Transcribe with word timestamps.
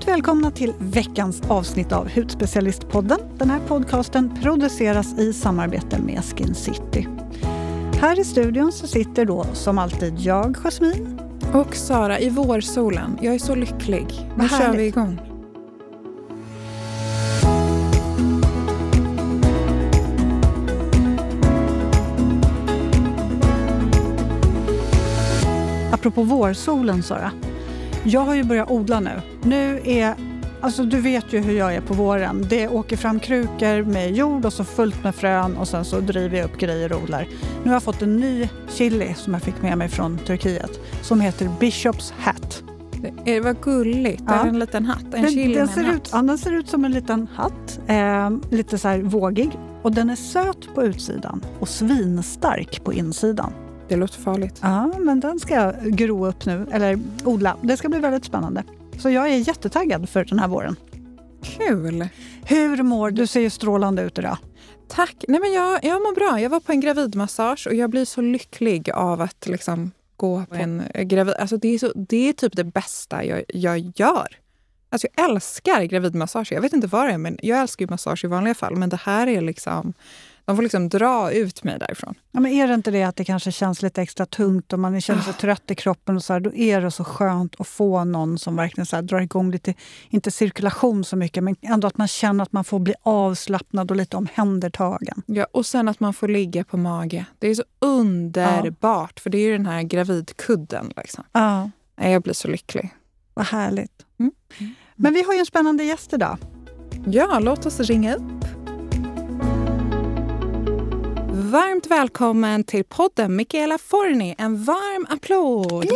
Varmt 0.00 0.12
välkomna 0.12 0.50
till 0.50 0.72
veckans 0.78 1.42
avsnitt 1.48 1.92
av 1.92 2.08
Hudspecialistpodden. 2.14 3.18
Den 3.38 3.50
här 3.50 3.60
podcasten 3.68 4.38
produceras 4.42 5.18
i 5.18 5.32
samarbete 5.32 5.98
med 5.98 6.24
Skin 6.24 6.54
City. 6.54 7.08
Här 8.00 8.20
i 8.20 8.24
studion 8.24 8.72
så 8.72 8.86
sitter 8.86 9.24
då 9.24 9.44
som 9.52 9.78
alltid 9.78 10.18
jag, 10.18 10.56
Jasmin. 10.56 11.20
Och 11.54 11.74
Sara 11.74 12.20
i 12.20 12.30
vårsolen. 12.30 13.18
Jag 13.22 13.34
är 13.34 13.38
så 13.38 13.54
lycklig. 13.54 14.06
Nu 14.36 14.48
kör 14.48 14.76
vi 14.76 14.86
igång. 14.86 15.20
Apropå 25.92 26.22
vårsolen, 26.22 27.02
Sara. 27.02 27.32
Jag 28.04 28.20
har 28.20 28.34
ju 28.34 28.44
börjat 28.44 28.70
odla 28.70 29.00
nu. 29.00 29.22
Nu 29.42 29.80
är 29.84 30.14
Alltså 30.62 30.84
du 30.84 31.00
vet 31.00 31.32
ju 31.32 31.38
hur 31.40 31.58
jag 31.58 31.74
är 31.74 31.80
på 31.80 31.94
våren. 31.94 32.46
Det 32.48 32.68
åker 32.68 32.96
fram 32.96 33.20
krukor 33.20 33.82
med 33.82 34.14
jord 34.14 34.44
och 34.44 34.52
så 34.52 34.64
fullt 34.64 35.04
med 35.04 35.14
frön 35.14 35.56
och 35.56 35.68
sen 35.68 35.84
så 35.84 36.00
driver 36.00 36.38
jag 36.38 36.44
upp 36.44 36.58
grejer 36.58 36.92
och 36.92 37.02
odlar. 37.02 37.28
Nu 37.62 37.68
har 37.68 37.74
jag 37.74 37.82
fått 37.82 38.02
en 38.02 38.16
ny 38.16 38.48
chili 38.68 39.14
som 39.14 39.32
jag 39.32 39.42
fick 39.42 39.62
med 39.62 39.78
mig 39.78 39.88
från 39.88 40.18
Turkiet 40.18 40.80
som 41.02 41.20
heter 41.20 41.50
Bishops 41.60 42.12
Hat. 42.18 42.62
Det 43.24 43.40
var 43.40 43.56
gulligt. 43.62 44.22
Ja. 44.26 44.32
Det 44.32 44.38
är 44.38 44.46
en 44.46 44.58
liten 44.58 44.86
hatt. 44.86 45.04
En 45.04 45.10
den, 45.10 45.30
chili 45.30 45.54
den 45.54 45.68
ser 45.68 45.82
med 45.82 45.94
ut, 45.94 46.10
ja, 46.12 46.22
den 46.22 46.38
ser 46.38 46.52
ut 46.52 46.68
som 46.68 46.84
en 46.84 46.92
liten 46.92 47.28
hatt. 47.34 47.80
Eh, 47.86 48.30
lite 48.50 48.78
så 48.78 48.88
här 48.88 48.98
vågig. 48.98 49.50
Och 49.82 49.92
den 49.92 50.10
är 50.10 50.16
söt 50.16 50.74
på 50.74 50.82
utsidan 50.82 51.44
och 51.60 51.68
svinstark 51.68 52.84
på 52.84 52.92
insidan. 52.92 53.52
Det 53.90 53.96
låter 53.96 54.20
farligt. 54.20 54.58
Ja, 54.62 54.86
men 54.98 55.20
den 55.20 55.38
ska 55.38 55.72
gro 55.82 56.26
upp 56.26 56.46
nu, 56.46 56.66
eller 56.72 56.98
odla. 57.24 57.56
Det 57.62 57.76
ska 57.76 57.88
bli 57.88 57.98
väldigt 57.98 58.24
spännande. 58.24 58.64
Så 58.98 59.10
jag 59.10 59.28
är 59.28 59.36
jättetaggad 59.36 60.08
för 60.08 60.24
den 60.24 60.38
här 60.38 60.48
våren. 60.48 60.76
Kul! 61.42 62.08
Hur 62.44 62.82
mår 62.82 63.10
du? 63.10 63.16
Du 63.16 63.26
ser 63.26 63.40
ju 63.40 63.50
strålande 63.50 64.02
ut 64.02 64.18
idag. 64.18 64.36
Tack! 64.88 65.24
Nej, 65.28 65.40
men 65.40 65.52
jag, 65.52 65.84
jag 65.84 66.02
mår 66.02 66.14
bra. 66.14 66.40
Jag 66.40 66.50
var 66.50 66.60
på 66.60 66.72
en 66.72 66.80
gravidmassage 66.80 67.66
och 67.66 67.74
jag 67.74 67.90
blir 67.90 68.04
så 68.04 68.20
lycklig 68.20 68.90
av 68.90 69.20
att 69.20 69.46
liksom 69.46 69.90
gå 70.16 70.44
på 70.48 70.54
en 70.54 70.82
gravid... 70.94 71.34
Alltså 71.34 71.56
det, 71.56 71.68
är 71.68 71.78
så, 71.78 71.92
det 71.94 72.28
är 72.28 72.32
typ 72.32 72.56
det 72.56 72.64
bästa 72.64 73.24
jag, 73.24 73.42
jag 73.48 73.92
gör. 73.96 74.28
Alltså 74.90 75.08
jag 75.16 75.30
älskar 75.30 75.82
gravidmassage. 75.82 76.52
Jag 76.52 76.60
vet 76.60 76.72
inte 76.72 76.86
vad 76.86 77.06
det 77.06 77.12
är, 77.12 77.18
men 77.18 77.38
jag 77.42 77.60
älskar 77.60 77.84
ju 77.84 77.90
massage 77.90 78.24
i 78.24 78.28
vanliga 78.28 78.54
fall. 78.54 78.76
Men 78.76 78.88
det 78.88 79.00
här 79.00 79.26
är 79.26 79.40
liksom... 79.40 79.94
De 80.44 80.56
får 80.56 80.62
liksom 80.62 80.88
dra 80.88 81.32
ut 81.32 81.64
mig 81.64 81.78
därifrån. 81.78 82.14
Ja, 82.32 82.40
men 82.40 82.52
är 82.52 82.68
det 82.68 82.74
inte 82.74 82.90
det 82.90 83.02
att 83.02 83.16
det 83.16 83.24
kanske 83.24 83.52
känns 83.52 83.82
lite 83.82 84.02
extra 84.02 84.26
tungt 84.26 84.72
och 84.72 84.78
man 84.78 85.00
känner 85.00 85.22
sig 85.22 85.32
oh. 85.32 85.36
trött 85.36 85.70
i 85.70 85.74
kroppen 85.74 86.16
och 86.16 86.24
så 86.24 86.32
här, 86.32 86.40
då 86.40 86.54
är 86.54 86.80
det 86.80 86.90
så 86.90 87.04
skönt 87.04 87.60
att 87.60 87.66
få 87.66 88.04
någon 88.04 88.38
som 88.38 88.56
verkligen 88.56 88.86
så 88.86 88.96
här, 88.96 89.02
drar 89.02 89.20
igång 89.20 89.50
lite, 89.50 89.74
inte 90.08 90.30
cirkulation 90.30 91.04
så 91.04 91.16
mycket, 91.16 91.44
men 91.44 91.56
ändå 91.62 91.86
att 91.88 91.98
man 91.98 92.08
känner 92.08 92.42
att 92.42 92.52
man 92.52 92.64
får 92.64 92.78
bli 92.78 92.94
avslappnad 93.02 93.90
och 93.90 93.96
lite 93.96 94.16
omhändertagen. 94.16 95.22
Ja, 95.26 95.46
och 95.52 95.66
sen 95.66 95.88
att 95.88 96.00
man 96.00 96.14
får 96.14 96.28
ligga 96.28 96.64
på 96.64 96.76
mage. 96.76 97.24
Det 97.38 97.48
är 97.48 97.54
så 97.54 97.64
underbart, 97.78 99.12
ja. 99.14 99.22
för 99.22 99.30
det 99.30 99.38
är 99.38 99.46
ju 99.46 99.52
den 99.52 99.66
här 99.66 99.82
gravidkudden. 99.82 100.92
Liksom. 100.96 101.24
Ja. 101.32 101.70
Jag 101.96 102.22
blir 102.22 102.34
så 102.34 102.48
lycklig. 102.48 102.90
Vad 103.34 103.46
härligt. 103.46 104.06
Mm. 104.18 104.32
Men 104.96 105.14
vi 105.14 105.22
har 105.22 105.32
ju 105.32 105.38
en 105.38 105.46
spännande 105.46 105.84
gäst 105.84 106.12
idag. 106.12 106.38
Ja, 107.06 107.38
låt 107.38 107.66
oss 107.66 107.80
ringa 107.80 108.14
upp. 108.14 108.59
Varmt 111.50 111.86
välkommen 111.86 112.64
till 112.64 112.84
podden 112.84 113.36
Michaela 113.36 113.78
Forni. 113.78 114.34
En 114.38 114.64
varm 114.64 115.06
applåd! 115.08 115.86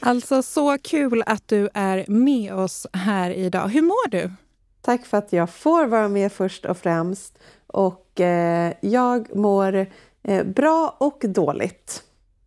alltså 0.00 0.42
så 0.42 0.78
kul 0.78 1.22
att 1.26 1.48
du 1.48 1.68
är 1.74 2.04
med 2.08 2.54
oss 2.54 2.86
här 2.92 3.30
idag. 3.30 3.68
Hur 3.68 3.82
mår 3.82 4.10
du? 4.10 4.30
Tack 4.80 5.06
för 5.06 5.18
att 5.18 5.32
jag 5.32 5.50
får 5.50 5.86
vara 5.86 6.08
med 6.08 6.32
först 6.32 6.64
och 6.64 6.78
främst. 6.78 7.38
Och 7.66 8.20
eh, 8.20 8.72
jag 8.80 9.36
mår 9.36 9.86
eh, 10.22 10.44
bra 10.44 10.96
och 10.98 11.18
dåligt. 11.28 12.02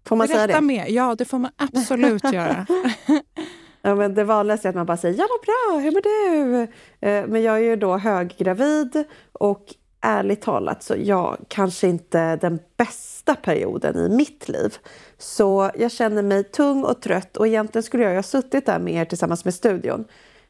Får 0.06 0.16
man 0.16 0.27
Berätta 0.27 0.47
säga 0.47 0.56
det? 0.59 0.66
mer. 0.66 0.85
Ja, 0.89 1.16
det 1.16 1.25
får 1.25 1.39
man 1.39 1.51
absolut 1.57 2.23
göra. 2.33 2.67
Ja, 3.88 3.96
men 3.96 4.14
det 4.14 4.24
vanligaste 4.24 4.68
är 4.68 4.70
att 4.70 4.75
man 4.75 4.86
bara 4.86 4.98
säger 4.98 5.20
ja 5.20 5.28
vad 5.30 5.42
bra, 5.42 5.80
hur 5.80 5.92
mår 5.92 6.02
du? 6.02 6.62
Eh, 7.08 7.28
men 7.28 7.44
jag 7.44 7.56
är 7.56 7.64
ju 7.64 7.75
då 7.75 7.98
höggravid 7.98 9.03
och 9.31 9.75
ärligt 10.02 10.42
talat 10.42 10.84
så 10.84 10.96
jag 10.98 11.38
kanske 11.48 11.88
inte 11.88 12.36
den 12.36 12.59
bästa 12.78 13.36
perioden 13.36 13.98
i 13.98 14.16
mitt 14.16 14.50
liv. 14.50 14.75
Så 15.18 15.72
jag 15.75 15.92
känner 15.92 16.24
mig 16.24 16.44
tung 16.44 16.84
och 16.84 17.02
trött 17.02 17.38
och 17.38 17.48
egentligen 17.48 17.84
skulle 17.84 18.03
jag 18.03 18.16
ha 18.16 18.24
suttit 18.24 18.66
där 18.66 18.80
med 18.80 18.94
er 18.94 19.06
tillsammans 19.06 19.46
med 19.46 19.53
studion. 19.53 20.06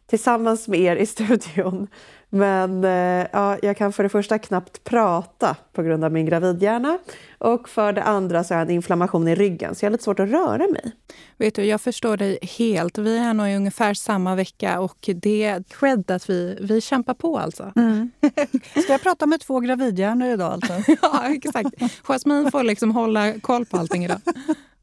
Tillsammans 0.09 0.67
med 0.67 0.79
er 0.79 0.95
i 0.95 1.05
studion 1.15 1.87
men 2.29 2.83
eh, 2.83 3.27
ja, 3.33 3.57
jag 3.61 3.77
kan 3.77 3.93
för 3.93 4.03
det 4.03 4.09
första 4.09 4.39
knappt 4.39 4.83
prata 4.83 5.55
på 5.73 5.83
grund 5.83 6.03
av 6.03 6.11
min 6.11 6.25
gravidhjärna 6.25 6.97
och 7.37 7.69
för 7.69 7.93
det 7.93 8.03
andra 8.03 8.43
så 8.43 8.53
har 8.53 8.59
jag 8.59 8.67
en 8.67 8.75
inflammation 8.75 9.27
i 9.27 9.35
ryggen 9.35 9.75
så 9.75 9.85
jag 9.85 9.89
har 9.89 9.91
lite 9.91 10.03
svårt 10.03 10.19
att 10.19 10.29
röra 10.29 10.67
mig. 10.67 10.91
Vet 11.37 11.55
du, 11.55 11.63
jag 11.63 11.81
förstår 11.81 12.17
dig 12.17 12.39
helt. 12.41 12.97
Vi 12.97 13.17
är 13.17 13.33
nog 13.33 13.49
i 13.49 13.55
ungefär 13.55 13.93
samma 13.93 14.35
vecka 14.35 14.79
och 14.79 15.09
det 15.15 15.43
är 15.43 15.63
cred 15.63 16.11
att 16.11 16.29
vi, 16.29 16.57
vi 16.61 16.81
kämpar 16.81 17.13
på 17.13 17.37
alltså. 17.37 17.71
Mm. 17.75 18.11
Ska 18.83 18.91
jag 18.91 19.01
prata 19.01 19.25
med 19.25 19.39
två 19.39 19.59
gravidhjärnor 19.59 20.27
idag 20.27 20.53
alltså? 20.53 20.73
ja, 21.01 21.33
exakt. 21.33 21.69
Jasmine 22.03 22.51
får 22.51 22.63
liksom 22.63 22.91
hålla 22.91 23.39
koll 23.39 23.65
på 23.65 23.77
allting 23.77 24.05
idag. 24.05 24.21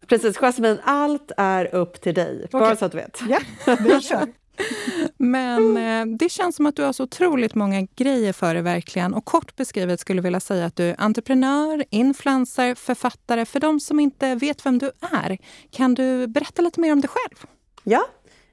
Precis, 0.07 0.37
Jasmine, 0.37 0.79
allt 0.85 1.33
är 1.37 1.75
upp 1.75 2.01
till 2.01 2.15
dig. 2.15 2.45
Okay. 2.45 2.61
Bara 2.61 2.77
så 2.77 2.85
att 2.85 2.93
du 2.93 2.99
vet. 2.99 3.21
Ja, 3.29 3.39
vi 3.81 4.01
kör. 4.01 4.44
Men 5.17 5.77
eh, 5.77 6.17
det 6.17 6.29
känns 6.29 6.57
som 6.57 6.67
att 6.67 6.77
du 6.77 6.83
har 6.83 6.93
så 6.93 7.03
otroligt 7.03 7.55
många 7.55 7.87
grejer 7.97 8.33
för 8.33 8.55
dig 8.55 8.63
verkligen. 8.63 9.15
Och 9.15 9.25
kort 9.25 9.57
beskrivet 9.57 10.01
skulle 10.01 10.19
jag 10.19 10.23
vilja 10.23 10.41
säga 10.41 10.67
att 10.67 10.77
du 10.77 10.85
är 10.85 10.95
entreprenör, 10.99 11.85
influencer, 11.91 12.75
författare. 12.75 13.45
För 13.45 13.61
de 13.61 13.81
som 13.81 14.01
inte 14.01 14.35
vet 14.35 14.67
vem 14.67 14.79
du 14.79 14.91
är, 15.23 15.39
kan 15.71 15.95
du 15.95 16.27
berätta 16.27 16.63
lite 16.63 16.81
mer 16.81 16.93
om 16.93 17.01
dig 17.01 17.11
själv? 17.11 17.51
Ja, 17.85 18.05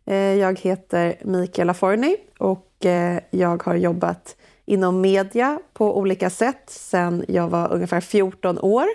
eh, 0.06 0.16
jag 0.16 0.60
heter 0.60 1.16
Mikaela 1.24 1.74
Forni 1.74 2.18
och 2.38 2.86
eh, 2.86 3.20
jag 3.30 3.64
har 3.64 3.76
jobbat 3.76 4.36
inom 4.66 5.02
media 5.02 5.60
på 5.74 5.98
olika 5.98 6.30
sätt 6.30 6.64
sedan 6.68 7.26
jag 7.28 7.48
var 7.48 7.74
ungefär 7.74 8.02
14 8.02 8.60
år 8.60 8.86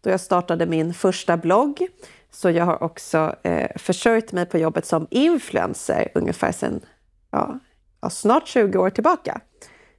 då 0.00 0.10
jag 0.10 0.20
startade 0.20 0.66
min 0.66 0.94
första 0.94 1.36
blogg 1.36 1.86
så 2.30 2.50
jag 2.50 2.64
har 2.64 2.82
också 2.82 3.34
eh, 3.42 3.70
försörjt 3.76 4.32
mig 4.32 4.46
på 4.46 4.58
jobbet 4.58 4.86
som 4.86 5.06
influencer 5.10 6.08
ungefär 6.14 6.52
sedan 6.52 6.80
ja, 7.30 7.58
ja, 8.00 8.10
snart 8.10 8.48
20 8.48 8.78
år 8.78 8.90
tillbaka. 8.90 9.40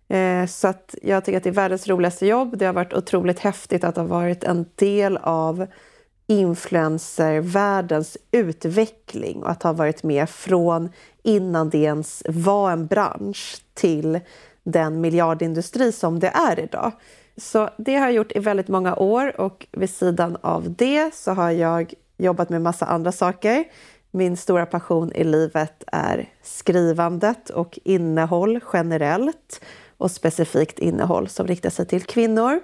Eh, 0.07 0.45
så 0.45 0.67
att 0.67 0.95
jag 1.01 1.25
tycker 1.25 1.38
att 1.38 1.44
det 1.44 1.50
är 1.50 1.53
världens 1.53 1.88
roligaste 1.88 2.25
jobb. 2.25 2.57
Det 2.57 2.66
har 2.66 2.73
varit 2.73 2.94
otroligt 2.94 3.40
häftigt 3.40 3.84
att 3.84 3.95
ha 3.95 4.03
varit 4.03 4.44
en 4.44 4.66
del 4.75 5.17
av 5.17 5.67
influencervärldens 6.28 8.17
utveckling 8.31 9.44
och 9.44 9.50
att 9.50 9.63
ha 9.63 9.73
varit 9.73 10.03
med 10.03 10.29
från 10.29 10.90
innan 11.23 11.69
det 11.69 11.78
ens 11.78 12.23
var 12.29 12.72
en 12.72 12.88
bransch 12.88 13.61
till 13.73 14.19
den 14.63 15.01
miljardindustri 15.01 15.91
som 15.91 16.19
det 16.19 16.28
är 16.28 16.59
idag. 16.59 16.91
Så 17.38 17.69
det 17.78 17.96
har 17.96 18.06
jag 18.06 18.13
gjort 18.13 18.31
i 18.35 18.40
väldigt 18.40 18.67
många 18.67 18.96
år 18.96 19.41
och 19.41 19.67
vid 19.72 19.90
sidan 19.90 20.38
av 20.41 20.75
det 20.75 21.16
så 21.16 21.31
har 21.31 21.51
jag 21.51 21.94
jobbat 22.19 22.50
med 22.50 22.62
massa 22.62 22.85
andra 22.85 23.12
saker. 23.12 23.63
Min 24.12 24.38
stora 24.38 24.66
passion 24.66 25.12
i 25.16 25.24
livet 25.24 25.84
är 25.88 26.30
skrivandet 26.44 27.50
och 27.50 27.80
innehåll 27.84 28.59
generellt 28.74 29.62
och 29.97 30.12
specifikt 30.12 30.79
innehåll 30.79 31.28
som 31.28 31.47
riktar 31.47 31.69
sig 31.69 31.85
till 31.85 32.03
kvinnor. 32.03 32.59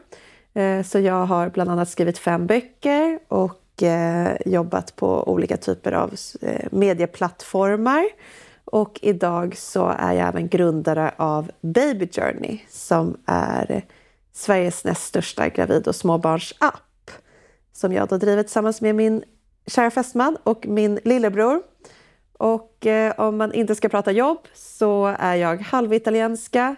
Eh, 0.53 0.83
så 0.83 0.99
jag 0.99 1.25
har 1.25 1.49
bland 1.49 1.69
annat 1.69 1.89
skrivit 1.89 2.17
fem 2.17 2.47
böcker 2.47 3.19
och 3.27 3.83
eh, 3.83 4.37
jobbat 4.45 4.95
på 4.95 5.29
olika 5.29 5.57
typer 5.57 5.91
av 5.91 6.15
eh, 6.41 6.67
medieplattformar. 6.71 8.05
Och 8.65 8.99
idag 9.01 9.57
så 9.57 9.87
är 9.99 10.13
jag 10.13 10.27
även 10.27 10.47
grundare 10.47 11.13
av 11.17 11.51
Baby 11.61 12.07
Journey 12.11 12.59
som 12.69 13.17
är 13.25 13.85
Sveriges 14.33 14.83
näst 14.83 15.03
största 15.03 15.49
gravid 15.49 15.87
och 15.87 15.95
småbarnsapp 15.95 17.11
som 17.73 17.93
jag 17.93 18.07
då 18.07 18.17
driver 18.17 18.43
tillsammans 18.43 18.81
med 18.81 18.95
min 18.95 19.23
kära 19.67 19.91
fästman 19.91 20.37
och 20.43 20.67
min 20.67 20.99
lillebror. 21.03 21.61
Och 22.37 22.85
eh, 22.85 23.13
om 23.17 23.37
man 23.37 23.53
inte 23.53 23.75
ska 23.75 23.89
prata 23.89 24.11
jobb 24.11 24.39
så 24.53 25.15
är 25.19 25.35
jag 25.35 25.61
halvitalienska. 25.61 26.75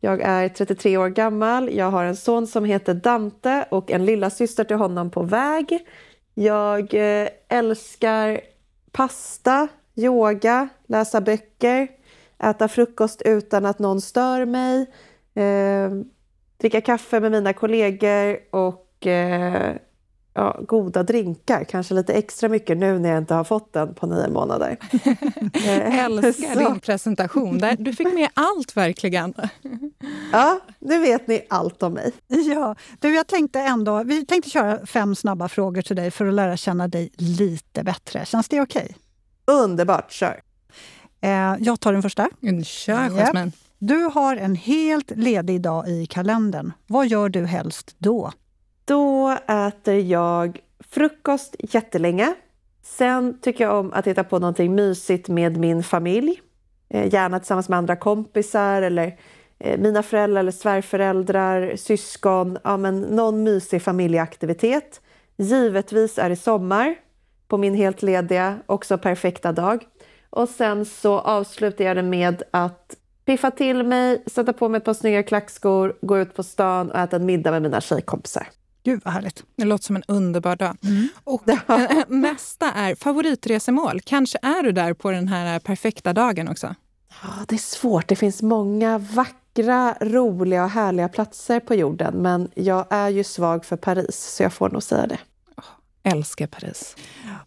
Jag 0.00 0.20
är 0.20 0.48
33 0.48 0.96
år 0.96 1.08
gammal. 1.08 1.74
Jag 1.74 1.90
har 1.90 2.04
en 2.04 2.16
son 2.16 2.46
som 2.46 2.64
heter 2.64 2.94
Dante 2.94 3.66
och 3.70 3.90
en 3.90 4.04
lilla 4.04 4.30
syster 4.30 4.64
till 4.64 4.76
honom 4.76 5.10
på 5.10 5.22
väg. 5.22 5.86
Jag 6.34 6.94
eh, 6.94 7.28
älskar 7.48 8.40
pasta, 8.92 9.68
yoga, 9.94 10.68
läsa 10.86 11.20
böcker, 11.20 11.88
äta 12.38 12.68
frukost 12.68 13.22
utan 13.22 13.66
att 13.66 13.78
någon 13.78 14.00
stör 14.00 14.44
mig, 14.44 14.86
eh, 15.34 15.90
dricka 16.56 16.80
kaffe 16.80 17.20
med 17.20 17.32
mina 17.32 17.52
kollegor 17.52 18.38
och 18.50 19.06
eh, 19.06 19.76
ja, 20.36 20.60
goda 20.68 21.02
drinkar. 21.02 21.64
Kanske 21.64 21.94
lite 21.94 22.12
extra 22.12 22.48
mycket 22.48 22.78
nu 22.78 22.98
när 22.98 23.08
jag 23.08 23.18
inte 23.18 23.34
har 23.34 23.44
fått 23.44 23.72
den 23.72 23.94
på 23.94 24.06
nio 24.06 24.28
månader. 24.28 24.76
Jag 25.66 25.98
älskar 25.98 26.54
Så. 26.54 26.58
din 26.58 26.80
presentation. 26.80 27.58
Där 27.58 27.76
du 27.78 27.92
fick 27.92 28.14
med 28.14 28.28
allt 28.34 28.76
verkligen. 28.76 29.34
Ja, 30.32 30.60
nu 30.78 30.98
vet 30.98 31.26
ni 31.26 31.46
allt 31.50 31.82
om 31.82 31.92
mig. 31.92 32.12
Ja, 32.26 32.76
du, 33.00 33.14
jag 33.14 33.26
tänkte 33.26 33.60
ändå, 33.60 34.02
vi 34.02 34.26
tänkte 34.26 34.50
köra 34.50 34.86
fem 34.86 35.14
snabba 35.14 35.48
frågor 35.48 35.82
till 35.82 35.96
dig 35.96 36.10
för 36.10 36.26
att 36.26 36.34
lära 36.34 36.56
känna 36.56 36.88
dig 36.88 37.10
lite 37.16 37.84
bättre. 37.84 38.24
Känns 38.24 38.48
det 38.48 38.60
okej? 38.60 38.82
Okay? 38.82 39.56
Underbart, 39.56 40.12
kör! 40.12 40.40
Eh, 41.20 41.54
jag 41.58 41.80
tar 41.80 41.92
den 41.92 42.02
första. 42.02 42.28
Kör, 42.64 43.10
Jasmine. 43.10 43.52
Du 43.78 44.10
har 44.14 44.36
en 44.36 44.54
helt 44.54 45.10
ledig 45.16 45.60
dag 45.60 45.88
i 45.88 46.06
kalendern. 46.06 46.72
Vad 46.86 47.06
gör 47.06 47.28
du 47.28 47.46
helst 47.46 47.94
då? 47.98 48.32
Då 48.86 49.36
äter 49.48 49.94
jag 49.94 50.60
frukost 50.90 51.56
jättelänge. 51.58 52.34
Sen 52.82 53.40
tycker 53.40 53.64
jag 53.64 53.74
om 53.80 53.92
att 53.92 54.06
hitta 54.06 54.24
på 54.24 54.38
någonting 54.38 54.74
mysigt 54.74 55.28
med 55.28 55.56
min 55.56 55.82
familj. 55.82 56.40
Eh, 56.88 57.14
gärna 57.14 57.38
tillsammans 57.38 57.68
med 57.68 57.78
andra 57.78 57.96
kompisar 57.96 58.82
eller 58.82 59.18
eh, 59.58 59.80
mina 59.80 60.02
föräldrar 60.02 60.40
eller 60.40 60.52
svärföräldrar, 60.52 61.76
syskon. 61.76 62.58
Ja, 62.64 62.76
men 62.76 63.00
någon 63.00 63.42
mysig 63.42 63.82
familjeaktivitet. 63.82 65.00
Givetvis 65.36 66.18
är 66.18 66.28
det 66.28 66.36
sommar 66.36 66.94
på 67.48 67.58
min 67.58 67.74
helt 67.74 68.02
lediga, 68.02 68.58
också 68.66 68.98
perfekta 68.98 69.52
dag. 69.52 69.84
Och 70.30 70.48
sen 70.48 70.84
så 70.84 71.18
avslutar 71.18 71.84
jag 71.84 71.96
det 71.96 72.02
med 72.02 72.42
att 72.50 72.96
piffa 73.24 73.50
till 73.50 73.82
mig, 73.82 74.22
sätta 74.26 74.52
på 74.52 74.68
mig 74.68 74.78
ett 74.78 74.84
par 74.84 74.94
snygga 74.94 75.22
klackskor, 75.22 75.96
gå 76.02 76.18
ut 76.18 76.34
på 76.34 76.42
stan 76.42 76.90
och 76.90 76.98
äta 76.98 77.16
en 77.16 77.26
middag 77.26 77.50
med 77.50 77.62
mina 77.62 77.80
tjejkompisar. 77.80 78.46
Gud 78.86 79.00
vad 79.04 79.14
härligt. 79.14 79.44
Det 79.56 79.64
låter 79.64 79.84
som 79.84 79.96
en 79.96 80.02
underbar 80.08 80.56
dag. 80.56 80.76
Mm. 80.84 81.08
Och 81.24 81.42
nästa 82.08 82.72
är 82.72 82.94
favoritresemål. 82.94 84.00
Kanske 84.00 84.38
är 84.42 84.62
du 84.62 84.72
där 84.72 84.92
på 84.92 85.10
den 85.10 85.28
här 85.28 85.58
perfekta 85.58 86.12
dagen 86.12 86.48
också? 86.48 86.74
Ja, 87.22 87.28
det 87.48 87.54
är 87.54 87.58
svårt. 87.58 88.08
Det 88.08 88.16
finns 88.16 88.42
många 88.42 88.98
vackra, 88.98 89.96
roliga 90.00 90.64
och 90.64 90.70
härliga 90.70 91.08
platser 91.08 91.60
på 91.60 91.74
jorden. 91.74 92.14
Men 92.14 92.50
jag 92.54 92.86
är 92.90 93.08
ju 93.08 93.24
svag 93.24 93.64
för 93.64 93.76
Paris, 93.76 94.34
så 94.36 94.42
jag 94.42 94.52
får 94.52 94.70
nog 94.70 94.82
säga 94.82 95.06
det. 95.06 95.18
Oh, 95.56 95.64
älskar 96.02 96.46
Paris. 96.46 96.96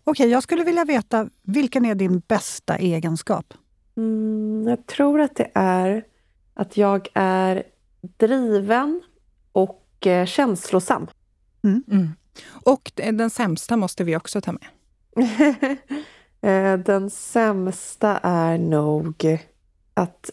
Okej, 0.04 0.30
jag 0.30 0.44
skulle 0.44 0.64
vilja 0.64 0.86
veta, 0.86 1.30
vilken 1.44 1.86
är 1.86 1.96
din 1.96 2.20
bästa 2.20 2.78
egenskap? 2.78 3.54
Mm, 3.98 4.68
jag 4.68 4.86
tror 4.86 5.22
att 5.22 5.36
det 5.36 5.52
är 5.54 6.04
att 6.54 6.78
jag 6.78 7.08
är 7.14 7.64
driven 8.18 9.02
och 9.52 10.08
eh, 10.08 10.26
känslosam. 10.26 11.08
Mm. 11.64 11.84
Mm. 11.92 12.10
Och 12.50 12.92
den 12.96 13.30
sämsta 13.30 13.78
måste 13.78 14.04
vi 14.04 14.16
också 14.16 14.42
ta 14.42 14.52
med. 14.52 14.68
Eh, 16.42 16.78
den 16.78 17.10
sämsta 17.10 18.18
är 18.18 18.58
nog 18.58 19.38
att 19.94 20.30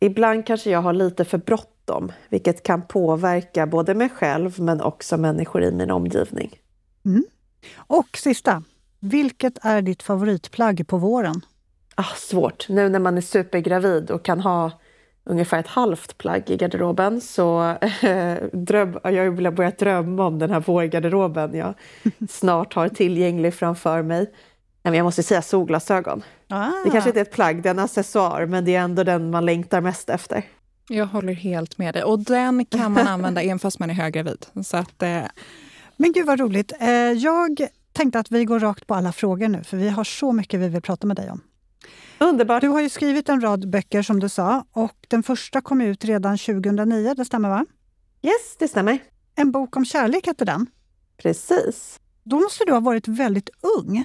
ibland 0.00 0.46
kanske 0.46 0.70
jag 0.70 0.82
har 0.82 0.92
lite 0.92 1.24
för 1.24 1.38
bråttom, 1.38 2.12
vilket 2.28 2.62
kan 2.62 2.82
påverka 2.82 3.66
både 3.66 3.94
mig 3.94 4.08
själv 4.08 4.60
men 4.60 4.80
också 4.80 5.16
människor 5.16 5.62
i 5.62 5.72
min 5.72 5.90
omgivning. 5.90 6.60
Mm. 7.04 7.24
Och 7.76 8.16
sista, 8.16 8.62
vilket 9.00 9.58
är 9.62 9.82
ditt 9.82 10.02
favoritplagg 10.02 10.86
på 10.86 10.98
våren? 10.98 11.40
Ah, 11.94 12.14
svårt. 12.16 12.68
Nu 12.68 12.88
när 12.88 12.98
man 12.98 13.16
är 13.16 13.20
supergravid 13.20 14.10
och 14.10 14.24
kan 14.24 14.40
ha 14.40 14.70
ungefär 15.24 15.58
ett 15.58 15.66
halvt 15.66 16.18
plagg 16.18 16.50
i 16.50 16.56
garderoben 16.56 17.20
så 17.20 17.76
dröm, 18.52 18.98
jag 19.02 19.24
har 19.24 19.50
börjat 19.50 19.78
drömma 19.78 20.26
om 20.26 20.38
den 20.38 20.50
här 20.50 20.60
vårgarderoben 20.60 21.54
jag 21.54 21.74
snart 22.28 22.74
har 22.74 22.88
tillgänglig 22.88 23.54
framför 23.54 24.02
mig. 24.02 24.30
Jag 24.82 25.04
måste 25.04 25.22
säga 25.22 25.42
solglasögon. 25.42 26.22
Ah. 26.48 26.70
Det 26.84 26.90
kanske 26.90 27.10
inte 27.10 27.20
är 27.20 27.24
ett 27.24 27.32
plagg, 27.32 27.62
det 27.62 27.68
är 27.68 27.70
en 27.70 27.78
accessoar, 27.78 28.46
men 28.46 28.64
det 28.64 28.74
är 28.74 28.80
ändå 28.80 29.04
den 29.04 29.30
man 29.30 29.46
längtar 29.46 29.80
mest 29.80 30.10
efter. 30.10 30.44
Jag 30.88 31.06
håller 31.06 31.32
helt 31.32 31.78
med 31.78 31.94
dig. 31.94 32.04
Och 32.04 32.18
den 32.18 32.64
kan 32.64 32.92
man 32.92 33.06
använda 33.06 33.42
även 33.42 33.58
fast 33.58 33.78
man 33.78 33.90
är 33.90 33.94
höggravid. 33.94 34.46
Så 34.64 34.76
att, 34.76 35.02
eh... 35.02 35.22
Men 35.96 36.12
gud 36.12 36.26
vad 36.26 36.40
roligt. 36.40 36.72
Eh, 36.80 36.88
jag 37.12 37.60
tänkte 37.92 38.18
att 38.18 38.30
vi 38.30 38.44
går 38.44 38.60
rakt 38.60 38.86
på 38.86 38.94
alla 38.94 39.12
frågor 39.12 39.48
nu, 39.48 39.64
för 39.64 39.76
vi 39.76 39.88
har 39.88 40.04
så 40.04 40.32
mycket 40.32 40.60
vi 40.60 40.68
vill 40.68 40.82
prata 40.82 41.06
med 41.06 41.16
dig 41.16 41.30
om. 41.30 41.40
Underbart. 42.24 42.60
Du 42.60 42.68
har 42.68 42.80
ju 42.80 42.88
skrivit 42.88 43.28
en 43.28 43.40
rad 43.40 43.70
böcker 43.70 44.02
som 44.02 44.20
du 44.20 44.28
sa 44.28 44.64
och 44.72 45.06
den 45.08 45.22
första 45.22 45.60
kom 45.60 45.80
ut 45.80 46.04
redan 46.04 46.38
2009, 46.38 47.14
det 47.16 47.24
stämmer 47.24 47.48
va? 47.48 47.66
Yes, 48.22 48.56
det 48.58 48.68
stämmer. 48.68 48.98
En 49.36 49.50
bok 49.50 49.76
om 49.76 49.84
kärlek 49.84 50.26
hette 50.26 50.44
den. 50.44 50.66
Precis. 51.16 52.00
Då 52.22 52.40
måste 52.40 52.64
du 52.64 52.72
ha 52.72 52.80
varit 52.80 53.08
väldigt 53.08 53.50
ung. 53.78 54.04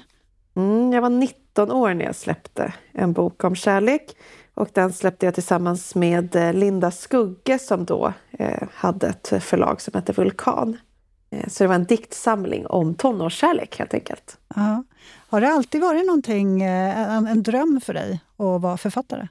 Mm, 0.56 0.94
jag 0.94 1.01
var 1.01 1.09
19 1.09 1.71
år 1.71 1.94
när 1.94 2.06
jag 2.06 2.15
släppte 2.15 2.73
en 2.91 3.13
bok 3.13 3.44
om 3.44 3.56
kärlek. 3.56 4.18
Och 4.53 4.69
den 4.73 4.94
släppte 4.94 5.25
jag 5.25 5.33
tillsammans 5.33 5.95
med 5.95 6.35
eh, 6.35 6.53
Linda 6.53 6.91
Skugge 6.91 7.59
som 7.59 7.85
då 7.85 8.13
eh, 8.31 8.68
hade 8.73 9.07
ett 9.07 9.44
förlag 9.44 9.81
som 9.81 9.94
hette 9.94 10.13
Vulkan. 10.13 10.77
Eh, 11.29 11.47
så 11.47 11.63
det 11.63 11.68
var 11.68 11.75
en 11.75 11.85
diktsamling 11.85 12.68
om 12.68 12.95
tonårskärlek 12.95 13.79
helt 13.79 13.94
enkelt. 13.94 14.38
Ja. 14.56 14.83
Har 15.35 15.41
det 15.41 15.51
alltid 15.51 15.81
varit 15.81 16.05
någonting, 16.05 16.61
eh, 16.61 17.15
en, 17.17 17.27
en 17.27 17.43
dröm 17.43 17.81
för 17.81 17.93
dig 17.93 18.19
att 18.37 18.61
vara 18.61 18.77
författare? 18.77 19.27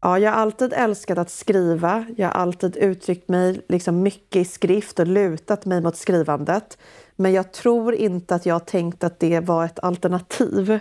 Ja, 0.00 0.18
jag 0.18 0.30
har 0.30 0.38
alltid 0.38 0.72
älskat 0.72 1.18
att 1.18 1.30
skriva. 1.30 2.06
Jag 2.16 2.26
har 2.26 2.32
alltid 2.32 2.76
uttryckt 2.76 3.28
mig 3.28 3.60
liksom 3.68 4.02
mycket 4.02 4.36
i 4.36 4.44
skrift 4.44 4.98
och 4.98 5.06
lutat 5.06 5.64
mig 5.64 5.80
mot 5.80 5.96
skrivandet. 5.96 6.78
Men 7.16 7.32
jag 7.32 7.52
tror 7.52 7.94
inte 7.94 8.34
att 8.34 8.46
jag 8.46 8.66
tänkt 8.66 9.04
att 9.04 9.20
det 9.20 9.40
var 9.40 9.64
ett 9.64 9.78
alternativ. 9.78 10.80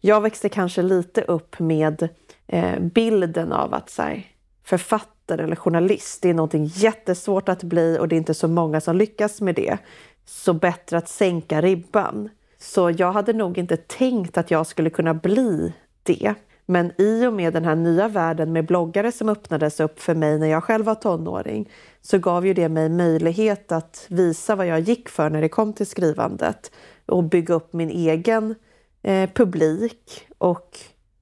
Jag 0.00 0.20
växte 0.20 0.48
kanske 0.48 0.82
lite 0.82 1.22
upp 1.22 1.58
med 1.58 2.08
eh, 2.46 2.80
bilden 2.80 3.52
av 3.52 3.74
att 3.74 3.90
så 3.90 4.02
här, 4.02 4.26
författare 4.64 5.42
eller 5.42 5.56
journalist, 5.56 6.22
det 6.22 6.30
är 6.30 6.34
någonting 6.34 6.64
jättesvårt 6.64 7.48
att 7.48 7.62
bli 7.62 7.98
och 8.00 8.08
det 8.08 8.14
är 8.14 8.18
inte 8.18 8.34
så 8.34 8.48
många 8.48 8.80
som 8.80 8.96
lyckas 8.96 9.40
med 9.40 9.54
det. 9.54 9.78
Så 10.24 10.52
bättre 10.52 10.98
att 10.98 11.08
sänka 11.08 11.60
ribban. 11.60 12.28
Så 12.58 12.90
jag 12.90 13.12
hade 13.12 13.32
nog 13.32 13.58
inte 13.58 13.76
tänkt 13.76 14.38
att 14.38 14.50
jag 14.50 14.66
skulle 14.66 14.90
kunna 14.90 15.14
bli 15.14 15.72
det. 16.02 16.34
Men 16.66 16.92
i 16.98 17.26
och 17.26 17.32
med 17.32 17.52
den 17.52 17.64
här 17.64 17.74
nya 17.74 18.08
världen 18.08 18.52
med 18.52 18.66
bloggare 18.66 19.12
som 19.12 19.28
öppnades 19.28 19.80
upp 19.80 20.00
för 20.00 20.14
mig 20.14 20.38
när 20.38 20.46
jag 20.46 20.64
själv 20.64 20.84
var 20.84 20.94
tonåring 20.94 21.70
så 22.02 22.18
gav 22.18 22.46
ju 22.46 22.54
det 22.54 22.68
mig 22.68 22.88
möjlighet 22.88 23.72
att 23.72 24.06
visa 24.08 24.56
vad 24.56 24.66
jag 24.66 24.80
gick 24.80 25.08
för 25.08 25.30
när 25.30 25.40
det 25.40 25.48
kom 25.48 25.72
till 25.72 25.86
skrivandet 25.86 26.72
och 27.06 27.24
bygga 27.24 27.54
upp 27.54 27.72
min 27.72 27.90
egen 27.90 28.54
eh, 29.02 29.30
publik 29.30 30.28
och 30.38 30.78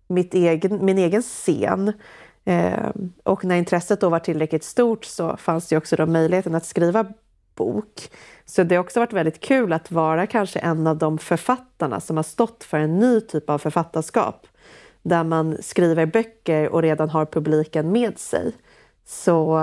mitt 0.09 0.35
egen, 0.35 0.85
min 0.85 0.99
egen 0.99 1.23
scen. 1.23 1.93
Eh, 2.45 2.91
och 3.23 3.45
när 3.45 3.57
intresset 3.57 4.01
då 4.01 4.09
var 4.09 4.19
tillräckligt 4.19 4.65
stort 4.65 5.05
så 5.05 5.37
fanns 5.37 5.69
det 5.69 5.77
också 5.77 5.97
då 5.97 6.07
möjligheten 6.07 6.55
att 6.55 6.67
skriva 6.67 7.07
bok. 7.55 8.11
Så 8.45 8.63
det 8.63 8.75
har 8.75 8.85
också 8.85 9.01
varit 9.01 9.13
väldigt 9.13 9.41
kul 9.41 9.73
att 9.73 9.91
vara 9.91 10.27
kanske 10.27 10.59
en 10.59 10.87
av 10.87 10.99
de 10.99 11.19
författarna 11.19 12.01
som 12.01 12.17
har 12.17 12.25
stått 12.25 12.65
för 12.65 12.79
en 12.79 12.99
ny 12.99 13.21
typ 13.21 13.51
av 13.51 13.59
författarskap. 13.59 14.47
Där 15.03 15.25
man 15.25 15.57
skriver 15.61 16.07
böcker 16.07 16.69
och 16.69 16.83
redan 16.83 17.11
har 17.11 17.27
publiken 17.27 17.93
med 17.93 18.19
sig. 18.19 18.53
Så 19.07 19.59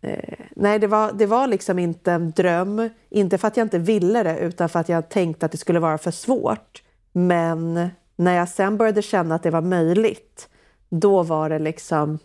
eh, 0.00 0.38
nej, 0.56 0.78
det 0.78 0.86
var, 0.86 1.12
det 1.12 1.26
var 1.26 1.46
liksom 1.46 1.78
inte 1.78 2.12
en 2.12 2.30
dröm. 2.30 2.90
Inte 3.10 3.38
för 3.38 3.48
att 3.48 3.56
jag 3.56 3.64
inte 3.64 3.78
ville 3.78 4.22
det, 4.22 4.38
utan 4.38 4.68
för 4.68 4.80
att 4.80 4.88
jag 4.88 5.08
tänkte 5.08 5.46
att 5.46 5.52
det 5.52 5.58
skulle 5.58 5.80
vara 5.80 5.98
för 5.98 6.10
svårt. 6.10 6.82
Men 7.12 7.88
när 8.16 8.34
jag 8.34 8.48
sen 8.48 8.76
började 8.76 9.02
känna 9.02 9.34
att 9.34 9.42
det 9.42 9.50
var 9.50 9.60
möjligt, 9.60 10.48
då 10.88 11.22
var 11.22 11.50
det 11.50 11.58
liksom 11.58 12.18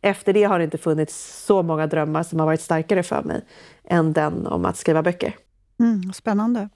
efter 0.00 0.32
det 0.32 0.44
har 0.44 0.58
det 0.58 0.64
inte 0.64 0.78
funnits 0.78 1.44
så 1.46 1.62
många 1.62 1.86
drömmar 1.86 2.22
som 2.22 2.38
har 2.38 2.46
varit 2.46 2.60
starkare 2.60 3.02
för 3.02 3.22
mig 3.22 3.44
än 3.84 4.12
den 4.12 4.46
om 4.46 4.64
att 4.64 4.76
skriva 4.76 5.02
böcker. 5.02 5.36
Mm, 5.80 6.12
spännande. 6.12 6.68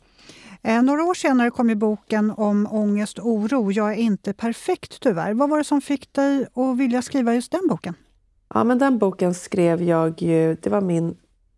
Eh, 0.63 0.83
några 0.83 1.05
år 1.05 1.15
senare 1.15 1.51
kom 1.51 1.69
ju 1.69 1.75
boken 1.75 2.31
om 2.31 2.69
ångest 2.71 3.19
och 3.19 3.27
oro. 3.27 3.73
Jag 3.73 3.91
är 3.91 3.97
inte 3.97 4.33
perfekt 4.33 5.01
tyvärr. 5.01 5.35
Vad 5.35 5.51
var 5.51 5.59
det 5.59 5.65
som 5.65 5.81
fick 5.81 6.13
dig 6.13 6.47
att 6.55 6.79
vilja 6.79 7.03
skriva 7.03 7.35
just 7.35 7.53
den 7.53 7.69
boken? 7.69 7.95
Ja, 8.55 8.65
men 8.65 8.79
den 8.79 8.99
boken 8.99 9.35
skrev 9.35 9.83
jag 9.83 10.23
ju, 10.23 10.55
det 10.55 10.71
var 10.71 10.81
min 10.81 11.17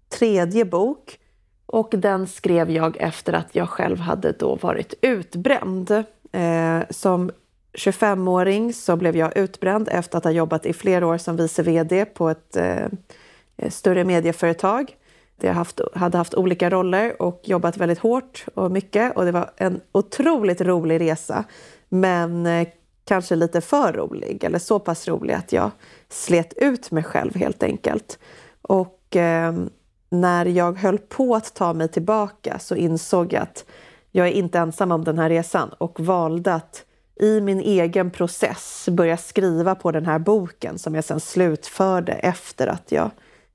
tredje 0.08 0.64
bok. 0.64 1.18
Och 1.66 1.94
den 1.96 2.26
skrev 2.26 2.70
jag 2.70 2.96
efter 2.96 3.32
att 3.32 3.54
jag 3.54 3.68
själv 3.68 3.98
hade 3.98 4.32
då 4.32 4.54
varit 4.54 4.94
utbränd. 5.02 5.90
Eh, 6.32 6.80
som 6.90 7.30
25-åring 7.72 8.72
så 8.72 8.96
blev 8.96 9.16
jag 9.16 9.36
utbränd 9.36 9.88
efter 9.92 10.18
att 10.18 10.24
ha 10.24 10.30
jobbat 10.30 10.66
i 10.66 10.72
flera 10.72 11.06
år 11.06 11.18
som 11.18 11.36
vice 11.36 11.62
VD 11.62 12.04
på 12.04 12.28
ett 12.28 12.56
eh, 12.56 12.86
större 13.68 14.04
medieföretag. 14.04 14.96
Jag 15.40 15.54
haft, 15.54 15.80
hade 15.94 16.18
haft 16.18 16.34
olika 16.34 16.70
roller 16.70 17.22
och 17.22 17.40
jobbat 17.44 17.76
väldigt 17.76 17.98
hårt 17.98 18.46
och 18.54 18.70
mycket 18.70 19.16
och 19.16 19.24
det 19.24 19.32
var 19.32 19.50
en 19.56 19.80
otroligt 19.92 20.60
rolig 20.60 21.00
resa. 21.00 21.44
Men 21.88 22.46
eh, 22.46 22.68
kanske 23.04 23.36
lite 23.36 23.60
för 23.60 23.92
rolig, 23.92 24.44
eller 24.44 24.58
så 24.58 24.78
pass 24.78 25.08
rolig 25.08 25.34
att 25.34 25.52
jag 25.52 25.70
slet 26.08 26.52
ut 26.56 26.90
mig 26.90 27.04
själv 27.04 27.34
helt 27.34 27.62
enkelt. 27.62 28.18
Och 28.62 29.16
eh, 29.16 29.54
när 30.10 30.46
jag 30.46 30.78
höll 30.78 30.98
på 30.98 31.34
att 31.34 31.54
ta 31.54 31.72
mig 31.72 31.88
tillbaka 31.88 32.58
så 32.58 32.74
insåg 32.76 33.32
jag 33.32 33.42
att 33.42 33.64
jag 34.10 34.26
är 34.26 34.32
inte 34.32 34.58
ensam 34.58 34.92
om 34.92 35.04
den 35.04 35.18
här 35.18 35.28
resan 35.28 35.68
och 35.78 36.00
valde 36.00 36.54
att 36.54 36.84
i 37.20 37.40
min 37.40 37.60
egen 37.60 38.10
process 38.10 38.88
börja 38.90 39.16
skriva 39.16 39.74
på 39.74 39.92
den 39.92 40.06
här 40.06 40.18
boken 40.18 40.78
som 40.78 40.94
jag 40.94 41.04
sen 41.04 41.20
slutförde 41.20 42.12
efter 42.12 42.66
att 42.66 42.92
jag 42.92 43.10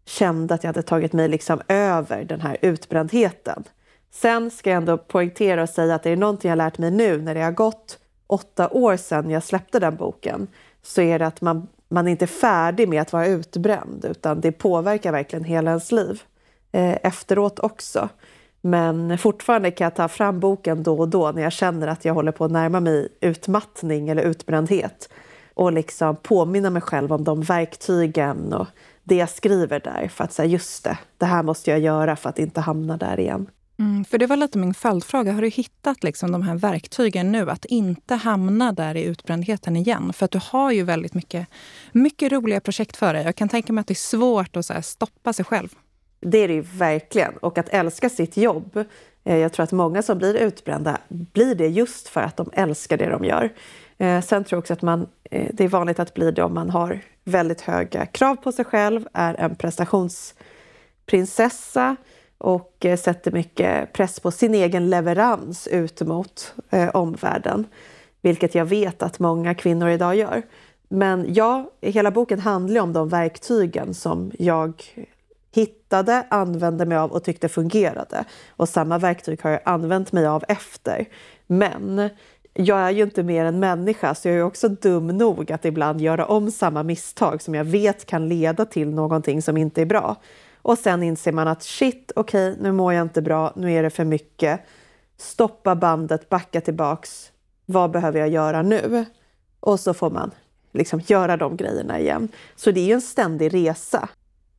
kände 0.06 0.54
att 0.54 0.64
jag 0.64 0.68
hade 0.68 0.82
tagit 0.82 1.14
mig 1.14 1.28
liksom 1.28 1.62
över 1.68 2.24
den 2.24 2.42
här 2.42 2.58
utbrändheten. 2.62 3.64
Sen 4.12 4.52
ska 4.52 4.70
jag 4.70 4.78
ändå 4.78 4.98
poängtera 4.98 5.64
och 5.64 5.70
säga 5.70 5.96
att 5.96 6.04
det 6.04 6.10
är 6.10 6.16
någonting 6.16 6.50
jag 6.50 6.58
lärt 6.58 6.78
mig 6.78 6.92
nu 6.92 7.22
när 7.22 7.36
det 7.36 7.42
har 7.42 7.52
gått 7.52 8.00
åtta 8.28 8.70
år 8.70 8.98
sedan 8.98 9.30
jag 9.30 9.44
släppte 9.44 9.80
den 9.80 9.96
boken 9.96 10.48
så 10.82 11.02
är 11.02 11.20
det 11.20 11.28
att 11.28 11.42
man, 11.42 11.68
man 11.90 12.08
är 12.08 12.12
inte 12.12 12.28
färdig 12.28 12.90
med 12.90 13.02
att 13.02 13.14
vara 13.14 13.28
utbränd 13.28 14.06
utan 14.06 14.42
det 14.42 14.52
påverkar 14.52 15.12
verkligen 15.12 15.46
hela 15.46 15.72
ens 15.72 15.92
liv 15.92 16.22
eh, 16.72 16.98
efteråt 17.04 17.60
också. 17.60 18.10
Men 18.66 19.18
fortfarande 19.18 19.72
kan 19.72 19.86
jag 19.86 19.96
ta 19.96 20.08
fram 20.08 20.40
boken 20.40 20.84
då 20.84 21.00
och 21.00 21.10
då 21.10 21.32
när 21.32 21.42
jag 21.42 21.52
känner 21.52 21.88
att 21.88 22.06
jag 22.06 22.14
håller 22.14 22.32
på 22.32 22.46
att 22.46 22.52
närma 22.52 22.80
mig 22.80 23.08
utmattning 23.22 24.10
eller 24.10 24.24
utbrändhet 24.24 25.10
och 25.54 25.72
liksom 25.72 26.16
påminna 26.16 26.70
mig 26.70 26.82
själv 26.82 27.14
om 27.14 27.24
de 27.24 27.42
verktygen 27.42 28.54
och 28.54 28.68
det 29.04 29.16
jag 29.16 29.30
skriver 29.30 29.80
där 29.80 30.08
för 30.08 30.24
att 30.24 30.34
säga 30.34 30.46
just 30.46 30.84
det, 30.84 30.98
det 31.18 31.26
här 31.26 31.44
måste 31.44 31.72
jag 31.72 31.80
göra 31.80 32.16
för 32.16 32.30
att 32.30 32.40
inte 32.40 32.62
hamna 32.62 32.98
där 32.98 33.20
igen. 33.20 33.50
Mm, 33.80 34.06
för 34.06 34.18
det 34.18 34.28
var 34.28 34.38
lite 34.38 34.58
min 34.58 34.74
följdfråga. 34.74 35.32
Har 35.34 35.42
du 35.42 35.50
hittat 35.50 36.04
liksom 36.04 36.32
de 36.32 36.42
här 36.42 36.56
verktygen 36.56 37.32
nu 37.32 37.50
att 37.52 37.66
inte 37.66 38.16
hamna 38.16 38.72
där 38.72 38.96
i 38.96 39.04
utbrändheten 39.04 39.76
igen? 39.76 40.14
För 40.14 40.26
att 40.26 40.32
du 40.32 40.40
har 40.44 40.72
ju 40.72 40.84
väldigt 40.84 41.14
mycket, 41.14 41.48
mycket 41.92 42.32
roliga 42.32 42.60
projekt 42.60 42.98
för 42.98 43.14
dig. 43.14 43.24
Jag 43.24 43.36
kan 43.36 43.50
tänka 43.50 43.74
mig 43.74 43.82
att 43.82 43.88
det 43.88 43.94
är 43.94 43.96
svårt 43.96 44.56
att 44.56 44.66
så 44.66 44.82
stoppa 44.82 45.34
sig 45.34 45.46
själv. 45.46 45.70
Det 46.28 46.38
är 46.38 46.48
det 46.48 46.54
ju 46.54 46.62
verkligen. 46.62 47.38
Och 47.38 47.58
att 47.58 47.70
älska 47.70 48.10
sitt 48.10 48.38
jobb. 48.38 48.84
Eh, 49.24 49.38
jag 49.38 49.54
tror 49.54 49.64
att 49.64 49.72
många 49.72 50.02
som 50.02 50.18
blir 50.18 50.34
utbrända 50.34 50.98
blir 51.08 51.56
det 51.56 51.68
just 51.68 52.08
för 52.08 52.22
att 52.22 52.38
de 52.38 52.50
älskar 52.54 52.98
det 52.98 53.10
de 53.10 53.26
gör. 53.26 53.54
Eh, 53.98 54.22
sen 54.22 54.44
tror 54.44 54.58
jag 54.58 54.62
också 54.62 54.74
att 54.74 54.82
man, 54.82 55.08
eh, 55.32 55.48
det 55.54 55.64
är 55.64 55.68
vanligt 55.68 56.00
att 56.00 56.14
bli 56.14 56.32
det 56.32 56.44
om 56.44 56.54
man 56.54 56.70
har 56.70 57.00
väldigt 57.24 57.62
höga 57.62 58.06
krav 58.06 58.36
på 58.36 58.52
sig 58.52 58.66
själv, 58.66 59.08
är 59.14 59.34
en 59.34 59.56
prestationsprinsessa 59.56 61.96
och 62.38 62.86
sätter 63.00 63.32
mycket 63.32 63.94
press 63.94 64.20
på 64.20 64.32
sin 64.32 64.56
egen 64.56 64.90
leverans 64.90 65.68
ut 65.68 66.02
mot 66.02 66.56
omvärlden. 66.94 67.66
Vilket 68.22 68.56
jag 68.56 68.66
vet 68.66 69.04
att 69.04 69.20
många 69.20 69.56
kvinnor 69.56 69.90
idag 69.90 70.16
gör. 70.16 70.42
Men 70.88 71.34
ja, 71.34 71.72
hela 71.82 72.12
boken 72.12 72.40
handlar 72.40 72.82
om 72.82 72.94
de 72.94 73.10
verktygen 73.10 73.94
som 73.94 74.32
jag 74.40 74.84
hittade, 75.56 76.26
använde 76.30 76.86
mig 76.86 76.98
av 76.98 77.12
och 77.12 77.24
tyckte 77.24 77.50
fungerade. 77.50 78.26
Och 78.50 78.70
samma 78.70 78.98
verktyg 78.98 79.42
har 79.42 79.52
jag 79.52 79.60
använt 79.66 80.12
mig 80.12 80.28
av 80.28 80.44
efter. 80.48 81.06
Men 81.48 82.10
jag 82.54 82.80
är 82.80 82.90
ju 82.90 83.04
inte 83.04 83.24
mer 83.24 83.46
än 83.46 83.60
människa 83.60 84.16
så 84.16 84.28
jag 84.28 84.38
är 84.38 84.44
också 84.44 84.70
dum 84.70 85.08
nog 85.08 85.52
att 85.52 85.66
ibland 85.66 86.02
göra 86.02 86.26
om 86.26 86.52
samma 86.52 86.84
misstag 86.84 87.42
som 87.42 87.56
jag 87.56 87.64
vet 87.64 88.06
kan 88.06 88.30
leda 88.30 88.66
till 88.66 88.90
någonting 88.90 89.42
som 89.42 89.58
inte 89.58 89.82
är 89.82 89.86
bra. 89.86 90.16
Och 90.62 90.78
sen 90.78 91.04
inser 91.04 91.32
man 91.32 91.48
att 91.48 91.64
shit, 91.64 92.12
okej, 92.16 92.52
okay, 92.52 92.64
nu 92.64 92.72
mår 92.72 92.94
jag 92.94 93.02
inte 93.02 93.22
bra, 93.22 93.54
nu 93.56 93.74
är 93.74 93.84
det 93.84 93.90
för 93.90 94.06
mycket. 94.06 94.62
Stoppa 95.18 95.76
bandet, 95.76 96.30
backa 96.30 96.62
tillbaks. 96.62 97.32
Vad 97.66 97.92
behöver 97.92 98.20
jag 98.20 98.30
göra 98.30 98.62
nu? 98.62 99.06
Och 99.60 99.80
så 99.80 99.94
får 99.94 100.10
man 100.10 100.32
liksom 100.72 101.02
göra 101.06 101.38
de 101.38 101.58
grejerna 101.58 102.00
igen. 102.00 102.28
Så 102.56 102.72
det 102.72 102.80
är 102.80 102.86
ju 102.86 102.94
en 102.94 103.02
ständig 103.02 103.54
resa 103.54 104.10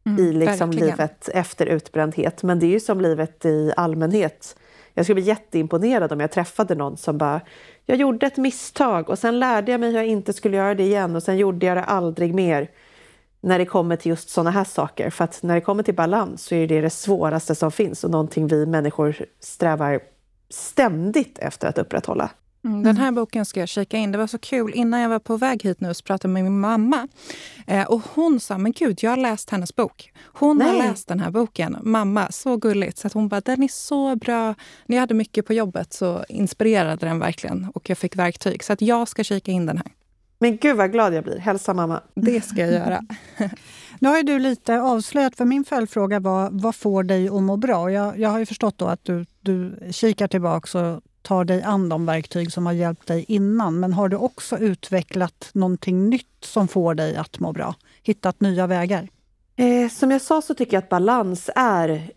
mm, 0.06 0.18
i 0.18 0.32
liksom 0.32 0.70
livet 0.70 1.28
efter 1.28 1.66
utbrändhet. 1.66 2.42
Men 2.42 2.58
det 2.58 2.66
är 2.66 2.70
ju 2.70 2.80
som 2.80 3.00
livet 3.00 3.44
i 3.44 3.72
allmänhet. 3.76 4.56
Jag 4.94 5.06
skulle 5.06 5.14
bli 5.14 5.24
jätteimponerad 5.24 6.12
om 6.12 6.20
jag 6.20 6.30
träffade 6.30 6.74
någon 6.74 6.96
som 6.96 7.18
bara 7.18 7.40
jag 7.86 7.98
gjorde 7.98 8.26
ett 8.26 8.36
misstag 8.36 9.10
och 9.10 9.18
sen 9.18 9.38
lärde 9.38 9.72
jag 9.72 9.80
mig 9.80 9.90
hur 9.90 9.96
jag 9.96 10.06
inte 10.06 10.32
skulle 10.32 10.56
göra 10.56 10.74
det 10.74 10.82
igen 10.82 11.16
och 11.16 11.22
sen 11.22 11.36
gjorde 11.36 11.66
jag 11.66 11.76
det 11.76 11.84
aldrig 11.84 12.34
mer 12.34 12.70
när 13.40 13.58
det 13.58 13.64
kommer 13.64 13.96
till 13.96 14.08
just 14.08 14.28
sådana 14.28 14.50
här 14.50 14.64
saker. 14.64 15.10
För 15.10 15.24
att 15.24 15.42
när 15.42 15.54
det 15.54 15.60
kommer 15.60 15.82
till 15.82 15.94
balans 15.94 16.42
så 16.42 16.54
är 16.54 16.68
det 16.68 16.80
det 16.80 16.90
svåraste 16.90 17.54
som 17.54 17.72
finns 17.72 18.04
och 18.04 18.10
någonting 18.10 18.46
vi 18.46 18.66
människor 18.66 19.16
strävar 19.40 20.00
ständigt 20.50 21.38
efter 21.38 21.68
att 21.68 21.78
upprätthålla. 21.78 22.30
Mm, 22.66 22.82
den 22.82 22.96
här 22.96 23.12
boken 23.12 23.44
ska 23.44 23.60
jag 23.60 23.68
kika 23.68 23.96
in. 23.96 24.12
Det 24.12 24.18
var 24.18 24.26
så 24.26 24.38
kul. 24.38 24.72
Innan 24.74 25.00
jag 25.00 25.08
var 25.08 25.18
på 25.18 25.36
väg 25.36 25.62
hit 25.62 25.80
nu 25.80 25.94
så 25.94 26.04
pratade 26.04 26.28
jag 26.28 26.32
med 26.32 26.44
min 26.44 26.60
mamma. 26.60 27.08
Eh, 27.66 27.86
och 27.86 28.02
hon 28.14 28.40
sa, 28.40 28.58
men 28.58 28.72
gud, 28.72 28.98
jag 29.02 29.10
har 29.10 29.16
läst 29.16 29.50
hennes 29.50 29.76
bok. 29.76 30.12
Hon 30.24 30.58
Nej. 30.58 30.68
har 30.68 30.88
läst 30.88 31.08
den 31.08 31.20
här 31.20 31.30
boken. 31.30 31.78
Mamma, 31.82 32.32
så 32.32 32.56
gulligt. 32.56 32.98
Så 32.98 33.06
att 33.06 33.12
hon 33.12 33.28
bara, 33.28 33.40
den 33.40 33.62
är 33.62 33.68
så 33.68 34.16
bra. 34.16 34.54
När 34.86 34.96
jag 34.96 35.00
hade 35.00 35.14
mycket 35.14 35.46
på 35.46 35.52
jobbet 35.52 35.92
så 35.92 36.24
inspirerade 36.28 37.06
den 37.06 37.18
verkligen. 37.18 37.70
Och 37.74 37.90
jag 37.90 37.98
fick 37.98 38.16
verktyg. 38.16 38.64
Så 38.64 38.72
att 38.72 38.82
jag 38.82 39.08
ska 39.08 39.24
kika 39.24 39.52
in 39.52 39.66
den 39.66 39.76
här. 39.76 39.92
Men 40.38 40.56
gud 40.56 40.76
vad 40.76 40.92
glad 40.92 41.14
jag 41.14 41.24
blir. 41.24 41.38
Hälsa 41.38 41.74
mamma. 41.74 42.00
Det 42.14 42.44
ska 42.44 42.60
jag 42.60 42.72
göra. 42.72 43.02
nu 43.98 44.08
har 44.08 44.22
du 44.22 44.38
lite 44.38 44.80
avslöjat, 44.80 45.36
för 45.36 45.44
min 45.44 45.64
följdfråga 45.64 46.20
var 46.20 46.48
vad 46.52 46.74
får 46.74 47.02
dig 47.02 47.28
att 47.28 47.42
må 47.42 47.56
bra? 47.56 47.90
Jag, 47.90 48.18
jag 48.18 48.28
har 48.28 48.38
ju 48.38 48.46
förstått 48.46 48.78
då 48.78 48.86
att 48.86 49.04
du, 49.04 49.26
du 49.40 49.78
kikar 49.90 50.28
tillbaka 50.28 50.78
och 50.80 51.02
tar 51.26 51.44
dig 51.44 51.62
an 51.62 51.88
de 51.88 52.06
verktyg 52.06 52.52
som 52.52 52.66
har 52.66 52.72
hjälpt 52.72 53.06
dig 53.06 53.24
innan. 53.28 53.80
Men 53.80 53.92
har 53.92 54.08
du 54.08 54.16
också 54.16 54.58
utvecklat 54.58 55.50
någonting 55.52 56.10
nytt 56.10 56.36
som 56.40 56.68
får 56.68 56.94
dig 56.94 57.16
att 57.16 57.40
må 57.40 57.52
bra? 57.52 57.74
Hittat 58.02 58.40
nya 58.40 58.66
vägar? 58.66 59.08
Eh, 59.56 59.90
som 59.90 60.10
jag 60.10 60.22
sa 60.22 60.42
så 60.42 60.54
tycker 60.54 60.76
jag 60.76 60.82
att 60.82 60.88
balans 60.88 61.50
är 61.56 62.10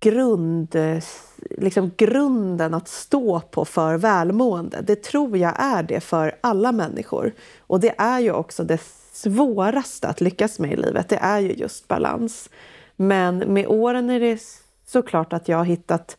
grund, 0.00 0.76
liksom 1.50 1.90
grunden 1.96 2.74
att 2.74 2.88
stå 2.88 3.40
på 3.40 3.64
för 3.64 3.96
välmående. 3.96 4.80
Det 4.86 5.02
tror 5.02 5.36
jag 5.36 5.54
är 5.58 5.82
det 5.82 6.00
för 6.00 6.38
alla 6.40 6.72
människor. 6.72 7.34
Och 7.58 7.80
det 7.80 7.94
är 7.98 8.20
ju 8.20 8.32
också 8.32 8.64
det 8.64 8.80
svåraste 9.12 10.08
att 10.08 10.20
lyckas 10.20 10.58
med 10.58 10.72
i 10.72 10.76
livet. 10.76 11.08
Det 11.08 11.16
är 11.16 11.40
ju 11.40 11.52
just 11.52 11.88
balans. 11.88 12.50
Men 12.96 13.38
med 13.38 13.66
åren 13.66 14.10
är 14.10 14.20
det 14.20 14.40
såklart 14.86 15.32
att 15.32 15.48
jag 15.48 15.56
har 15.56 15.64
hittat 15.64 16.16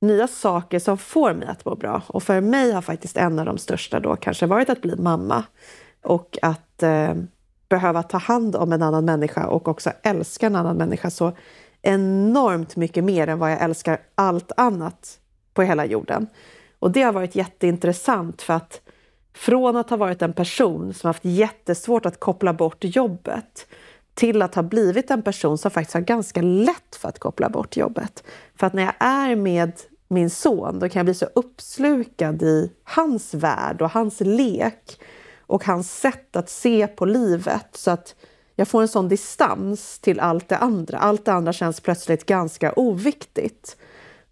nya 0.00 0.26
saker 0.26 0.78
som 0.78 0.98
får 0.98 1.34
mig 1.34 1.48
att 1.48 1.64
må 1.64 1.74
bra. 1.74 2.02
Och 2.06 2.22
för 2.22 2.40
mig 2.40 2.72
har 2.72 2.82
faktiskt 2.82 3.16
en 3.16 3.38
av 3.38 3.46
de 3.46 3.58
största 3.58 4.00
då 4.00 4.16
kanske 4.16 4.46
varit 4.46 4.70
att 4.70 4.82
bli 4.82 4.96
mamma. 4.96 5.44
Och 6.02 6.38
att 6.42 6.82
eh, 6.82 7.14
behöva 7.68 8.02
ta 8.02 8.18
hand 8.18 8.56
om 8.56 8.72
en 8.72 8.82
annan 8.82 9.04
människa 9.04 9.46
och 9.46 9.68
också 9.68 9.90
älska 10.02 10.46
en 10.46 10.56
annan 10.56 10.76
människa 10.76 11.10
så 11.10 11.32
enormt 11.82 12.76
mycket 12.76 13.04
mer 13.04 13.26
än 13.26 13.38
vad 13.38 13.52
jag 13.52 13.62
älskar 13.62 14.00
allt 14.14 14.52
annat 14.56 15.18
på 15.54 15.62
hela 15.62 15.86
jorden. 15.86 16.26
Och 16.78 16.90
det 16.90 17.02
har 17.02 17.12
varit 17.12 17.34
jätteintressant 17.34 18.42
för 18.42 18.54
att 18.54 18.80
från 19.34 19.76
att 19.76 19.90
ha 19.90 19.96
varit 19.96 20.22
en 20.22 20.32
person 20.32 20.94
som 20.94 21.08
haft 21.08 21.24
jättesvårt 21.24 22.06
att 22.06 22.20
koppla 22.20 22.52
bort 22.52 22.84
jobbet 22.84 23.66
till 24.18 24.42
att 24.42 24.54
ha 24.54 24.62
blivit 24.62 25.10
en 25.10 25.22
person 25.22 25.58
som 25.58 25.70
faktiskt 25.70 25.94
har 25.94 26.00
ganska 26.00 26.42
lätt 26.42 26.96
för 26.96 27.08
att 27.08 27.18
koppla 27.18 27.48
bort 27.48 27.76
jobbet. 27.76 28.24
För 28.56 28.66
att 28.66 28.72
när 28.72 28.82
jag 28.82 28.94
är 28.98 29.36
med 29.36 29.72
min 30.08 30.30
son, 30.30 30.78
då 30.78 30.88
kan 30.88 31.00
jag 31.00 31.06
bli 31.06 31.14
så 31.14 31.26
uppslukad 31.34 32.42
i 32.42 32.72
hans 32.84 33.34
värld 33.34 33.82
och 33.82 33.90
hans 33.90 34.20
lek 34.20 35.00
och 35.38 35.64
hans 35.64 36.00
sätt 36.00 36.36
att 36.36 36.50
se 36.50 36.86
på 36.86 37.04
livet 37.04 37.66
så 37.72 37.90
att 37.90 38.14
jag 38.54 38.68
får 38.68 38.82
en 38.82 38.88
sån 38.88 39.08
distans 39.08 39.98
till 39.98 40.20
allt 40.20 40.48
det 40.48 40.56
andra. 40.56 40.98
Allt 40.98 41.24
det 41.24 41.32
andra 41.32 41.52
känns 41.52 41.80
plötsligt 41.80 42.26
ganska 42.26 42.72
oviktigt. 42.72 43.76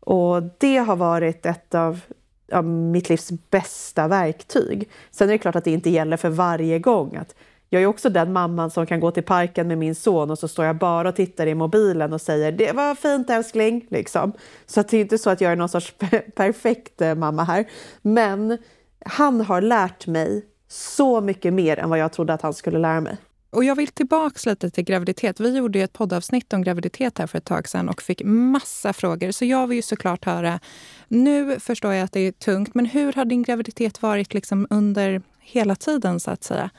Och 0.01 0.43
det 0.59 0.77
har 0.77 0.97
varit 0.97 1.47
ett 1.47 1.75
av 1.75 2.01
ja, 2.47 2.63
mitt 2.63 3.09
livs 3.09 3.33
bästa 3.51 4.09
verktyg. 4.09 4.89
Sen 5.11 5.29
är 5.29 5.33
det 5.33 5.39
klart 5.39 5.57
att 5.57 5.65
det 5.65 5.71
inte 5.71 5.91
gäller 5.91 6.17
för 6.17 6.29
varje 6.31 6.79
gång. 6.79 7.17
Att 7.17 7.35
jag 7.77 7.83
är 7.83 7.87
också 7.87 8.11
den 8.11 8.33
mamman 8.33 8.71
som 8.71 8.87
kan 8.87 9.01
gå 9.01 9.11
till 9.11 9.23
parken 9.23 9.69
med 9.69 9.79
min 9.79 9.95
son 9.95 10.31
och 10.31 10.39
så 10.39 10.49
står 10.49 10.65
jag 10.65 10.79
bara 10.79 11.09
och 11.09 11.17
tittar 11.17 11.47
i 11.47 11.55
mobilen 11.55 12.13
och 12.13 12.21
säger 12.21 12.53
det 12.53 12.73
var 12.73 12.95
fint 12.95 13.31
älskling. 13.31 13.87
Liksom. 13.91 14.33
Så 14.67 14.83
det 14.83 14.97
är 14.97 15.01
inte 15.01 15.19
så 15.19 15.31
att 15.31 15.41
jag 15.41 15.53
är 15.53 15.57
någon 15.57 15.69
sorts 15.69 15.95
perfekt 16.35 17.01
eh, 17.01 17.15
mamma 17.15 17.45
här. 17.45 17.65
Men 18.03 18.59
han 19.05 19.41
har 19.41 19.61
lärt 19.61 20.07
mig 20.07 20.45
så 20.69 21.21
mycket 21.21 21.55
mer 21.55 21.79
än 21.79 21.91
vad 21.91 21.99
jag 21.99 22.13
trodde 22.13 22.35
att 22.35 22.43
han 22.43 22.55
skulle 22.55 22.79
lära 22.79 23.01
mig. 23.01 23.17
Och 23.51 23.65
jag 23.65 23.77
vill 23.77 23.89
tillbaka 23.89 24.51
lite 24.51 24.71
till 24.71 24.85
graviditet. 24.85 25.41
Vi 25.41 25.57
gjorde 25.57 25.81
ett 25.81 25.93
poddavsnitt 25.93 26.53
om 26.53 26.63
graviditet 26.63 27.19
här 27.19 27.27
för 27.27 27.39
ett 27.39 27.45
tag 27.45 27.69
sedan 27.69 27.89
och 27.89 28.03
fick 28.03 28.23
massa 28.25 28.93
frågor. 28.93 29.31
Så 29.31 29.45
jag 29.45 29.67
vill 29.67 29.77
ju 29.77 29.83
såklart 29.83 30.25
höra, 30.25 30.61
nu 31.09 31.61
förstår 31.61 31.93
jag 31.93 32.05
att 32.05 32.13
det 32.13 32.21
är 32.21 32.33
tungt, 32.33 32.75
men 32.75 32.87
hur 32.87 33.13
har 33.13 33.25
din 33.25 33.43
graviditet 33.43 34.03
varit 34.03 34.35
liksom 34.35 34.67
under 34.71 35.23
hela 35.41 35.75
tiden 35.75 36.21
så 36.21 36.31
att 36.31 36.45
säga? 36.45 36.71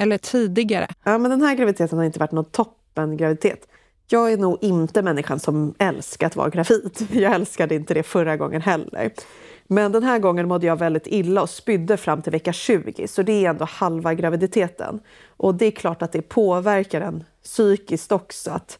Eller 0.00 0.18
tidigare? 0.18 0.88
Ja, 1.04 1.18
men 1.18 1.30
den 1.30 1.42
här 1.42 1.54
graviditeten 1.54 1.98
har 1.98 2.04
inte 2.04 2.18
varit 2.18 2.32
någon 2.32 2.44
toppengraviditet. 2.44 3.68
Jag 4.08 4.32
är 4.32 4.36
nog 4.36 4.58
inte 4.60 5.02
människan 5.02 5.40
som 5.40 5.74
älskar 5.78 6.26
att 6.26 6.36
vara 6.36 6.48
gravid. 6.50 7.06
Jag 7.10 7.34
älskade 7.34 7.74
inte 7.74 7.94
det 7.94 8.02
förra 8.02 8.36
gången 8.36 8.62
heller. 8.62 9.12
Men 9.66 9.92
den 9.92 10.02
här 10.02 10.18
gången 10.18 10.48
mådde 10.48 10.66
jag 10.66 10.76
väldigt 10.76 11.06
illa 11.06 11.42
och 11.42 11.50
spydde 11.50 11.96
fram 11.96 12.22
till 12.22 12.32
vecka 12.32 12.52
20, 12.52 13.08
så 13.08 13.22
det 13.22 13.32
är 13.44 13.50
ändå 13.50 13.64
halva 13.64 14.14
graviditeten. 14.14 15.00
Och 15.26 15.54
det 15.54 15.66
är 15.66 15.70
klart 15.70 16.02
att 16.02 16.12
det 16.12 16.22
påverkar 16.22 17.00
en 17.00 17.24
psykiskt 17.44 18.12
också. 18.12 18.50
Att, 18.50 18.78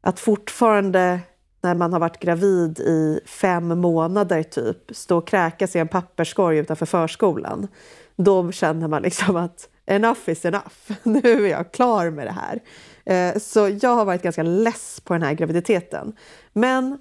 att 0.00 0.20
fortfarande 0.20 1.20
när 1.60 1.74
man 1.74 1.92
har 1.92 2.00
varit 2.00 2.18
gravid 2.18 2.80
i 2.80 3.20
fem 3.26 3.68
månader 3.80 4.42
typ, 4.42 4.76
stå 4.90 5.18
och 5.18 5.28
kräkas 5.28 5.76
i 5.76 5.78
en 5.78 5.88
papperskorg 5.88 6.58
utanför 6.58 6.86
förskolan. 6.86 7.68
Då 8.16 8.52
känner 8.52 8.88
man 8.88 9.02
liksom 9.02 9.36
att 9.36 9.68
enough 9.88 10.28
is 10.28 10.44
enough. 10.44 10.74
Nu 11.02 11.46
är 11.46 11.50
jag 11.50 11.72
klar 11.72 12.10
med 12.10 12.26
det 12.26 12.32
här. 12.32 12.60
Eh, 13.04 13.38
så 13.38 13.68
jag 13.80 13.90
har 13.90 14.04
varit 14.04 14.22
ganska 14.22 14.42
less 14.42 15.00
på 15.04 15.12
den 15.12 15.22
här 15.22 15.32
graviditeten. 15.32 16.12
Men 16.52 16.98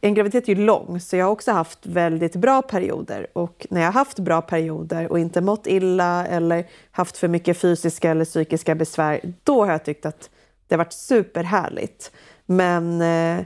en 0.00 0.14
graviditet 0.14 0.48
är 0.48 0.54
ju 0.54 0.64
lång, 0.64 1.00
så 1.00 1.16
jag 1.16 1.24
har 1.24 1.32
också 1.32 1.52
haft 1.52 1.86
väldigt 1.86 2.36
bra 2.36 2.62
perioder. 2.62 3.26
Och 3.32 3.66
när 3.70 3.80
jag 3.80 3.88
har 3.88 3.92
haft 3.92 4.18
bra 4.18 4.42
perioder 4.42 5.12
och 5.12 5.18
inte 5.18 5.40
mått 5.40 5.66
illa 5.66 6.26
eller 6.26 6.66
haft 6.90 7.16
för 7.16 7.28
mycket 7.28 7.58
fysiska 7.58 8.10
eller 8.10 8.24
psykiska 8.24 8.74
besvär, 8.74 9.20
då 9.42 9.64
har 9.64 9.72
jag 9.72 9.84
tyckt 9.84 10.06
att 10.06 10.30
det 10.68 10.74
har 10.74 10.78
varit 10.78 10.92
superhärligt. 10.92 12.12
Men 12.46 13.00
eh, 13.00 13.44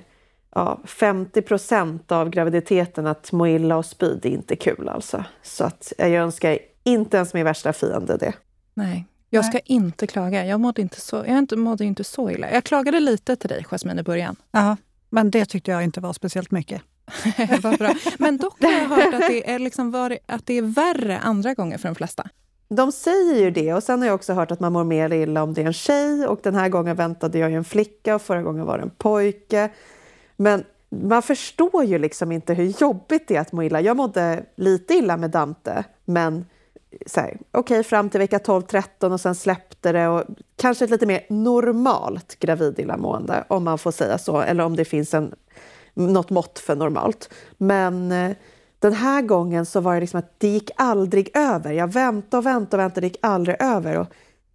ja, 0.54 0.80
50 0.84 1.42
procent 1.42 2.12
av 2.12 2.30
graviditeten 2.30 3.06
att 3.06 3.32
må 3.32 3.46
illa 3.46 3.76
och 3.76 3.86
spy, 3.86 4.14
det 4.22 4.28
är 4.28 4.32
inte 4.32 4.56
kul 4.56 4.88
alltså. 4.88 5.24
Så 5.42 5.64
att 5.64 5.92
jag 5.96 6.12
önskar 6.12 6.58
inte 6.84 7.16
ens 7.16 7.34
min 7.34 7.44
värsta 7.44 7.72
fiende 7.72 8.16
det. 8.16 8.32
Nej, 8.74 9.06
jag 9.30 9.44
ska 9.44 9.52
Nej. 9.52 9.62
inte 9.64 10.06
klaga. 10.06 10.46
Jag 10.46 10.60
mådde 10.60 10.82
inte, 10.82 11.00
så, 11.00 11.24
jag 11.26 11.58
mådde 11.58 11.84
inte 11.84 12.04
så 12.04 12.30
illa. 12.30 12.50
Jag 12.50 12.64
klagade 12.64 13.00
lite 13.00 13.36
till 13.36 13.48
dig, 13.48 13.64
Jasmine, 13.64 14.00
i 14.00 14.02
början. 14.02 14.36
Ja, 14.50 14.76
men 15.10 15.30
det 15.30 15.44
tyckte 15.44 15.70
jag 15.70 15.84
inte 15.84 16.00
var 16.00 16.12
speciellt 16.12 16.50
mycket. 16.50 16.82
Vad 17.62 17.78
bra. 17.78 17.94
Men 18.18 18.36
dock 18.36 18.62
har 18.62 18.72
jag 18.72 18.88
hört 18.88 19.14
att 19.14 19.20
det, 19.28 19.50
är 19.50 19.58
liksom 19.58 19.90
var, 19.90 20.18
att 20.26 20.46
det 20.46 20.54
är 20.54 20.62
värre 20.62 21.18
andra 21.18 21.54
gånger 21.54 21.78
för 21.78 21.88
de 21.88 21.94
flesta. 21.94 22.28
De 22.68 22.92
säger 22.92 23.40
ju 23.40 23.50
det 23.50 23.74
och 23.74 23.82
sen 23.82 24.00
har 24.00 24.06
jag 24.06 24.14
också 24.14 24.32
hört 24.32 24.50
att 24.50 24.60
man 24.60 24.72
mår 24.72 24.84
mer 24.84 25.12
illa 25.12 25.42
om 25.42 25.54
det 25.54 25.62
är 25.62 25.66
en 25.66 25.72
tjej 25.72 26.26
och 26.26 26.40
den 26.42 26.54
här 26.54 26.68
gången 26.68 26.96
väntade 26.96 27.38
jag 27.38 27.50
ju 27.50 27.56
en 27.56 27.64
flicka 27.64 28.14
och 28.14 28.22
förra 28.22 28.42
gången 28.42 28.66
var 28.66 28.78
det 28.78 28.82
en 28.82 28.90
pojke. 28.90 29.70
Men 30.36 30.64
man 30.90 31.22
förstår 31.22 31.84
ju 31.84 31.98
liksom 31.98 32.32
inte 32.32 32.54
hur 32.54 32.80
jobbigt 32.80 33.28
det 33.28 33.36
är 33.36 33.40
att 33.40 33.52
må 33.52 33.62
illa. 33.62 33.80
Jag 33.80 33.96
mådde 33.96 34.44
lite 34.56 34.94
illa 34.94 35.16
med 35.16 35.30
Dante, 35.30 35.84
men 36.04 36.44
okej, 37.06 37.38
okay, 37.52 37.82
fram 37.82 38.10
till 38.10 38.20
vecka 38.20 38.38
12-13 38.38 39.12
och 39.12 39.20
sen 39.20 39.34
släppte 39.34 39.92
det 39.92 40.08
och 40.08 40.24
kanske 40.56 40.84
ett 40.84 40.90
lite 40.90 41.06
mer 41.06 41.26
normalt 41.28 42.38
gravidillamående 42.38 43.44
om 43.48 43.64
man 43.64 43.78
får 43.78 43.90
säga 43.90 44.18
så, 44.18 44.40
eller 44.40 44.64
om 44.64 44.76
det 44.76 44.84
finns 44.84 45.14
en, 45.14 45.34
något 45.94 46.30
mått 46.30 46.58
för 46.58 46.76
normalt. 46.76 47.30
Men 47.56 48.12
eh, 48.12 48.36
den 48.78 48.92
här 48.92 49.22
gången 49.22 49.66
så 49.66 49.80
var 49.80 49.94
det 49.94 50.00
liksom 50.00 50.18
att 50.18 50.40
det 50.40 50.48
gick 50.48 50.70
aldrig 50.76 51.30
över. 51.36 51.72
Jag 51.72 51.92
väntade 51.92 52.38
och 52.38 52.46
väntade 52.46 52.82
och 52.82 52.84
väntade, 52.84 53.00
det 53.00 53.06
gick 53.06 53.18
aldrig 53.22 53.56
över. 53.62 53.98
Och 53.98 54.06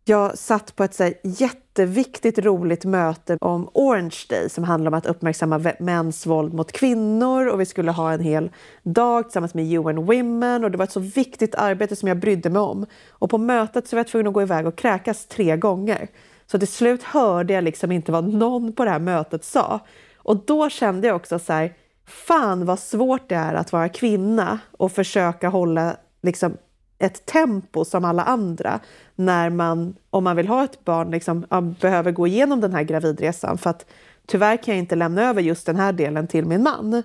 jag 0.09 0.37
satt 0.37 0.75
på 0.75 0.83
ett 0.83 0.93
så 0.93 1.11
jätteviktigt, 1.23 2.39
roligt 2.39 2.85
möte 2.85 3.37
om 3.41 3.69
Orange 3.73 4.15
Day 4.29 4.49
som 4.49 4.63
handlar 4.63 4.91
om 4.91 4.97
att 4.97 5.05
uppmärksamma 5.05 5.73
mäns 5.79 6.25
våld 6.25 6.53
mot 6.53 6.71
kvinnor 6.71 7.47
och 7.47 7.61
vi 7.61 7.65
skulle 7.65 7.91
ha 7.91 8.13
en 8.13 8.19
hel 8.19 8.51
dag 8.83 9.23
tillsammans 9.23 9.53
med 9.53 9.65
UN 9.73 10.05
Women 10.05 10.63
och 10.63 10.71
det 10.71 10.77
var 10.77 10.83
ett 10.83 10.91
så 10.91 10.99
viktigt 10.99 11.55
arbete 11.55 11.95
som 11.95 12.07
jag 12.07 12.19
brydde 12.19 12.49
mig 12.49 12.59
om. 12.59 12.85
Och 13.09 13.29
på 13.29 13.37
mötet 13.37 13.87
så 13.87 13.95
var 13.95 13.99
jag 13.99 14.07
tvungen 14.07 14.27
att 14.27 14.33
gå 14.33 14.41
iväg 14.41 14.67
och 14.67 14.75
kräkas 14.75 15.25
tre 15.25 15.57
gånger. 15.57 16.07
Så 16.45 16.59
till 16.59 16.67
slut 16.67 17.03
hörde 17.03 17.53
jag 17.53 17.63
liksom 17.63 17.91
inte 17.91 18.11
vad 18.11 18.33
någon 18.33 18.73
på 18.73 18.85
det 18.85 18.91
här 18.91 18.99
mötet 18.99 19.43
sa. 19.43 19.79
Och 20.17 20.45
då 20.45 20.69
kände 20.69 21.07
jag 21.07 21.15
också 21.15 21.39
så 21.39 21.53
här, 21.53 21.73
fan 22.05 22.65
vad 22.65 22.79
svårt 22.79 23.29
det 23.29 23.35
är 23.35 23.53
att 23.53 23.71
vara 23.71 23.89
kvinna 23.89 24.59
och 24.71 24.91
försöka 24.91 25.49
hålla 25.49 25.97
liksom 26.21 26.57
ett 26.99 27.25
tempo 27.25 27.85
som 27.85 28.05
alla 28.05 28.23
andra 28.23 28.79
när 29.15 29.49
man, 29.49 29.95
om 30.09 30.23
man 30.23 30.35
vill 30.35 30.47
ha 30.47 30.63
ett 30.63 30.85
barn, 30.85 31.11
liksom, 31.11 31.45
behöver 31.81 32.11
gå 32.11 32.27
igenom 32.27 32.61
den 32.61 32.73
här 32.73 32.83
gravidresan. 32.83 33.57
För 33.57 33.69
att 33.69 33.85
tyvärr 34.25 34.57
kan 34.57 34.73
jag 34.73 34.79
inte 34.79 34.95
lämna 34.95 35.29
över 35.29 35.41
just 35.41 35.65
den 35.65 35.75
här 35.75 35.93
delen 35.93 36.27
till 36.27 36.45
min 36.45 36.63
man. 36.63 37.03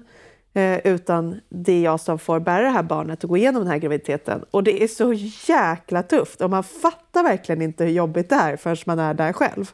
Eh, 0.54 0.78
utan 0.86 1.40
det 1.48 1.72
är 1.72 1.82
jag 1.82 2.00
som 2.00 2.18
får 2.18 2.40
bära 2.40 2.62
det 2.62 2.68
här 2.68 2.82
barnet 2.82 3.24
och 3.24 3.30
gå 3.30 3.36
igenom 3.36 3.62
den 3.62 3.70
här 3.70 3.78
graviditeten. 3.78 4.44
Och 4.50 4.64
det 4.64 4.82
är 4.82 4.88
så 4.88 5.12
jäkla 5.48 6.02
tufft 6.02 6.40
och 6.40 6.50
man 6.50 6.64
fattar 6.64 7.22
verkligen 7.22 7.62
inte 7.62 7.84
hur 7.84 7.92
jobbigt 7.92 8.28
det 8.28 8.34
är 8.34 8.56
förrän 8.56 8.76
man 8.86 8.98
är 8.98 9.14
där 9.14 9.32
själv. 9.32 9.72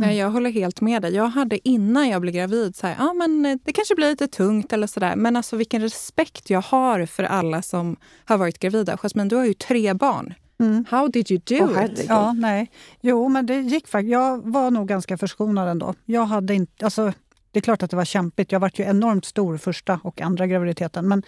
Nej, 0.00 0.16
jag 0.16 0.30
håller 0.30 0.50
helt 0.50 0.80
med 0.80 1.02
dig. 1.02 1.14
Jag 1.14 1.26
hade 1.26 1.68
innan 1.68 2.08
jag 2.08 2.20
blev 2.20 2.34
gravid 2.34 2.76
så 2.76 2.86
här, 2.86 2.96
ja 2.98 3.12
men 3.12 3.46
eh, 3.46 3.56
det 3.64 3.72
kanske 3.72 3.94
blir 3.94 4.10
lite 4.10 4.26
tungt 4.28 4.72
eller 4.72 4.86
sådär. 4.86 5.16
Men 5.16 5.36
alltså 5.36 5.56
vilken 5.56 5.82
respekt 5.82 6.50
jag 6.50 6.60
har 6.60 7.06
för 7.06 7.22
alla 7.24 7.62
som 7.62 7.96
har 8.24 8.38
varit 8.38 8.58
gravida. 8.58 8.96
Jasmine, 8.96 9.28
du 9.28 9.36
har 9.36 9.44
ju 9.44 9.54
tre 9.54 9.94
barn. 9.94 10.34
Mm. 10.60 10.84
How 10.90 11.08
did 11.08 11.30
you 11.30 11.40
do 11.44 11.64
oh, 11.64 11.84
it? 11.84 12.04
Ja, 12.08 12.32
nej. 12.32 12.70
Jo, 13.00 13.28
men 13.28 13.46
det 13.46 13.60
gick 13.60 13.88
faktiskt. 13.88 14.12
Jag 14.12 14.50
var 14.50 14.70
nog 14.70 14.88
ganska 14.88 15.18
förskonad 15.18 15.68
ändå. 15.68 15.94
Jag 16.04 16.24
hade 16.24 16.54
inte, 16.54 16.84
alltså, 16.84 17.12
det 17.52 17.58
är 17.58 17.62
klart 17.62 17.82
att 17.82 17.90
det 17.90 17.96
var 17.96 18.04
kämpigt. 18.04 18.52
Jag 18.52 18.60
var 18.60 18.70
ju 18.74 18.84
enormt 18.84 19.24
stor 19.24 19.56
första 19.56 20.00
och 20.02 20.20
andra 20.20 20.46
graviditeten. 20.46 21.08
Men 21.08 21.22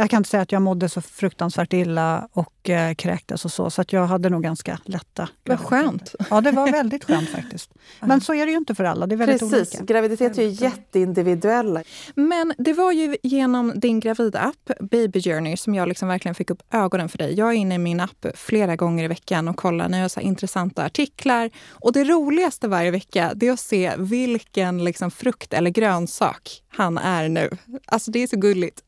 jag 0.00 0.10
kan 0.10 0.16
inte 0.16 0.30
säga 0.30 0.42
att 0.42 0.52
jag 0.52 0.62
mådde 0.62 0.88
så 0.88 1.00
fruktansvärt 1.00 1.72
illa 1.72 2.28
och 2.32 2.70
eh, 2.70 2.94
kräktes 2.94 3.44
och 3.44 3.52
så. 3.52 3.70
Så 3.70 3.80
att 3.80 3.92
jag 3.92 4.06
hade 4.06 4.28
nog 4.28 4.42
ganska 4.42 4.78
lätta 4.84 5.28
Vad 5.44 5.60
skönt! 5.60 6.14
Ja, 6.30 6.40
det 6.40 6.50
var 6.52 6.72
väldigt 6.72 7.04
skönt 7.04 7.28
faktiskt. 7.34 7.70
Men 8.00 8.20
så 8.20 8.34
är 8.34 8.46
det 8.46 8.52
ju 8.52 8.58
inte 8.58 8.74
för 8.74 8.84
alla. 8.84 9.06
Det 9.06 9.14
är 9.14 9.16
väldigt 9.16 9.40
Precis. 9.40 9.74
olika. 9.74 9.92
Graviditeter 9.94 10.42
är 10.42 10.46
ju 10.46 10.64
jätteindividuella. 10.64 11.82
Men 12.14 12.54
det 12.58 12.72
var 12.72 12.92
ju 12.92 13.16
genom 13.22 13.72
din 13.76 14.00
gravidapp, 14.00 14.70
Baby 14.80 15.22
Journey, 15.22 15.56
som 15.56 15.74
jag 15.74 15.88
liksom 15.88 16.08
verkligen 16.08 16.34
fick 16.34 16.50
upp 16.50 16.62
ögonen 16.70 17.08
för 17.08 17.18
dig. 17.18 17.34
Jag 17.34 17.48
är 17.48 17.54
inne 17.54 17.74
i 17.74 17.78
min 17.78 18.00
app 18.00 18.26
flera 18.34 18.76
gånger 18.76 19.04
i 19.04 19.08
veckan 19.08 19.48
och 19.48 19.56
kollar 19.56 19.88
när 19.88 19.98
jag 20.00 20.10
har 20.16 20.22
intressanta 20.22 20.84
artiklar. 20.84 21.50
Och 21.70 21.92
det 21.92 22.04
roligaste 22.04 22.68
varje 22.68 22.90
vecka 22.90 23.32
det 23.34 23.48
är 23.48 23.52
att 23.52 23.60
se 23.60 23.92
vilken 23.98 24.84
liksom 24.84 25.10
frukt 25.10 25.52
eller 25.52 25.70
grönsak 25.70 26.62
han 26.72 26.98
är 26.98 27.28
nu. 27.28 27.50
Alltså 27.86 28.10
det 28.10 28.22
är 28.22 28.26
så 28.26 28.36
gulligt. 28.36 28.80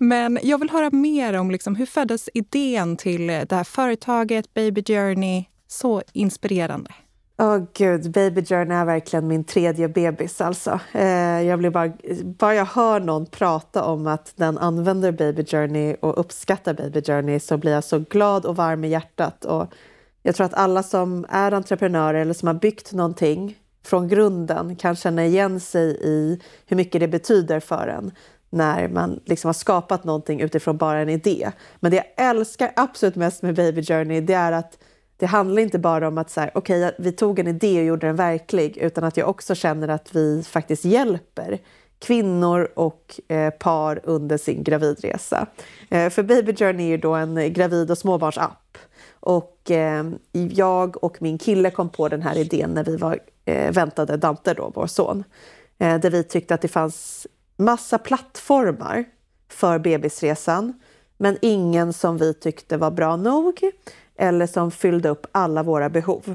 Men 0.00 0.38
jag 0.42 0.58
vill 0.58 0.70
höra 0.70 0.90
mer 0.90 1.34
om 1.34 1.50
liksom, 1.50 1.76
hur 1.76 1.86
föddes 1.86 2.28
idén 2.34 2.96
till 2.96 3.26
det 3.26 3.52
här 3.52 3.64
företaget 3.64 4.54
Baby 4.54 4.82
Journey? 4.86 5.44
Så 5.68 6.02
inspirerande. 6.12 6.90
Åh 7.38 7.56
oh, 7.56 7.64
gud, 7.74 8.10
Baby 8.10 8.44
Journey 8.44 8.76
är 8.76 8.84
verkligen 8.84 9.28
min 9.28 9.44
tredje 9.44 9.88
bebis. 9.88 10.40
Alltså. 10.40 10.80
Eh, 10.92 11.42
jag 11.42 11.58
blir 11.58 11.70
bara, 11.70 11.92
bara 12.24 12.54
jag 12.54 12.64
hör 12.64 13.00
någon 13.00 13.26
prata 13.26 13.84
om 13.84 14.06
att 14.06 14.32
den 14.36 14.58
använder 14.58 15.12
Baby 15.12 15.44
Journey 15.44 15.96
och 16.00 16.20
uppskattar 16.20 16.74
Baby 16.74 17.02
Journey 17.02 17.40
så 17.40 17.56
blir 17.56 17.72
jag 17.72 17.84
så 17.84 17.98
glad 17.98 18.46
och 18.46 18.56
varm 18.56 18.84
i 18.84 18.88
hjärtat. 18.88 19.44
Och 19.44 19.66
jag 20.22 20.34
tror 20.34 20.44
att 20.44 20.54
alla 20.54 20.82
som 20.82 21.26
är 21.28 21.52
entreprenörer 21.52 22.20
eller 22.20 22.34
som 22.34 22.46
har 22.46 22.54
byggt 22.54 22.92
någonting 22.92 23.56
från 23.86 24.08
grunden 24.08 24.76
kan 24.76 24.96
känna 24.96 25.26
igen 25.26 25.60
sig 25.60 25.98
i 26.02 26.40
hur 26.66 26.76
mycket 26.76 27.00
det 27.00 27.08
betyder 27.08 27.60
för 27.60 27.88
en 27.88 28.12
när 28.50 28.88
man 28.88 29.20
liksom 29.24 29.48
har 29.48 29.52
skapat 29.52 30.04
någonting 30.04 30.40
utifrån 30.40 30.76
bara 30.76 30.98
en 31.00 31.08
idé. 31.08 31.50
Men 31.80 31.90
det 31.90 31.96
jag 31.96 32.28
älskar 32.30 32.72
absolut 32.76 33.16
mest 33.16 33.42
med 33.42 33.54
Baby 33.54 33.82
Journey 33.82 34.20
det 34.20 34.34
är 34.34 34.52
att 34.52 34.78
det 35.16 35.26
handlar 35.26 35.62
inte 35.62 35.78
bara 35.78 36.08
om 36.08 36.18
att 36.18 36.30
så 36.30 36.40
här, 36.40 36.58
okay, 36.58 36.90
vi 36.98 37.12
tog 37.12 37.38
en 37.38 37.46
idé 37.46 37.80
och 37.80 37.86
gjorde 37.86 38.06
den 38.06 38.16
verklig 38.16 38.76
utan 38.76 39.04
att 39.04 39.16
jag 39.16 39.28
också 39.28 39.54
känner 39.54 39.88
att 39.88 40.16
vi 40.16 40.42
faktiskt 40.42 40.84
hjälper 40.84 41.58
kvinnor 41.98 42.68
och 42.74 43.20
eh, 43.28 43.50
par 43.50 44.00
under 44.04 44.38
sin 44.38 44.62
gravidresa. 44.62 45.46
Eh, 45.90 46.10
för 46.10 46.22
Baby 46.22 46.56
Journey 46.56 46.86
är 46.86 46.90
ju 46.90 46.96
då 46.96 47.14
en 47.14 47.52
gravid 47.52 47.90
och 47.90 47.98
småbarnsapp. 47.98 48.65
Och 49.26 49.70
eh, 49.70 50.04
jag 50.32 51.04
och 51.04 51.22
min 51.22 51.38
kille 51.38 51.70
kom 51.70 51.88
på 51.88 52.08
den 52.08 52.22
här 52.22 52.38
idén 52.38 52.70
när 52.70 52.84
vi 52.84 52.96
var, 52.96 53.18
eh, 53.44 53.72
väntade 53.72 54.16
Dante, 54.16 54.54
då, 54.54 54.72
vår 54.74 54.86
son. 54.86 55.24
Eh, 55.78 56.00
där 56.00 56.10
vi 56.10 56.24
tyckte 56.24 56.54
att 56.54 56.60
det 56.60 56.68
fanns 56.68 57.26
massa 57.56 57.98
plattformar 57.98 59.04
för 59.48 59.78
bebisresan 59.78 60.80
men 61.16 61.38
ingen 61.42 61.92
som 61.92 62.18
vi 62.18 62.34
tyckte 62.34 62.76
var 62.76 62.90
bra 62.90 63.16
nog 63.16 63.60
eller 64.16 64.46
som 64.46 64.70
fyllde 64.70 65.08
upp 65.08 65.26
alla 65.32 65.62
våra 65.62 65.90
behov. 65.90 66.34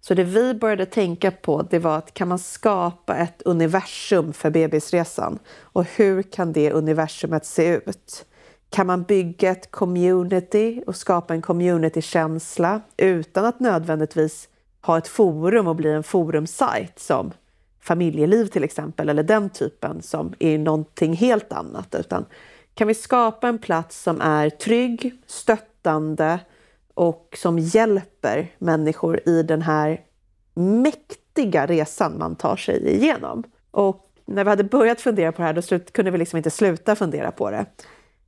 Så 0.00 0.14
det 0.14 0.24
vi 0.24 0.54
började 0.54 0.86
tänka 0.86 1.30
på 1.30 1.62
det 1.62 1.78
var 1.78 1.98
att 1.98 2.14
kan 2.14 2.28
man 2.28 2.38
skapa 2.38 3.16
ett 3.16 3.42
universum 3.42 4.32
för 4.32 4.50
bebisresan? 4.50 5.38
Och 5.58 5.84
hur 5.84 6.22
kan 6.22 6.52
det 6.52 6.72
universumet 6.72 7.46
se 7.46 7.68
ut? 7.68 8.26
Kan 8.74 8.86
man 8.86 9.02
bygga 9.02 9.50
ett 9.50 9.70
community 9.70 10.82
och 10.86 10.96
skapa 10.96 11.34
en 11.34 11.42
communitykänsla 11.42 12.80
utan 12.96 13.44
att 13.44 13.60
nödvändigtvis 13.60 14.48
ha 14.80 14.98
ett 14.98 15.08
forum 15.08 15.66
och 15.66 15.76
bli 15.76 15.90
en 15.92 16.02
forumsajt 16.02 16.98
som 16.98 17.32
familjeliv 17.80 18.46
till 18.46 18.64
exempel, 18.64 19.08
eller 19.08 19.22
den 19.22 19.50
typen 19.50 20.02
som 20.02 20.34
är 20.38 20.58
någonting 20.58 21.12
helt 21.12 21.52
annat. 21.52 21.94
Utan 21.94 22.24
kan 22.74 22.88
vi 22.88 22.94
skapa 22.94 23.48
en 23.48 23.58
plats 23.58 24.02
som 24.02 24.20
är 24.20 24.50
trygg, 24.50 25.14
stöttande 25.26 26.38
och 26.94 27.36
som 27.38 27.58
hjälper 27.58 28.54
människor 28.58 29.28
i 29.28 29.42
den 29.42 29.62
här 29.62 30.00
mäktiga 30.54 31.66
resan 31.66 32.18
man 32.18 32.36
tar 32.36 32.56
sig 32.56 32.88
igenom. 32.88 33.42
Och 33.70 34.10
när 34.26 34.44
vi 34.44 34.50
hade 34.50 34.64
börjat 34.64 35.00
fundera 35.00 35.32
på 35.32 35.42
det 35.42 35.46
här, 35.46 35.62
då 35.70 35.78
kunde 35.92 36.10
vi 36.10 36.18
liksom 36.18 36.36
inte 36.36 36.50
sluta 36.50 36.96
fundera 36.96 37.30
på 37.30 37.50
det. 37.50 37.66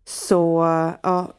Så 0.06 0.64
ja, 1.02 1.32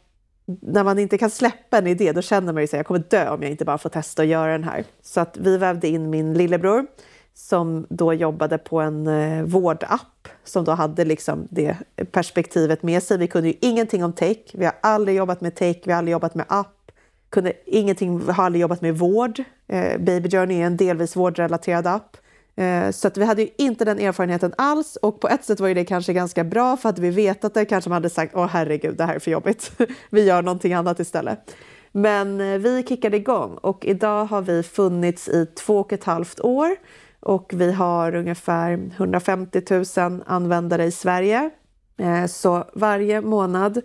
när 0.46 0.84
man 0.84 1.00
inte 1.00 1.18
kan 1.18 1.30
släppa 1.30 1.78
en 1.78 1.88
idé, 1.88 2.12
då 2.12 2.22
känner 2.22 2.54
man 2.54 2.64
ju 2.64 2.68
sig 2.68 2.78
jag 2.78 2.86
kommer 2.86 3.04
dö 3.10 3.30
om 3.30 3.42
jag 3.42 3.52
inte 3.52 3.66
bara 3.66 3.78
får 3.78 3.90
testa 3.90 4.22
att 4.22 4.28
göra 4.28 4.52
den 4.52 4.64
här. 4.64 4.84
Så 5.02 5.20
att 5.20 5.38
vi 5.38 5.58
vävde 5.58 5.88
in 5.88 6.10
min 6.10 6.34
lillebror 6.34 6.86
som 7.34 7.86
då 7.90 8.14
jobbade 8.14 8.58
på 8.58 8.80
en 8.80 9.08
eh, 9.08 9.44
vårdapp 9.44 10.28
som 10.44 10.64
då 10.64 10.72
hade 10.72 11.06
liksom 11.06 11.48
det 11.50 11.78
perspektivet 12.12 12.84
med 12.84 13.04
sig. 13.04 13.18
Vi 13.18 13.28
kunde 13.28 13.48
ju 13.48 13.56
ingenting 13.62 14.04
om 14.04 14.14
tech. 14.14 14.38
Vi 14.54 14.66
har 14.66 14.76
aldrig 14.82 15.18
jobbat 15.18 15.42
med 15.42 15.56
tech, 15.56 15.78
vi 15.84 15.92
har 15.92 15.98
aldrig 15.98 16.12
jobbat 16.12 16.36
med 16.36 16.46
app. 16.50 16.92
Kunde 17.30 17.54
ingenting, 17.66 18.22
har 18.30 18.44
aldrig 18.44 18.62
jobbat 18.62 18.82
med 18.82 18.98
vård. 18.98 19.44
Eh, 19.68 19.98
Baby 20.00 20.30
Journey 20.30 20.62
är 20.62 20.66
en 20.66 20.78
delvis 20.78 21.16
vårdrelaterad 21.16 21.88
app. 21.88 22.18
Eh, 22.58 22.92
så 22.92 23.08
att 23.08 23.18
vi 23.18 23.26
hade 23.26 23.42
ju 23.42 23.50
inte 23.58 23.86
den 23.86 24.00
erfarenheten 24.00 24.54
alls 24.58 24.96
och 24.96 25.20
på 25.20 25.28
ett 25.28 25.44
sätt 25.46 25.60
var 25.60 25.70
det 25.70 25.86
kanske 25.86 26.14
ganska 26.14 26.44
bra 26.44 26.78
för 26.78 26.90
att 26.90 27.00
vi 27.00 27.10
vetat 27.10 27.54
det 27.54 27.66
kanske 27.66 27.90
man 27.90 27.96
hade 27.96 28.10
sagt 28.10 28.36
åh 28.36 28.48
herregud 28.48 28.98
det 28.98 29.04
här 29.04 29.16
är 29.16 29.20
för 29.20 29.32
jobbigt. 29.32 29.72
vi 30.10 30.24
gör 30.24 30.42
någonting 30.42 30.74
annat 30.74 31.00
istället. 31.00 31.56
Men 31.92 32.42
eh, 32.42 32.58
vi 32.58 32.84
kickade 32.90 33.18
igång 33.18 33.58
och 33.62 33.86
idag 33.86 34.26
har 34.26 34.42
vi 34.42 34.64
funnits 34.64 35.28
i 35.28 35.46
två 35.46 35.80
och 35.80 35.94
ett 35.94 36.04
halvt 36.04 36.40
år 36.40 36.76
och 37.20 37.52
vi 37.56 37.72
har 37.72 38.16
ungefär 38.16 38.92
150 38.96 39.62
000 39.98 40.24
användare 40.26 40.86
i 40.86 40.92
Sverige. 40.92 41.50
Eh, 41.98 42.26
så 42.26 42.64
varje 42.74 43.22
månad 43.22 43.82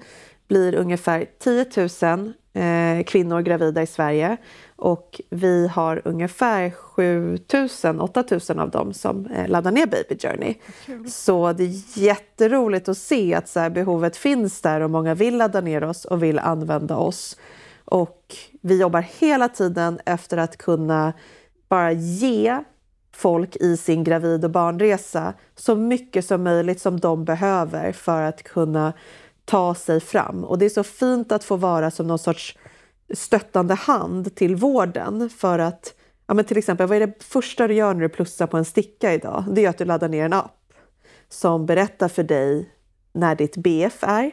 blir 0.49 0.75
ungefär 0.75 1.27
10 1.39 1.67
000 2.17 2.33
kvinnor 3.05 3.41
gravida 3.41 3.83
i 3.83 3.87
Sverige 3.87 4.37
och 4.83 5.21
vi 5.31 5.69
har 5.69 6.03
ungefär 6.05 6.71
7 6.71 7.39
000, 7.85 8.01
8 8.01 8.25
000 8.49 8.59
av 8.59 8.71
dem 8.71 8.93
som 8.93 9.27
eh, 9.27 9.49
laddar 9.49 9.73
ner 9.73 9.87
Baby 9.87 10.19
Journey. 10.19 10.55
Kul. 10.87 11.11
Så 11.11 11.53
det 11.53 11.65
är 11.65 11.99
jätteroligt 11.99 12.89
att 12.89 12.99
se 12.99 13.35
att 13.35 13.49
så 13.49 13.61
här, 13.61 13.71
behovet 13.71 14.17
finns 14.17 14.61
där 14.61 14.81
och 14.81 14.91
många 14.91 15.15
vill 15.15 15.37
ladda 15.37 15.61
ner 15.61 15.85
oss 15.85 16.05
och 16.05 16.23
vill 16.23 16.39
använda 16.39 16.97
oss. 16.97 17.37
Och 17.85 18.37
vi 18.61 18.81
jobbar 18.81 19.05
hela 19.19 19.49
tiden 19.49 20.01
efter 20.07 20.37
att 20.37 20.57
kunna 20.57 21.13
bara 21.69 21.93
ge 21.93 22.59
folk 23.15 23.57
i 23.57 23.77
sin 23.77 24.05
gravid 24.05 24.45
och 24.45 24.51
barnresa 24.51 25.35
så 25.57 25.75
mycket 25.75 26.25
som 26.25 26.43
möjligt 26.43 26.81
som 26.81 27.01
de 27.01 27.25
behöver 27.25 27.93
för 27.93 28.23
att 28.23 28.43
kunna 28.43 28.93
ta 29.45 29.75
sig 29.75 30.01
fram. 30.01 30.45
Och 30.45 30.59
det 30.59 30.65
är 30.65 30.71
så 30.71 30.85
fint 30.85 31.33
att 31.33 31.45
få 31.45 31.57
vara 31.57 31.91
som 31.91 32.07
någon 32.07 32.19
sorts 32.19 32.57
stöttande 33.13 33.75
hand 33.75 34.35
till 34.35 34.57
vården 34.57 35.31
för 35.31 35.59
att 35.59 35.95
ja, 36.27 36.35
men 36.35 36.45
till 36.45 36.59
exempel, 36.59 36.87
vad 36.87 36.97
är 37.03 37.07
det 37.07 37.23
första 37.25 37.69
du 37.69 37.75
gör 37.75 37.95
när 37.95 38.01
du 38.01 38.09
plussar 38.09 38.47
på 38.47 38.57
en 38.57 38.65
sticka 38.65 39.15
idag? 39.15 39.45
Det 39.51 39.65
är 39.65 39.69
att 39.69 39.79
du 39.79 39.85
laddar 39.85 40.09
ner 40.09 40.25
en 40.25 40.33
app 40.33 40.59
som 41.29 41.67
berättar 41.67 42.09
för 42.09 42.23
dig 42.23 42.71
när 43.13 43.35
ditt 43.35 43.57
BF 43.57 44.03
är, 44.03 44.31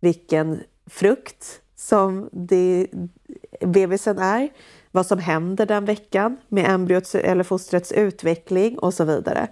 vilken 0.00 0.60
frukt 0.86 1.60
som 1.76 2.28
det, 2.32 2.86
bebisen 3.60 4.18
är, 4.18 4.48
vad 4.90 5.06
som 5.06 5.18
händer 5.18 5.66
den 5.66 5.84
veckan 5.84 6.36
med 6.48 6.70
embryots 6.70 7.14
eller 7.14 7.44
fostrets 7.44 7.92
utveckling 7.92 8.78
och 8.78 8.94
så 8.94 9.04
vidare. 9.04 9.48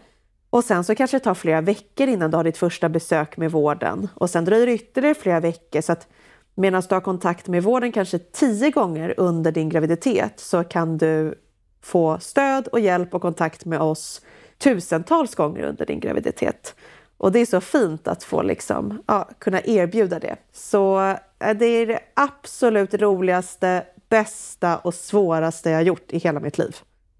Och 0.51 0.65
sen 0.65 0.85
så 0.85 0.95
kanske 0.95 1.17
det 1.19 1.25
tar 1.25 1.35
flera 1.35 1.61
veckor 1.61 2.09
innan 2.09 2.31
du 2.31 2.37
har 2.37 2.45
ditt 2.45 2.59
första 2.59 2.89
besök 2.89 3.37
med 3.37 3.51
vården 3.51 4.09
och 4.15 4.31
sen 4.31 4.45
dröjer 4.45 4.67
det 4.67 4.75
ytterligare 4.75 5.15
flera 5.15 5.41
veckor 5.41 5.81
så 5.81 5.93
att 5.93 6.09
medan 6.57 6.83
du 6.89 6.95
har 6.95 7.01
kontakt 7.01 7.49
med 7.49 7.63
vården 7.63 7.93
kanske 7.93 8.19
tio 8.19 8.71
gånger 8.71 9.15
under 9.17 9.53
din 9.53 9.69
graviditet 9.69 10.41
så 10.41 10.65
kan 10.65 10.99
du 10.99 11.35
få 11.83 12.19
stöd 12.21 12.69
och 12.69 12.81
hjälp 12.81 13.15
och 13.15 13.23
kontakt 13.23 13.65
med 13.65 13.81
oss 13.81 14.21
tusentals 14.59 15.35
gånger 15.35 15.63
under 15.63 15.87
din 15.87 16.01
graviditet. 16.01 16.75
Och 17.19 17.33
det 17.33 17.39
är 17.39 17.47
så 17.47 17.61
fint 17.61 18.09
att 18.09 18.25
få 18.25 18.43
liksom, 18.43 19.03
ja, 19.07 19.29
kunna 19.39 19.61
erbjuda 19.65 20.19
det. 20.19 20.37
Så 20.53 21.01
eh, 21.39 21.57
det 21.59 21.67
är 21.67 21.87
det 21.87 22.01
absolut 22.15 22.95
roligaste, 22.95 23.87
bästa 24.09 24.77
och 24.77 24.95
svåraste 24.95 25.71
jag 25.71 25.83
gjort 25.83 26.13
i 26.13 26.19
hela 26.19 26.41
mitt 26.41 26.59
liv. 26.59 26.77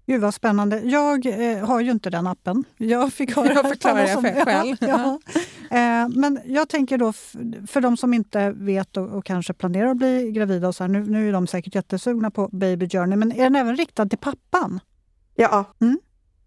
Gud 0.07 0.21
vad 0.21 0.33
spännande. 0.33 0.79
Jag 0.79 1.25
eh, 1.25 1.65
har 1.65 1.79
ju 1.79 1.91
inte 1.91 2.09
den 2.09 2.27
appen. 2.27 2.63
Jag 2.77 3.13
fick 3.13 3.35
höra 3.35 3.53
jag 3.53 3.69
förklarar 3.69 3.99
jag 3.99 4.21
för 4.21 4.45
själv. 4.45 4.75
Ja, 4.81 5.19
eh, 5.77 6.09
men 6.09 6.39
jag 6.45 6.69
tänker 6.69 6.97
då 6.97 7.13
för 7.67 7.81
de 7.81 7.97
som 7.97 8.13
inte 8.13 8.51
vet 8.51 8.97
och, 8.97 9.07
och, 9.07 9.25
kanske 9.25 9.53
planerar 9.53 9.87
att 9.87 9.97
bli 9.97 10.31
gravida 10.31 10.67
och 10.67 10.75
så 10.75 10.83
här, 10.83 10.89
nu, 10.89 11.03
nu 11.03 11.29
är 11.29 11.33
de 11.33 11.47
säkert 11.47 11.75
jättesugna 11.75 12.31
på 12.31 12.49
Baby 12.51 12.89
Journey, 12.89 13.17
men 13.17 13.31
är 13.31 13.43
den 13.43 13.55
även 13.55 13.75
riktad 13.75 14.05
till 14.05 14.17
pappan? 14.17 14.79
Ja, 15.35 15.65
mm. 15.81 15.99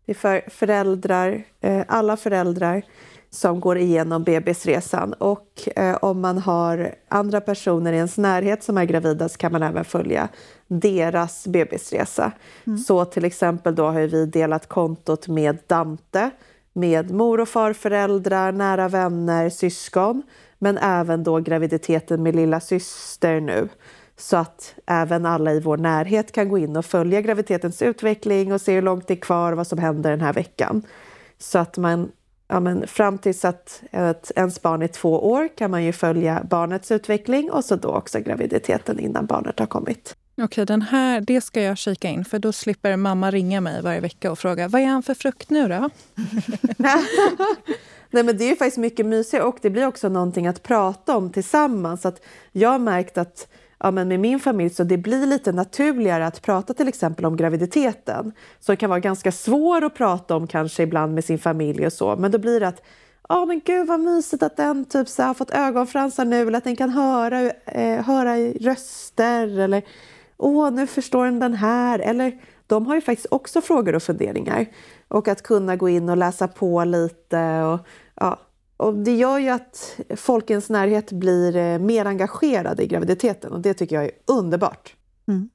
det 0.07 0.13
är 0.13 0.17
för 0.17 0.51
föräldrar, 0.51 1.45
eh, 1.61 1.85
alla 1.89 2.17
föräldrar 2.17 2.83
som 3.31 3.61
går 3.61 3.79
igenom 3.79 4.25
bebisresan. 4.25 5.13
Och 5.13 5.69
eh, 5.77 5.97
om 6.03 6.21
man 6.21 6.39
har 6.39 6.95
andra 7.09 7.41
personer 7.41 7.93
i 7.93 7.97
ens 7.97 8.19
närhet 8.19 8.63
som 8.63 8.79
är 8.79 8.85
gravida 8.85 9.29
så 9.29 9.39
kan 9.39 9.53
man 9.53 9.63
även 9.63 9.85
följa 9.85 10.29
deras 10.67 11.47
bebisresa. 11.47 12.33
Mm. 12.67 12.79
Så 12.79 13.05
till 13.05 13.25
exempel 13.25 13.75
då 13.75 13.87
har 13.87 14.01
vi 14.01 14.27
delat 14.27 14.69
kontot 14.69 15.29
med 15.29 15.59
Dante 15.67 16.31
med 16.73 17.11
mor 17.11 17.41
och 17.41 17.49
farföräldrar, 17.49 18.53
nära 18.53 18.89
vänner, 18.89 19.51
syskon 19.51 20.23
men 20.59 20.79
även 20.79 21.25
då 21.25 21.41
graviditeten 21.41 22.23
med 22.23 22.37
lilla 22.37 22.61
syster 22.61 23.41
nu 23.41 23.69
så 24.17 24.37
att 24.37 24.75
även 24.87 25.27
alla 25.27 25.53
i 25.53 25.61
vår 25.61 25.77
närhet 25.77 26.33
kan 26.33 26.49
gå 26.49 26.59
in 26.59 26.77
och 26.77 26.85
följa 26.85 27.21
graviditetens 27.21 27.83
utveckling 27.83 28.53
och 28.53 28.61
se 28.61 28.75
hur 28.75 28.83
långt 28.83 29.09
det 29.09 29.15
är 29.15 29.21
kvar 29.21 29.53
och 29.53 29.57
vad 29.57 29.67
som 29.67 29.79
händer 29.79 30.11
den 30.11 30.21
här 30.21 30.33
veckan. 30.33 30.83
Så 31.39 31.59
att 31.59 31.77
man 31.77 32.13
ja, 32.51 32.61
men 32.61 32.87
fram 32.87 33.19
tills 33.19 33.45
att, 33.45 33.83
att 33.93 34.33
ens 34.37 34.63
barn 34.63 34.83
är 34.83 34.89
två 34.89 35.31
år 35.31 35.49
kan 35.57 35.71
man 35.71 35.85
ju 35.85 35.93
följa 35.93 36.47
barnets 36.51 36.91
utveckling 36.91 37.51
och 37.51 37.65
så 37.65 37.77
då 37.77 37.89
också 37.89 38.21
graviditeten 38.21 39.01
innan 39.01 39.27
barnet 39.27 39.59
har 39.59 39.67
kommit. 39.67 40.17
Okej, 40.43 40.67
den 40.67 40.83
här, 40.83 41.21
det 41.21 41.41
ska 41.41 41.63
jag 41.63 41.79
kika 41.79 42.09
in 42.09 42.25
för 42.25 42.39
då 42.39 42.53
slipper 42.53 42.97
mamma 42.97 43.31
ringa 43.31 43.61
mig 43.61 43.83
varje 43.83 44.01
vecka 44.01 44.31
och 44.31 44.39
fråga 44.39 44.69
vad 44.69 44.83
är 44.83 44.87
han 44.87 45.03
för 45.03 45.15
frukt 45.15 45.51
nu 45.51 45.69
då? 45.69 45.91
Nej, 48.13 48.23
men 48.25 48.39
det 48.39 48.51
är 48.51 48.57
faktiskt 48.57 48.79
mycket 48.79 49.07
mysigare 49.07 49.45
och 49.45 49.59
det 49.63 49.71
blir 49.71 49.87
också 49.87 50.09
någonting 50.09 50.47
att 50.47 50.63
prata 50.63 51.17
om 51.17 51.33
tillsammans. 51.33 52.07
Att 52.07 52.23
jag 52.53 52.69
har 52.69 52.79
märkt 52.79 53.19
att 53.19 53.49
ja, 53.81 53.91
men 53.91 54.09
med 54.09 54.21
min 54.21 54.41
familj 54.41 54.71
så 54.71 54.85
det 54.85 54.97
blir 54.97 55.27
lite 55.27 55.53
naturligare 55.53 56.27
att 56.27 56.43
prata 56.43 56.75
till 56.75 56.89
exempel 56.89 57.25
om 57.25 57.37
graviditeten. 57.37 58.33
Så 58.61 58.73
det 58.73 58.77
kan 58.77 58.91
vara 58.91 59.01
ganska 59.01 59.33
svår 59.33 59.85
att 59.85 59.95
prata 59.95 60.37
om 60.37 60.47
kanske 60.47 60.83
ibland 60.83 61.15
med 61.15 61.25
sin 61.25 61.39
familj 61.39 61.87
och 61.87 61.93
så. 61.93 62.17
Men 62.17 62.31
då 62.31 62.39
blir 62.39 62.61
det 62.61 62.69
att 62.69 62.83
Ja 63.33 63.45
men 63.45 63.61
gud 63.65 63.87
vad 63.87 64.01
mysigt 64.01 64.43
att 64.43 64.57
den 64.57 64.85
typ 64.85 65.09
så 65.09 65.23
har 65.23 65.35
fått 65.35 65.51
ögonfransar 65.51 66.25
nu 66.25 66.41
eller 66.41 66.59
att 66.59 66.65
den 66.65 66.77
kan 66.77 66.91
höra, 66.91 67.41
eh, 67.65 68.05
höra 68.05 68.37
röster 68.37 69.59
eller 69.59 69.83
åh 70.37 70.71
nu 70.71 70.87
förstår 70.87 71.25
den 71.25 71.39
den 71.39 71.55
här. 71.55 71.99
Eller 71.99 72.41
de 72.67 72.87
har 72.87 72.95
ju 72.95 73.01
faktiskt 73.01 73.27
också 73.31 73.61
frågor 73.61 73.95
och 73.95 74.03
funderingar. 74.03 74.67
Och 75.09 75.29
att 75.29 75.43
kunna 75.43 75.77
gå 75.77 75.89
in 75.89 76.09
och 76.09 76.17
läsa 76.17 76.49
på 76.49 76.85
lite 76.85 77.63
och 77.63 77.87
ja, 78.15 78.39
och 78.81 78.95
det 78.95 79.15
gör 79.15 79.39
ju 79.39 79.49
att 79.49 80.01
folk 80.17 80.51
i 80.51 80.53
ens 80.53 80.71
närhet 80.71 81.13
blir 81.13 81.57
eh, 81.57 81.79
mer 81.79 82.05
engagerade 82.05 82.83
i 82.83 82.87
graviditeten 82.87 83.53
och 83.53 83.61
det 83.61 83.75
tycker 83.75 83.97
jag 83.97 84.05
är 84.05 84.11
underbart. 84.27 84.95
Mm. 85.29 85.51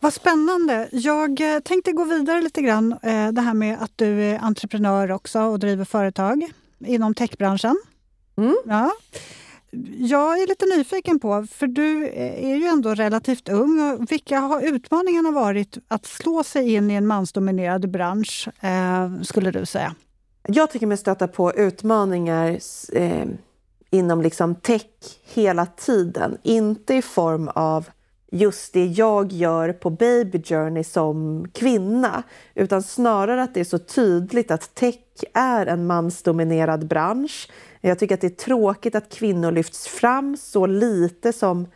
Vad 0.00 0.14
spännande! 0.14 0.88
Jag 0.92 1.54
eh, 1.54 1.60
tänkte 1.60 1.92
gå 1.92 2.04
vidare 2.04 2.42
lite 2.42 2.62
grann. 2.62 2.92
Eh, 2.92 3.28
det 3.28 3.40
här 3.40 3.54
med 3.54 3.82
att 3.82 3.92
du 3.96 4.22
är 4.22 4.38
entreprenör 4.38 5.10
också 5.10 5.40
och 5.40 5.58
driver 5.58 5.84
företag 5.84 6.50
inom 6.86 7.14
techbranschen. 7.14 7.76
Mm. 8.36 8.56
Ja. 8.64 8.92
Jag 9.98 10.42
är 10.42 10.46
lite 10.46 10.66
nyfiken 10.66 11.20
på, 11.20 11.46
för 11.52 11.66
du 11.66 12.08
är 12.14 12.56
ju 12.56 12.64
ändå 12.64 12.94
relativt 12.94 13.48
ung. 13.48 14.06
Vilka 14.10 14.40
har 14.40 14.60
utmaningarna 14.60 15.30
varit 15.30 15.78
att 15.88 16.06
slå 16.06 16.42
sig 16.42 16.74
in 16.74 16.90
i 16.90 16.94
en 16.94 17.06
mansdominerad 17.06 17.90
bransch, 17.90 18.48
skulle 19.22 19.50
du 19.50 19.66
säga? 19.66 19.94
Jag 20.50 20.70
tycker 20.70 20.86
mig 20.86 20.96
stöta 20.96 21.28
på 21.28 21.52
utmaningar 21.52 22.58
eh, 22.92 23.26
inom 23.90 24.22
liksom 24.22 24.54
tech 24.54 24.86
hela 25.34 25.66
tiden. 25.66 26.38
Inte 26.42 26.94
i 26.94 27.02
form 27.02 27.48
av 27.48 27.88
just 28.30 28.72
det 28.72 28.86
jag 28.86 29.32
gör 29.32 29.72
på 29.72 29.90
Baby 29.90 30.42
Journey 30.42 30.84
som 30.84 31.46
kvinna 31.54 32.22
utan 32.54 32.82
snarare 32.82 33.42
att 33.42 33.54
det 33.54 33.60
är 33.60 33.64
så 33.64 33.78
tydligt 33.78 34.50
att 34.50 34.74
tech 34.74 34.98
är 35.34 35.66
en 35.66 35.86
mansdominerad 35.86 36.86
bransch. 36.86 37.50
Jag 37.80 37.98
tycker 37.98 38.14
att 38.14 38.20
det 38.20 38.26
är 38.26 38.44
tråkigt 38.44 38.94
att 38.94 39.12
kvinnor 39.12 39.52
lyfts 39.52 39.88
fram 39.88 40.36
så 40.36 40.66
lite 40.66 41.32
som 41.32 41.66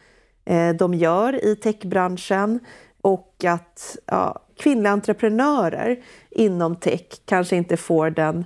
eh, 0.45 0.75
de 0.75 0.95
gör 0.95 1.45
i 1.45 1.57
techbranschen 1.57 2.61
och 3.03 3.45
att 3.45 3.97
ja, 4.07 4.43
kvinnliga 4.59 4.93
entreprenörer 4.93 6.05
inom 6.31 6.77
tech 6.77 7.07
kanske 7.25 7.57
inte 7.57 7.77
får 7.77 8.11
den 8.11 8.45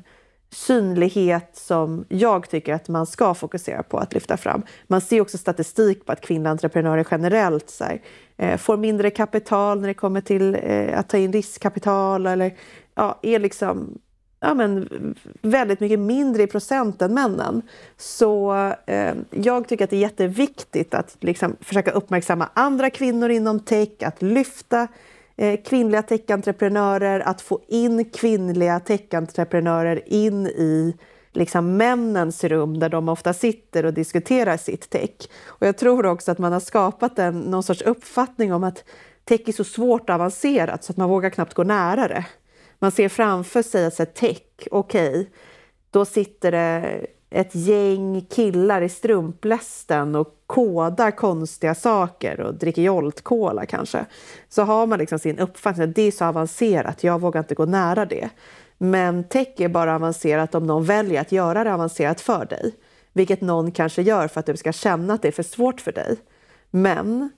synlighet 0.57 1.51
som 1.57 2.05
jag 2.09 2.51
tycker 2.51 2.75
att 2.75 2.89
man 2.89 3.07
ska 3.07 3.35
fokusera 3.35 3.83
på 3.83 3.99
att 3.99 4.15
lyfta 4.15 4.37
fram. 4.37 4.63
Man 4.87 5.01
ser 5.01 5.21
också 5.21 5.39
statistik 5.39 6.07
på 6.07 6.13
att 6.13 6.21
kvinnliga 6.21 6.51
entreprenörer 6.51 7.07
generellt 7.11 7.71
så 7.71 7.85
här, 7.85 8.03
eh, 8.37 8.57
får 8.57 8.77
mindre 8.77 9.11
kapital 9.11 9.81
när 9.81 9.89
det 9.89 9.95
kommer 9.95 10.21
till 10.21 10.59
eh, 10.63 10.99
att 10.99 11.09
ta 11.09 11.17
in 11.17 11.33
riskkapital 11.33 12.27
eller 12.27 12.55
ja, 12.95 13.19
är 13.23 13.39
liksom 13.39 13.99
ja, 14.41 14.55
men, 14.55 14.89
väldigt 15.43 15.81
mycket 15.81 15.99
mindre 15.99 16.43
i 16.43 16.47
procent 16.47 17.03
än 17.03 17.15
männen. 17.15 17.63
Så 17.97 18.55
eh, 18.87 19.15
jag 19.31 19.69
tycker 19.69 19.85
att 19.85 19.91
det 19.91 19.97
är 19.97 20.01
jätteviktigt 20.01 20.95
att 20.95 21.17
liksom, 21.21 21.57
försöka 21.61 21.91
uppmärksamma 21.91 22.49
andra 22.55 22.91
kvinnor 22.91 23.31
inom 23.31 23.61
tech, 23.61 23.89
att 24.01 24.23
lyfta 24.23 24.89
Eh, 25.37 25.61
kvinnliga 25.63 26.03
techentreprenörer, 26.03 27.21
att 27.21 27.41
få 27.41 27.61
in 27.69 28.05
kvinnliga 28.05 28.81
techentreprenörer 28.81 30.03
in 30.07 30.47
i 30.47 30.97
liksom 31.33 31.77
männens 31.77 32.45
rum 32.45 32.79
där 32.79 32.89
de 32.89 33.09
ofta 33.09 33.33
sitter 33.33 33.87
och 33.87 33.95
diskuterar 33.95 34.57
sitt 34.57 34.91
tech. 34.91 35.29
Och 35.47 35.67
jag 35.67 35.79
tror 35.79 36.07
också 36.07 36.31
att 36.33 36.39
man 36.39 36.53
har 36.53 36.61
skapat 36.61 37.19
en, 37.19 37.41
någon 37.41 37.63
sorts 37.63 37.83
uppfattning 37.83 38.53
om 38.53 38.65
att 38.65 38.85
tech 39.25 39.41
är 39.47 39.53
så 39.53 39.65
svårt 39.65 40.09
och 40.09 40.15
avancerat 40.15 40.85
så 40.85 40.93
att 40.93 40.97
man 40.97 41.09
vågar 41.09 41.31
knappt 41.31 41.55
gå 41.55 41.65
nära 41.65 42.09
det. 42.09 42.25
Man 42.79 42.91
ser 42.91 43.09
framför 43.09 43.63
sig 43.63 43.87
att 43.87 44.15
tech, 44.15 44.43
okej, 44.71 45.11
okay, 45.11 45.27
då 45.91 46.05
sitter 46.05 46.53
det 46.53 47.07
ett 47.31 47.55
gäng 47.55 48.27
killar 48.31 48.83
i 48.83 48.89
strumplästen 48.89 50.15
och 50.15 50.43
kodar 50.47 51.11
konstiga 51.11 51.75
saker 51.75 52.41
och 52.41 52.55
dricker 52.55 52.83
Jolt-Cola 52.83 53.67
kanske. 53.67 54.07
Så 54.49 54.63
har 54.63 54.87
man 54.87 54.99
liksom 54.99 55.19
sin 55.19 55.39
uppfattning 55.39 55.89
att 55.89 55.95
det 55.95 56.03
är 56.03 56.11
så 56.11 56.25
avancerat, 56.25 57.05
jag 57.05 57.21
vågar 57.21 57.41
inte 57.41 57.55
gå 57.55 57.65
nära 57.65 58.07
det. 58.07 58.29
Men 58.79 59.25
tech 59.29 59.49
är 59.57 59.69
bara 59.69 59.95
avancerat 59.95 60.55
om 60.55 60.67
någon 60.67 60.85
väljer 60.85 61.21
att 61.21 61.33
göra 61.33 61.65
det 61.65 61.75
avancerat 61.75 62.21
för 62.21 62.45
dig. 62.45 62.75
Vilket 63.13 63.41
någon 63.41 63.71
kanske 63.71 64.03
gör 64.03 64.29
för 64.29 64.41
att 64.41 64.47
du 64.47 64.57
ska 64.57 64.73
känna 64.73 65.15
att 65.15 65.23
det 65.23 65.29
är 65.29 65.33
för 65.33 65.43
svårt 65.43 65.81
för 65.81 65.93
dig. 65.93 66.17
Men 66.71 67.31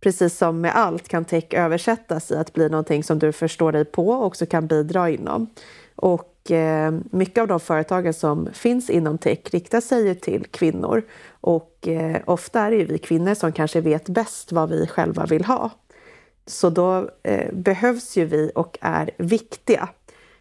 precis 0.00 0.38
som 0.38 0.60
med 0.60 0.76
allt 0.76 1.08
kan 1.08 1.24
tech 1.24 1.44
översättas 1.50 2.30
i 2.30 2.36
att 2.36 2.52
bli 2.52 2.68
någonting 2.68 3.04
som 3.04 3.18
du 3.18 3.32
förstår 3.32 3.72
dig 3.72 3.84
på 3.84 4.08
och 4.08 4.26
också 4.26 4.46
kan 4.46 4.66
bidra 4.66 5.10
inom. 5.10 5.50
Och 5.96 6.33
eh, 6.50 6.90
mycket 7.10 7.42
av 7.42 7.48
de 7.48 7.60
företagen 7.60 8.14
som 8.14 8.48
finns 8.52 8.90
inom 8.90 9.18
tech 9.18 9.38
riktar 9.50 9.80
sig 9.80 10.06
ju 10.06 10.14
till 10.14 10.46
kvinnor 10.46 11.02
och 11.40 11.88
eh, 11.88 12.16
ofta 12.24 12.60
är 12.60 12.70
det 12.70 12.76
ju 12.76 12.84
vi 12.84 12.98
kvinnor 12.98 13.34
som 13.34 13.52
kanske 13.52 13.80
vet 13.80 14.08
bäst 14.08 14.52
vad 14.52 14.70
vi 14.70 14.86
själva 14.86 15.26
vill 15.26 15.44
ha. 15.44 15.70
Så 16.46 16.70
då 16.70 17.10
eh, 17.22 17.52
behövs 17.52 18.16
ju 18.16 18.24
vi 18.24 18.50
och 18.54 18.78
är 18.80 19.10
viktiga. 19.16 19.88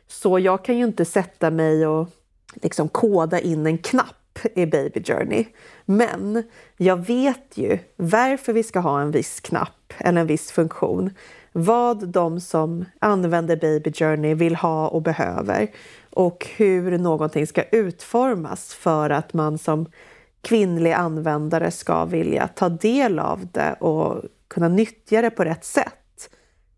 Så 0.07 0.39
jag 0.39 0.65
kan 0.65 0.77
ju 0.77 0.83
inte 0.83 1.05
sätta 1.05 1.51
mig 1.51 1.87
och 1.87 2.09
liksom 2.53 2.89
koda 2.89 3.39
in 3.39 3.67
en 3.67 3.77
knapp 3.77 4.39
i 4.55 4.65
Baby 4.65 5.03
Journey. 5.03 5.45
Men 5.85 6.43
jag 6.77 7.05
vet 7.05 7.57
ju 7.57 7.79
varför 7.95 8.53
vi 8.53 8.63
ska 8.63 8.79
ha 8.79 9.01
en 9.01 9.11
viss 9.11 9.39
knapp 9.39 9.93
eller 9.97 10.21
en 10.21 10.27
viss 10.27 10.51
funktion. 10.51 11.09
Vad 11.55 12.07
de 12.07 12.39
som 12.39 12.85
använder 12.99 13.55
Baby 13.55 13.93
Journey 13.93 14.33
vill 14.33 14.55
ha 14.55 14.87
och 14.87 15.01
behöver 15.01 15.67
och 16.09 16.47
hur 16.55 16.97
någonting 16.97 17.47
ska 17.47 17.63
utformas 17.63 18.73
för 18.73 19.09
att 19.09 19.33
man 19.33 19.57
som 19.57 19.85
kvinnlig 20.41 20.91
användare 20.91 21.71
ska 21.71 22.05
vilja 22.05 22.47
ta 22.47 22.69
del 22.69 23.19
av 23.19 23.47
det 23.51 23.73
och 23.79 24.23
kunna 24.47 24.67
nyttja 24.67 25.21
det 25.21 25.29
på 25.29 25.43
rätt 25.43 25.65
sätt. 25.65 26.29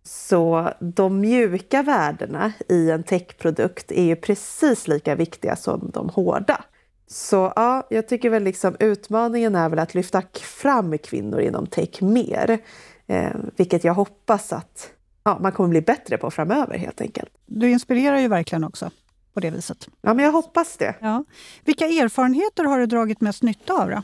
Så 0.04 0.70
de 0.80 1.20
mjuka 1.20 1.84
värdena 1.84 2.54
i 2.70 2.92
en 2.92 3.04
techprodukt 3.04 3.92
är 3.92 4.04
ju 4.04 4.16
precis 4.16 4.88
lika 4.88 5.16
viktiga 5.16 5.56
som 5.56 5.92
de 5.94 6.10
hårda. 6.10 6.64
Så 7.08 7.54
ja, 7.56 7.88
jag 7.90 8.08
tycker 8.08 8.30
väl 8.30 8.44
liksom 8.44 8.76
utmaningen 8.80 9.56
är 9.56 9.70
väl 9.70 9.80
att 9.80 9.94
lyfta 9.94 10.22
fram 10.42 10.98
kvinnor 10.98 11.40
inom 11.40 11.68
tech 11.68 12.02
mer. 12.02 12.60
Eh, 13.08 13.32
vilket 13.56 13.84
jag 13.84 13.94
hoppas 13.94 14.54
att 14.54 14.90
ja, 15.24 15.38
man 15.42 15.52
kommer 15.52 15.70
bli 15.70 15.82
bättre 15.82 16.18
på 16.18 16.32
framöver 16.32 16.78
helt 16.78 17.02
enkelt. 17.02 17.30
Du 17.46 17.70
inspirerar 17.70 18.18
ju 18.18 18.28
verkligen 18.28 18.64
också 18.64 18.92
på 19.34 19.40
det 19.40 19.50
viset. 19.50 19.88
Ja, 20.02 20.14
men 20.14 20.26
jag 20.26 20.32
hoppas 20.32 20.78
det. 20.78 20.96
Ja. 21.00 21.24
Vilka 21.66 21.86
erfarenheter 21.86 22.64
har 22.64 22.80
du 22.80 22.86
dragit 22.86 23.22
mest 23.22 23.44
nytta 23.44 23.74
av 23.74 23.90
då? 23.90 24.02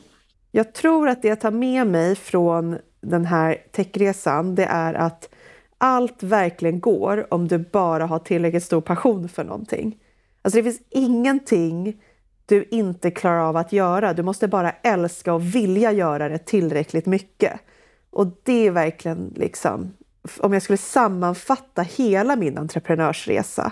Jag 0.51 0.73
tror 0.73 1.09
att 1.09 1.21
det 1.21 1.27
jag 1.27 1.41
tar 1.41 1.51
med 1.51 1.87
mig 1.87 2.15
från 2.15 2.77
den 3.01 3.25
här 3.25 3.57
techresan, 3.71 4.55
det 4.55 4.65
är 4.65 4.93
att 4.93 5.29
allt 5.77 6.23
verkligen 6.23 6.79
går 6.79 7.33
om 7.33 7.47
du 7.47 7.57
bara 7.57 8.05
har 8.05 8.19
tillräckligt 8.19 8.63
stor 8.63 8.81
passion 8.81 9.29
för 9.29 9.43
någonting. 9.43 9.97
Alltså 10.41 10.57
det 10.57 10.63
finns 10.63 10.81
ingenting 10.89 12.01
du 12.45 12.67
inte 12.71 13.11
klarar 13.11 13.39
av 13.39 13.57
att 13.57 13.71
göra. 13.71 14.13
Du 14.13 14.23
måste 14.23 14.47
bara 14.47 14.71
älska 14.71 15.33
och 15.33 15.55
vilja 15.55 15.91
göra 15.91 16.29
det 16.29 16.37
tillräckligt 16.37 17.05
mycket. 17.05 17.59
Och 18.11 18.27
det 18.43 18.67
är 18.67 18.71
verkligen 18.71 19.33
liksom, 19.35 19.93
om 20.39 20.53
jag 20.53 20.61
skulle 20.61 20.77
sammanfatta 20.77 21.81
hela 21.81 22.35
min 22.35 22.57
entreprenörsresa 22.57 23.71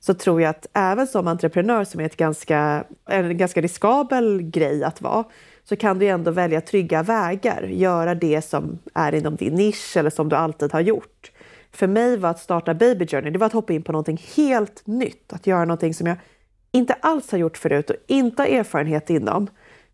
så 0.00 0.14
tror 0.14 0.42
jag 0.42 0.50
att 0.50 0.66
även 0.72 1.06
som 1.06 1.28
entreprenör 1.28 1.84
som 1.84 2.00
är 2.00 2.04
ett 2.04 2.16
ganska, 2.16 2.84
en 3.06 3.38
ganska 3.38 3.60
riskabel 3.60 4.42
grej 4.42 4.84
att 4.84 5.02
vara 5.02 5.24
så 5.64 5.76
kan 5.76 5.98
du 5.98 6.06
ändå 6.06 6.30
välja 6.30 6.60
trygga 6.60 7.02
vägar, 7.02 7.62
göra 7.62 8.14
det 8.14 8.42
som 8.42 8.78
är 8.94 9.14
inom 9.14 9.36
din 9.36 9.54
nisch 9.54 9.96
eller 9.96 10.10
som 10.10 10.28
du 10.28 10.36
alltid 10.36 10.72
har 10.72 10.80
gjort 10.80 11.30
för 11.72 11.86
mig 11.86 12.16
var 12.16 12.30
att 12.30 12.38
starta 12.38 12.74
Baby 12.74 13.06
Journey, 13.06 13.30
det 13.30 13.38
var 13.38 13.46
att 13.46 13.52
hoppa 13.52 13.72
in 13.72 13.82
på 13.82 13.92
någonting 13.92 14.22
helt 14.36 14.86
nytt. 14.86 15.32
Att 15.32 15.46
göra 15.46 15.64
någonting 15.64 15.94
som 15.94 16.06
jag 16.06 16.16
inte 16.72 16.92
alls 16.92 17.30
har 17.30 17.38
gjort 17.38 17.58
förut 17.58 17.90
och 17.90 17.96
inte 18.06 18.42
har 18.42 18.46
erfarenhet 18.48 19.10
inom. 19.10 19.48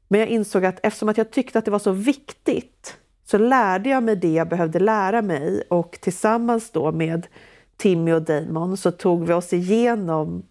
Men 0.08 0.20
jag 0.20 0.28
insåg 0.28 0.64
att 0.64 0.80
eftersom 0.82 1.08
att 1.08 1.18
jag 1.18 1.30
tyckte 1.30 1.58
att 1.58 1.64
det 1.64 1.70
var 1.70 1.78
så 1.78 1.90
viktigt 1.90 2.96
så 3.24 3.38
lärde 3.38 3.88
jag 3.88 4.02
mig 4.02 4.16
det 4.16 4.32
jag 4.32 4.48
behövde 4.48 4.78
lära 4.78 5.22
mig 5.22 5.62
och 5.70 5.98
tillsammans 6.00 6.70
då 6.70 6.92
med 6.92 7.26
Timmy 7.76 8.12
och 8.12 8.22
Damon 8.22 8.76
så 8.76 8.90
tog 8.90 9.26
vi 9.26 9.32
oss 9.32 9.52
igenom 9.52 10.42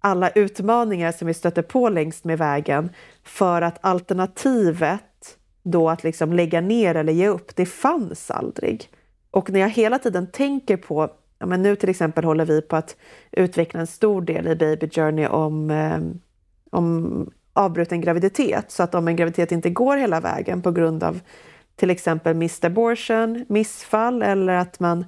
alla 0.00 0.30
utmaningar 0.30 1.12
som 1.12 1.26
vi 1.26 1.34
stötte 1.34 1.62
på 1.62 1.88
längs 1.88 2.24
med 2.24 2.38
vägen 2.38 2.90
för 3.24 3.62
att 3.62 3.78
alternativet 3.80 5.38
då 5.62 5.88
att 5.90 6.04
liksom 6.04 6.32
lägga 6.32 6.60
ner 6.60 6.94
eller 6.94 7.12
ge 7.12 7.28
upp, 7.28 7.56
det 7.56 7.66
fanns 7.66 8.30
aldrig. 8.30 8.88
Och 9.30 9.50
när 9.50 9.60
jag 9.60 9.70
hela 9.70 9.98
tiden 9.98 10.26
tänker 10.26 10.76
på, 10.76 11.10
ja 11.38 11.46
men 11.46 11.62
nu 11.62 11.76
till 11.76 11.88
exempel 11.88 12.24
håller 12.24 12.44
vi 12.44 12.62
på 12.62 12.76
att 12.76 12.96
utveckla 13.30 13.80
en 13.80 13.86
stor 13.86 14.22
del 14.22 14.48
i 14.48 14.56
Baby 14.56 14.90
Journey 14.90 15.26
om, 15.26 15.70
eh, 15.70 15.98
om 16.70 17.30
avbruten 17.52 18.00
graviditet. 18.00 18.70
Så 18.70 18.82
att 18.82 18.94
om 18.94 19.08
en 19.08 19.16
graviditet 19.16 19.52
inte 19.52 19.70
går 19.70 19.96
hela 19.96 20.20
vägen 20.20 20.62
på 20.62 20.72
grund 20.72 21.04
av 21.04 21.20
till 21.80 21.90
exempel 21.90 22.34
missed 22.34 22.64
abortion, 22.64 23.44
missfall 23.48 24.22
eller 24.22 24.52
att 24.52 24.80
man 24.80 25.04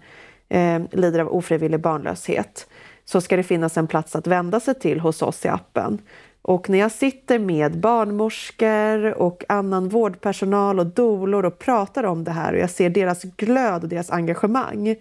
eh, 0.48 0.82
lider 0.92 1.20
av 1.20 1.28
ofrivillig 1.28 1.80
barnlöshet 1.80 2.66
så 3.04 3.20
ska 3.20 3.36
det 3.36 3.42
finnas 3.42 3.76
en 3.76 3.86
plats 3.86 4.16
att 4.16 4.26
vända 4.26 4.60
sig 4.60 4.74
till 4.74 5.00
hos 5.00 5.22
oss 5.22 5.44
i 5.44 5.48
appen. 5.48 5.98
Och 6.42 6.70
när 6.70 6.78
jag 6.78 6.92
sitter 6.92 7.38
med 7.38 7.80
barnmorskor 7.80 9.18
och 9.18 9.44
annan 9.48 9.88
vårdpersonal 9.88 10.78
och 10.78 10.86
dolor 10.86 11.44
och 11.44 11.58
pratar 11.58 12.04
om 12.04 12.24
det 12.24 12.30
här 12.30 12.52
och 12.52 12.58
jag 12.58 12.70
ser 12.70 12.90
deras 12.90 13.22
glöd 13.22 13.82
och 13.82 13.88
deras 13.88 14.10
engagemang, 14.10 14.94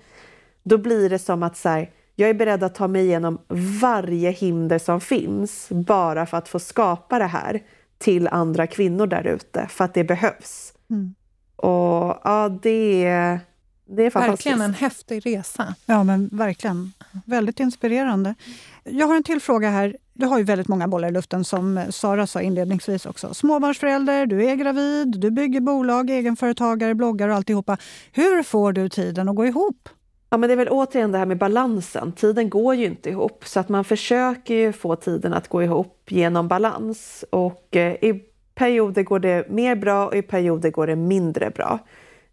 då 0.63 0.77
blir 0.77 1.09
det 1.09 1.19
som 1.19 1.43
att 1.43 1.57
så 1.57 1.69
här, 1.69 1.89
jag 2.15 2.29
är 2.29 2.33
beredd 2.33 2.63
att 2.63 2.75
ta 2.75 2.87
mig 2.87 3.05
igenom 3.05 3.37
varje 3.81 4.31
hinder 4.31 4.79
som 4.79 5.01
finns 5.01 5.67
bara 5.69 6.25
för 6.25 6.37
att 6.37 6.49
få 6.49 6.59
skapa 6.59 7.19
det 7.19 7.25
här 7.25 7.61
till 7.97 8.27
andra 8.27 8.67
kvinnor 8.67 9.07
där 9.07 9.27
ute, 9.27 9.67
för 9.69 9.85
att 9.85 9.93
det 9.93 10.03
behövs. 10.03 10.73
Mm. 10.89 11.15
Och 11.61 12.21
ja, 12.23 12.59
det 12.61 13.05
är, 13.05 13.39
det 13.85 14.03
är 14.03 14.09
fantastiskt. 14.09 14.45
Verkligen 14.45 14.61
en 14.61 14.73
häftig 14.73 15.25
resa. 15.25 15.75
Ja, 15.85 16.03
men 16.03 16.29
verkligen. 16.31 16.93
Väldigt 17.25 17.59
inspirerande. 17.59 18.35
Jag 18.83 19.07
har 19.07 19.15
en 19.15 19.23
till 19.23 19.39
fråga 19.39 19.69
här. 19.69 19.97
Du 20.13 20.25
har 20.25 20.37
ju 20.37 20.43
väldigt 20.43 20.67
många 20.67 20.87
bollar 20.87 21.07
i 21.07 21.11
luften 21.11 21.43
som 21.43 21.85
Sara 21.89 22.27
sa 22.27 22.41
inledningsvis 22.41 23.05
också. 23.05 23.33
Småbarnsförälder, 23.33 24.25
du 24.25 24.45
är 24.45 24.55
gravid, 24.55 25.19
du 25.19 25.31
bygger 25.31 25.61
bolag, 25.61 26.09
egenföretagare, 26.09 26.95
bloggar 26.95 27.29
och 27.29 27.35
alltihopa. 27.35 27.77
Hur 28.11 28.43
får 28.43 28.73
du 28.73 28.89
tiden 28.89 29.29
att 29.29 29.35
gå 29.35 29.45
ihop? 29.45 29.89
Ja, 30.29 30.37
men 30.37 30.47
det 30.47 30.53
är 30.53 30.57
väl 30.57 30.69
återigen 30.69 31.11
det 31.11 31.17
här 31.17 31.25
med 31.25 31.37
balansen. 31.37 32.11
Tiden 32.11 32.49
går 32.49 32.75
ju 32.75 32.85
inte 32.85 33.09
ihop 33.09 33.43
så 33.45 33.59
att 33.59 33.69
man 33.69 33.83
försöker 33.83 34.53
ju 34.53 34.73
få 34.73 34.95
tiden 34.95 35.33
att 35.33 35.47
gå 35.47 35.63
ihop 35.63 36.07
genom 36.07 36.47
balans 36.47 37.25
och 37.29 37.75
eh, 37.75 37.93
i 37.93 38.23
perioder 38.55 39.03
går 39.03 39.19
det 39.19 39.49
mer 39.49 39.75
bra 39.75 40.07
och 40.07 40.15
i 40.15 40.21
perioder 40.21 40.69
går 40.69 40.87
det 40.87 40.95
mindre 40.95 41.49
bra. 41.49 41.79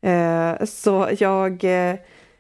Eh, 0.01 0.65
så 0.65 1.09
jag 1.19 1.65
eh, 1.65 1.97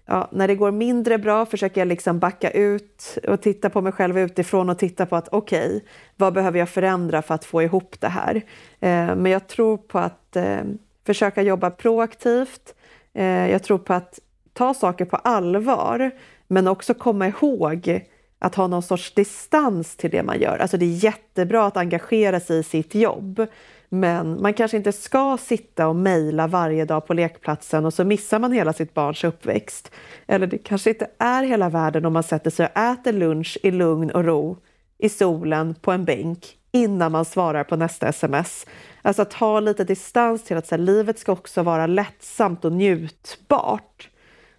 ja, 0.09 0.29
när 0.33 0.49
det 0.49 0.55
går 0.55 0.71
mindre 0.71 1.19
bra 1.19 1.47
försöker 1.47 1.81
jag 1.81 1.89
liksom 1.89 2.19
backa 2.19 2.51
ut 2.51 3.19
och 3.29 3.41
titta 3.41 3.71
på 3.71 3.81
mig 3.81 3.93
själv 3.93 4.19
utifrån 4.19 4.71
och 4.71 4.79
titta 4.79 5.07
på 5.07 5.17
att 5.17 5.29
okej, 5.33 5.67
okay, 5.67 5.81
vad 6.17 6.33
behöver 6.33 6.59
jag 6.59 6.69
förändra 6.69 7.23
för 7.23 7.35
att 7.35 7.45
få 7.45 7.63
ihop 7.63 8.01
det 8.01 8.09
här? 8.09 8.37
Eh, 8.81 9.17
men 9.17 9.27
jag 9.27 9.47
tror 9.47 9.77
på 9.77 9.99
att 9.99 10.37
eh, 10.37 10.61
försöka 11.07 11.43
jobba 11.43 11.71
proaktivt. 11.71 12.75
Eh, 13.15 13.51
jag 13.51 13.63
tror 13.63 13.79
på 13.79 13.95
att 13.95 14.19
ta 14.53 14.75
saker 14.75 15.05
på 15.05 15.17
allvar, 15.17 16.11
men 16.47 16.69
också 16.69 16.95
komma 16.95 17.29
ihåg 17.29 18.01
att 18.39 18.55
ha 18.55 18.67
någon 18.67 18.83
sorts 18.83 19.15
distans 19.15 19.97
till 19.97 20.11
det 20.11 20.23
man 20.23 20.41
gör. 20.41 20.59
Alltså 20.59 20.77
det 20.77 20.85
är 20.85 21.05
jättebra 21.05 21.67
att 21.67 21.77
engagera 21.77 22.41
sig 22.41 22.59
i 22.59 22.63
sitt 22.63 22.95
jobb, 22.95 23.47
men 23.89 24.43
man 24.43 24.55
kanske 24.55 24.77
inte 24.77 24.93
ska 24.93 25.39
sitta 25.41 25.89
och 25.89 25.97
mejla 25.97 26.47
varje 26.47 26.85
dag 26.85 27.07
på 27.07 27.15
lekplatsen 27.15 27.87
och 27.87 27.95
så 27.95 28.05
missar 28.05 28.39
man 28.39 28.53
hela 28.53 28.73
sitt 28.73 28.95
barns 28.95 29.25
uppväxt. 29.25 29.91
Eller 30.27 30.47
det 30.47 30.59
kanske 30.59 30.91
inte 30.91 31.11
är 31.19 31.43
hela 31.43 31.69
världen 31.69 32.05
om 32.05 32.13
man 32.13 32.23
sätter 32.23 32.51
sig 32.51 32.67
och 32.67 32.81
äter 32.81 33.13
lunch 33.13 33.59
i 33.63 33.71
lugn 33.71 34.11
och 34.11 34.25
ro 34.25 34.57
i 34.99 35.09
solen 35.09 35.75
på 35.75 35.93
en 35.93 36.05
bänk 36.05 36.59
innan 36.73 37.13
man 37.13 37.25
svarar 37.25 37.65
på 37.65 37.77
nästa 37.77 38.09
sms. 38.09 38.67
Alltså 39.03 39.23
att 39.23 39.33
ha 39.33 39.61
lite 39.61 39.85
distans 39.85 40.45
till 40.45 40.57
att 40.57 40.67
så 40.67 40.75
här, 40.75 40.83
livet 40.83 41.19
ska 41.19 41.33
också 41.33 41.63
vara 41.63 41.87
lättsamt 41.87 42.65
och 42.65 42.73
njutbart. 42.73 44.09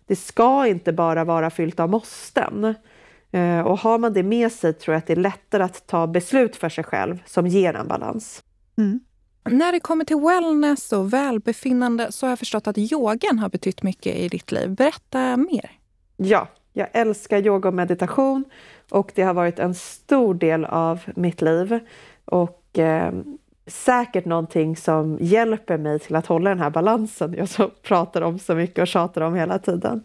det 0.08 0.16
ska 0.16 0.68
inte 0.68 0.94
bara 0.94 1.24
vara 1.24 1.50
fyllt 1.50 1.80
av 1.80 1.90
måsten. 1.90 2.76
Eh, 3.32 3.60
och 3.60 3.80
har 3.80 3.98
man 3.98 4.14
det 4.14 4.24
med 4.24 4.52
sig 4.52 4.74
tror 4.74 4.94
jag 4.94 4.98
att 4.98 5.08
det 5.08 5.14
är 5.14 5.18
lättare 5.18 5.64
att 5.64 5.88
ta 5.88 6.08
beslut 6.08 6.56
för 6.56 6.70
sig 6.70 6.84
själv 6.84 7.24
som 7.26 7.48
ger 7.48 7.74
en 7.74 7.88
balans. 7.88 8.44
Mm. 8.78 9.00
När 9.50 9.72
det 9.72 9.80
kommer 9.80 10.06
till 10.06 10.20
wellness 10.20 10.94
och 10.94 11.14
välbefinnande 11.14 12.12
så 12.12 12.26
har 12.26 12.32
jag 12.32 12.40
förstått 12.40 12.68
att 12.68 12.78
yogan 12.78 13.40
har 13.40 13.50
betytt 13.50 13.84
mycket 13.84 14.16
i 14.16 14.28
ditt 14.28 14.52
liv. 14.52 14.70
Berätta 14.76 15.38
mer. 15.38 15.72
Ja, 16.18 16.48
jag 16.74 16.88
älskar 16.92 17.46
yoga 17.46 17.70
och 17.70 17.76
meditation 17.76 18.46
och 18.92 19.12
det 19.16 19.22
har 19.22 19.34
varit 19.34 19.60
en 19.60 19.76
stor 19.76 20.34
del 20.34 20.66
av 20.66 21.00
mitt 21.16 21.42
liv. 21.42 21.80
Och 22.26 22.80
eh, 22.80 23.14
säkert 23.68 24.26
någonting 24.26 24.76
som 24.76 25.18
hjälper 25.22 25.78
mig 25.78 26.00
till 26.00 26.16
att 26.16 26.26
hålla 26.26 26.50
den 26.50 26.60
här 26.60 26.70
balansen 26.70 27.34
jag 27.38 27.50
så 27.50 27.68
pratar 27.68 28.22
om 28.22 28.40
så 28.40 28.56
mycket 28.56 28.82
och 28.82 28.88
tjatar 28.88 29.22
om 29.22 29.36
hela 29.36 29.60
tiden. 29.60 30.04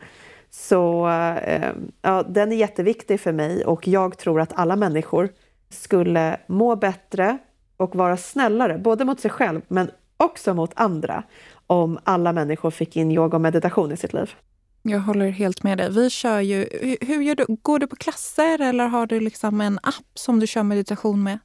Så 0.56 1.08
eh, 1.46 1.72
ja, 2.02 2.22
den 2.22 2.52
är 2.52 2.56
jätteviktig 2.56 3.20
för 3.20 3.32
mig 3.32 3.64
och 3.64 3.88
jag 3.88 4.18
tror 4.18 4.40
att 4.40 4.52
alla 4.52 4.76
människor 4.76 5.28
skulle 5.70 6.36
må 6.46 6.76
bättre 6.76 7.38
och 7.76 7.96
vara 7.96 8.16
snällare, 8.16 8.78
både 8.78 9.04
mot 9.04 9.20
sig 9.20 9.30
själv 9.30 9.60
men 9.68 9.90
också 10.16 10.54
mot 10.54 10.70
andra, 10.74 11.22
om 11.66 11.98
alla 12.04 12.32
människor 12.32 12.70
fick 12.70 12.96
in 12.96 13.12
yoga 13.12 13.36
och 13.36 13.40
meditation 13.40 13.92
i 13.92 13.96
sitt 13.96 14.12
liv. 14.12 14.34
Jag 14.82 15.00
håller 15.00 15.28
helt 15.28 15.62
med 15.62 15.78
dig. 15.78 15.90
Vi 15.90 16.10
kör 16.10 16.40
ju, 16.40 16.68
hur 17.00 17.34
du? 17.34 17.46
Går 17.62 17.78
du 17.78 17.86
på 17.86 17.96
klasser 17.96 18.60
eller 18.60 18.86
har 18.86 19.06
du 19.06 19.20
liksom 19.20 19.60
en 19.60 19.78
app 19.82 20.10
som 20.14 20.40
du 20.40 20.46
kör 20.46 20.62
meditation 20.62 21.22
med? 21.22 21.38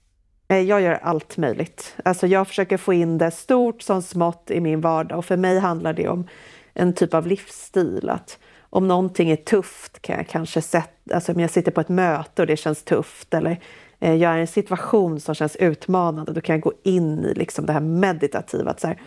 Eh, 0.47 0.59
jag 0.59 0.81
gör 0.81 0.99
allt 1.03 1.37
möjligt. 1.37 1.95
Alltså 2.05 2.27
jag 2.27 2.47
försöker 2.47 2.77
få 2.77 2.93
in 2.93 3.17
det 3.17 3.31
stort 3.31 3.81
som 3.81 4.01
smått 4.01 4.51
i 4.51 4.61
min 4.61 4.81
vardag 4.81 5.17
och 5.17 5.25
för 5.25 5.37
mig 5.37 5.59
handlar 5.59 5.93
det 5.93 6.07
om 6.07 6.27
en 6.73 6.93
typ 6.93 7.13
av 7.13 7.27
livsstil. 7.27 8.09
Att 8.09 8.39
om 8.69 8.87
någonting 8.87 9.29
är 9.29 9.35
tufft 9.35 10.01
kan 10.01 10.17
jag 10.17 10.27
kanske 10.27 10.61
sätta, 10.61 11.15
alltså 11.15 11.31
om 11.31 11.39
jag 11.39 11.49
sitter 11.49 11.71
på 11.71 11.81
ett 11.81 11.89
möte 11.89 12.41
och 12.41 12.47
det 12.47 12.57
känns 12.57 12.83
tufft 12.83 13.33
eller 13.33 13.59
eh, 13.99 14.15
jag 14.15 14.33
är 14.33 14.37
i 14.37 14.41
en 14.41 14.47
situation 14.47 15.19
som 15.19 15.35
känns 15.35 15.55
utmanande, 15.55 16.33
då 16.33 16.41
kan 16.41 16.53
jag 16.53 16.61
gå 16.61 16.73
in 16.83 17.25
i 17.25 17.33
liksom 17.33 17.65
det 17.65 17.73
här 17.73 17.79
meditativa. 17.79 18.71
Att 18.71 18.79
så 18.79 18.87
här, 18.87 19.01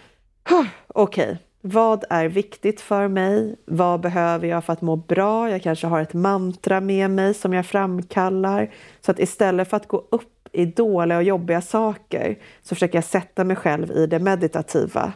okej, 0.89 1.25
okay, 1.25 1.37
vad 1.65 2.05
är 2.11 2.29
viktigt 2.29 2.81
för 2.81 3.09
mig? 3.09 3.57
Vad 3.65 4.01
behöver 4.01 4.49
jag 4.49 4.65
för 4.65 4.73
att 4.73 4.81
må 4.81 4.97
bra? 4.97 5.51
Jag 5.51 5.63
kanske 5.63 5.87
har 5.87 6.01
ett 6.01 6.15
mantra 6.15 6.81
med 6.81 7.11
mig 7.11 7.35
som 7.35 7.53
jag 7.53 7.67
framkallar. 7.67 8.71
Så 9.01 9.11
att 9.11 9.19
istället 9.19 9.71
för 9.71 9.77
att 9.77 9.89
gå 9.89 10.07
upp 10.11 10.49
i 10.53 10.67
dåliga 10.67 11.19
och 11.19 11.25
jobbiga 11.25 11.61
saker 11.61 12.39
så 12.63 12.75
försöker 12.75 12.97
jag 12.97 13.05
sätta 13.05 13.45
mig 13.45 13.57
själv 13.57 13.91
i 13.91 14.07
det 14.07 14.19
meditativa 14.19 15.13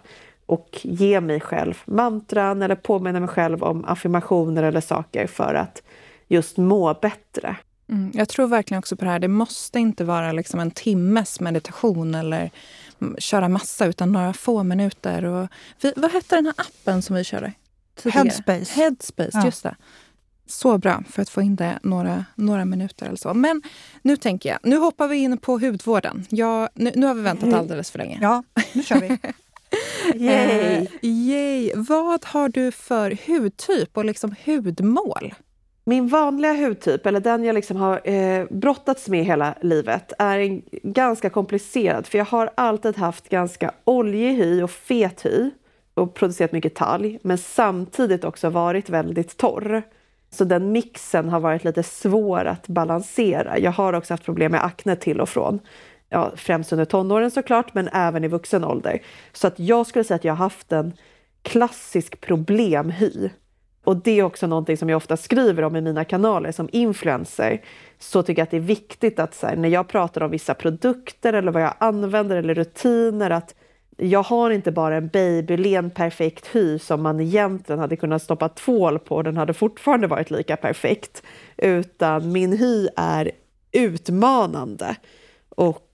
och 0.46 0.80
ge 0.82 1.20
mig 1.20 1.40
själv 1.40 1.78
mantran 1.84 2.62
eller 2.62 2.74
påminna 2.74 3.20
mig 3.20 3.28
själv 3.28 3.62
om 3.62 3.84
affirmationer 3.84 4.62
eller 4.62 4.80
saker 4.80 5.26
för 5.26 5.54
att 5.54 5.82
just 6.28 6.56
må 6.56 6.94
bättre. 6.94 7.56
Mm, 7.88 8.10
jag 8.14 8.28
tror 8.28 8.46
verkligen 8.46 8.78
också 8.78 8.96
på 8.96 9.04
det 9.04 9.10
här. 9.10 9.18
Det 9.18 9.28
måste 9.28 9.78
inte 9.78 10.04
vara 10.04 10.32
liksom 10.32 10.60
en 10.60 10.70
timmes 10.70 11.40
meditation 11.40 12.14
eller 12.14 12.50
köra 13.18 13.48
massa, 13.48 13.86
utan 13.86 14.12
några 14.12 14.32
få 14.32 14.62
minuter. 14.62 15.24
Och 15.24 15.48
vi, 15.80 15.92
vad 15.96 16.12
hette 16.12 16.36
den 16.36 16.46
här 16.46 16.54
appen 16.56 17.02
som 17.02 17.16
vi 17.16 17.24
körde? 17.24 17.52
Tidigare? 17.94 18.22
Headspace. 18.22 18.80
Headspace, 18.80 19.30
ja. 19.32 19.44
just 19.44 19.62
det. 19.62 19.76
Så 20.46 20.78
bra 20.78 21.02
för 21.10 21.22
att 21.22 21.28
få 21.28 21.42
in 21.42 21.56
det 21.56 21.78
några, 21.82 22.24
några 22.34 22.64
minuter 22.64 23.06
eller 23.06 23.16
så. 23.16 23.34
Men 23.34 23.62
nu 24.02 24.16
tänker 24.16 24.48
jag, 24.48 24.58
nu 24.62 24.76
hoppar 24.76 25.08
vi 25.08 25.16
in 25.16 25.38
på 25.38 25.58
hudvården. 25.58 26.26
Ja, 26.28 26.68
nu, 26.74 26.92
nu 26.94 27.06
har 27.06 27.14
vi 27.14 27.22
väntat 27.22 27.54
alldeles 27.54 27.90
för 27.90 27.98
länge. 27.98 28.18
Ja, 28.22 28.42
nu 28.72 28.82
kör 28.82 29.00
vi. 29.00 29.18
Yay. 30.14 30.76
Eh, 30.76 30.86
yay! 31.02 31.72
Vad 31.74 32.24
har 32.24 32.48
du 32.48 32.70
för 32.72 33.18
hudtyp 33.26 33.96
och 33.96 34.04
liksom 34.04 34.34
hudmål? 34.44 35.34
Min 35.84 36.08
vanliga 36.08 36.52
hudtyp, 36.52 37.06
eller 37.06 37.20
den 37.20 37.44
jag 37.44 37.54
liksom 37.54 37.76
har 37.76 38.08
eh, 38.08 38.46
brottats 38.50 39.08
med 39.08 39.24
hela 39.24 39.54
livet, 39.60 40.12
är 40.18 40.38
en, 40.38 40.62
ganska 40.82 41.30
komplicerad. 41.30 42.06
För 42.06 42.18
jag 42.18 42.24
har 42.24 42.50
alltid 42.54 42.96
haft 42.96 43.28
ganska 43.28 43.72
oljig 43.84 44.34
hy 44.34 44.62
och 44.62 44.70
fet 44.70 45.26
hy 45.26 45.50
och 45.94 46.14
producerat 46.14 46.52
mycket 46.52 46.74
talg, 46.74 47.18
men 47.22 47.38
samtidigt 47.38 48.24
också 48.24 48.50
varit 48.50 48.90
väldigt 48.90 49.36
torr. 49.36 49.82
Så 50.30 50.44
den 50.44 50.72
mixen 50.72 51.28
har 51.28 51.40
varit 51.40 51.64
lite 51.64 51.82
svår 51.82 52.44
att 52.44 52.68
balansera. 52.68 53.58
Jag 53.58 53.72
har 53.72 53.92
också 53.92 54.12
haft 54.14 54.24
problem 54.24 54.52
med 54.52 54.64
akne 54.64 54.96
till 54.96 55.20
och 55.20 55.28
från. 55.28 55.60
Ja, 56.16 56.32
främst 56.36 56.72
under 56.72 56.84
tonåren 56.84 57.30
såklart, 57.30 57.74
men 57.74 57.88
även 57.92 58.24
i 58.24 58.28
vuxen 58.28 58.64
ålder. 58.64 59.02
Så 59.32 59.46
att 59.46 59.58
jag 59.58 59.86
skulle 59.86 60.04
säga 60.04 60.16
att 60.16 60.24
jag 60.24 60.32
har 60.32 60.44
haft 60.44 60.72
en 60.72 60.92
klassisk 61.42 62.20
problemhy. 62.20 63.30
Och 63.84 63.96
det 63.96 64.18
är 64.18 64.22
också 64.22 64.46
någonting 64.46 64.76
som 64.76 64.88
jag 64.88 64.96
ofta 64.96 65.16
skriver 65.16 65.62
om 65.62 65.76
i 65.76 65.80
mina 65.80 66.04
kanaler 66.04 66.52
som 66.52 66.68
influencer. 66.72 67.62
Så 67.98 68.22
tycker 68.22 68.40
jag 68.40 68.44
att 68.44 68.50
det 68.50 68.56
är 68.56 68.60
viktigt 68.60 69.18
att 69.18 69.42
här, 69.42 69.56
när 69.56 69.68
jag 69.68 69.88
pratar 69.88 70.20
om 70.20 70.30
vissa 70.30 70.54
produkter 70.54 71.32
eller 71.32 71.52
vad 71.52 71.62
jag 71.62 71.74
använder 71.78 72.36
eller 72.36 72.54
rutiner 72.54 73.30
att 73.30 73.54
jag 73.96 74.22
har 74.22 74.50
inte 74.50 74.72
bara 74.72 74.96
en 74.96 75.08
babylen 75.08 75.90
perfekt 75.90 76.46
hy 76.52 76.78
som 76.78 77.02
man 77.02 77.20
egentligen 77.20 77.78
hade 77.78 77.96
kunnat 77.96 78.22
stoppa 78.22 78.48
tvål 78.48 78.98
på 78.98 79.16
och 79.16 79.24
den 79.24 79.36
hade 79.36 79.54
fortfarande 79.54 80.06
varit 80.06 80.30
lika 80.30 80.56
perfekt. 80.56 81.22
Utan 81.56 82.32
min 82.32 82.52
hy 82.52 82.88
är 82.96 83.30
utmanande. 83.72 84.96
Och 85.48 85.85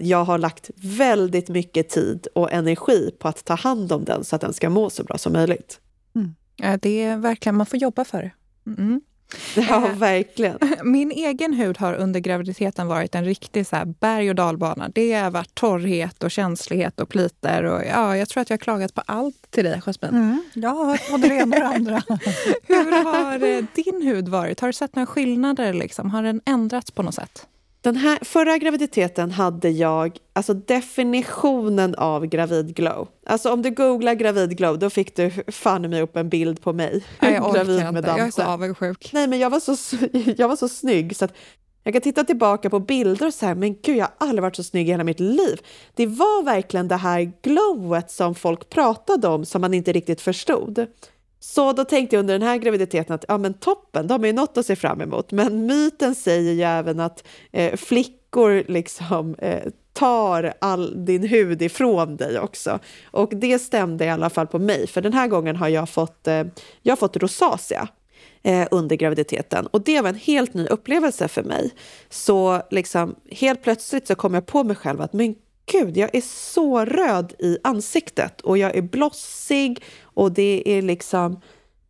jag 0.00 0.24
har 0.24 0.38
lagt 0.38 0.70
väldigt 0.76 1.48
mycket 1.48 1.88
tid 1.88 2.26
och 2.34 2.52
energi 2.52 3.10
på 3.18 3.28
att 3.28 3.44
ta 3.44 3.54
hand 3.54 3.92
om 3.92 4.04
den 4.04 4.24
så 4.24 4.36
att 4.36 4.42
den 4.42 4.52
ska 4.52 4.70
må 4.70 4.90
så 4.90 5.04
bra 5.04 5.18
som 5.18 5.32
möjligt. 5.32 5.80
Mm. 6.14 6.34
Ja, 6.56 6.76
det 6.76 7.02
är 7.02 7.16
verkligen, 7.16 7.56
man 7.56 7.66
får 7.66 7.78
jobba 7.78 8.04
för 8.04 8.22
det. 8.22 8.30
Mm. 8.66 9.00
Ja, 9.68 9.90
verkligen. 9.94 10.58
Min 10.82 11.10
egen 11.10 11.52
hud 11.52 11.78
har 11.78 11.94
under 11.94 12.20
graviditeten 12.20 12.86
varit 12.86 13.14
en 13.14 13.24
riktig 13.24 13.66
så 13.66 13.76
här 13.76 13.84
berg 13.84 14.30
och 14.30 14.34
dalbana. 14.34 14.90
Det 14.94 15.12
har 15.12 15.30
varit 15.30 15.54
torrhet 15.54 16.22
och 16.22 16.30
känslighet 16.30 17.00
och 17.00 17.08
pliter. 17.08 17.64
Och, 17.64 17.82
ja, 17.84 18.16
jag 18.16 18.28
tror 18.28 18.40
att 18.40 18.50
jag 18.50 18.54
har 18.54 18.58
klagat 18.58 18.94
på 18.94 19.02
allt 19.06 19.50
till 19.50 19.64
dig, 19.64 19.80
Jasmine. 19.86 20.18
Mm, 20.18 20.42
jag 20.54 20.70
har 20.70 20.84
hört 20.86 21.10
både 21.10 21.28
det 21.28 21.34
ena 21.34 21.56
och 21.56 21.62
det 21.62 21.66
andra. 21.66 22.02
Hur 22.62 23.04
har 23.04 23.44
eh, 23.44 23.64
din 23.74 24.02
hud 24.02 24.28
varit? 24.28 24.60
Har 24.60 24.68
du 24.68 24.72
sett 24.72 24.96
några 24.96 25.06
skillnader? 25.06 25.72
Liksom? 25.72 26.10
Har 26.10 26.22
den 26.22 26.40
ändrats 26.44 26.90
på 26.90 27.02
något 27.02 27.14
sätt? 27.14 27.46
Den 27.88 27.96
här 27.96 28.18
förra 28.22 28.58
graviditeten 28.58 29.30
hade 29.30 29.68
jag 29.68 30.18
alltså 30.32 30.54
definitionen 30.54 31.94
av 31.94 32.26
gravidglow. 32.26 33.08
Alltså 33.26 33.52
om 33.52 33.62
du 33.62 33.70
googlar 33.70 34.14
gravidglow 34.14 34.78
då 34.78 34.90
fick 34.90 35.16
du 35.16 35.30
fan 35.48 35.90
mig 35.90 36.02
upp 36.02 36.16
en 36.16 36.28
bild 36.28 36.62
på 36.62 36.72
mig. 36.72 37.04
Ja, 37.20 37.30
jag 37.30 37.46
orkar 37.50 37.88
inte, 37.88 38.08
jag 38.08 38.18
är 38.18 38.30
så 38.30 38.42
avundsjuk. 38.42 39.10
Nej 39.12 39.26
men 39.26 39.38
jag 39.38 39.50
var 39.50 39.60
så, 39.60 39.96
jag 40.36 40.48
var 40.48 40.56
så 40.56 40.68
snygg 40.68 41.16
så 41.16 41.24
att 41.24 41.32
jag 41.84 41.94
kan 41.94 42.02
titta 42.02 42.24
tillbaka 42.24 42.70
på 42.70 42.80
bilder 42.80 43.26
och 43.26 43.34
säga 43.34 43.54
men 43.54 43.74
gud 43.82 43.96
jag 43.96 44.04
har 44.04 44.12
aldrig 44.18 44.42
varit 44.42 44.56
så 44.56 44.64
snygg 44.64 44.88
i 44.88 44.90
hela 44.90 45.04
mitt 45.04 45.20
liv. 45.20 45.60
Det 45.94 46.06
var 46.06 46.44
verkligen 46.44 46.88
det 46.88 46.96
här 46.96 47.32
glowet 47.42 48.10
som 48.10 48.34
folk 48.34 48.70
pratade 48.70 49.28
om 49.28 49.44
som 49.44 49.60
man 49.60 49.74
inte 49.74 49.92
riktigt 49.92 50.20
förstod. 50.20 50.86
Så 51.40 51.72
då 51.72 51.84
tänkte 51.84 52.16
jag 52.16 52.20
under 52.20 52.38
den 52.38 52.48
här 52.48 52.56
graviditeten 52.56 53.14
att 53.14 53.24
ja 53.28 53.38
men 53.38 53.54
toppen, 53.54 54.06
de 54.06 54.20
har 54.20 54.26
ju 54.26 54.32
något 54.32 54.58
att 54.58 54.66
se 54.66 54.76
fram 54.76 55.00
emot. 55.00 55.32
Men 55.32 55.66
myten 55.66 56.14
säger 56.14 56.52
ju 56.52 56.62
även 56.62 57.00
att 57.00 57.24
eh, 57.52 57.76
flickor 57.76 58.64
liksom 58.68 59.34
eh, 59.38 59.62
tar 59.92 60.52
all 60.58 61.04
din 61.04 61.22
hud 61.22 61.62
ifrån 61.62 62.16
dig 62.16 62.38
också. 62.38 62.78
Och 63.10 63.30
det 63.34 63.58
stämde 63.58 64.04
i 64.04 64.08
alla 64.08 64.30
fall 64.30 64.46
på 64.46 64.58
mig, 64.58 64.86
för 64.86 65.00
den 65.00 65.12
här 65.12 65.28
gången 65.28 65.56
har 65.56 65.68
jag 65.68 65.88
fått, 65.88 66.28
eh, 66.28 66.44
jag 66.82 66.92
har 66.92 66.96
fått 66.96 67.16
rosacea 67.16 67.88
eh, 68.42 68.68
under 68.70 68.96
graviditeten 68.96 69.66
och 69.66 69.80
det 69.80 70.00
var 70.00 70.08
en 70.08 70.14
helt 70.14 70.54
ny 70.54 70.66
upplevelse 70.66 71.28
för 71.28 71.42
mig. 71.42 71.70
Så 72.10 72.62
liksom 72.70 73.14
helt 73.30 73.62
plötsligt 73.62 74.06
så 74.06 74.14
kom 74.14 74.34
jag 74.34 74.46
på 74.46 74.64
mig 74.64 74.76
själv 74.76 75.00
att 75.00 75.12
men 75.12 75.34
gud, 75.72 75.96
jag 75.96 76.14
är 76.14 76.20
så 76.20 76.84
röd 76.84 77.34
i 77.38 77.58
ansiktet 77.64 78.40
och 78.40 78.58
jag 78.58 78.76
är 78.76 78.82
blossig 78.82 79.84
och 80.18 80.32
det 80.32 80.62
är 80.66 80.82
liksom... 80.82 81.40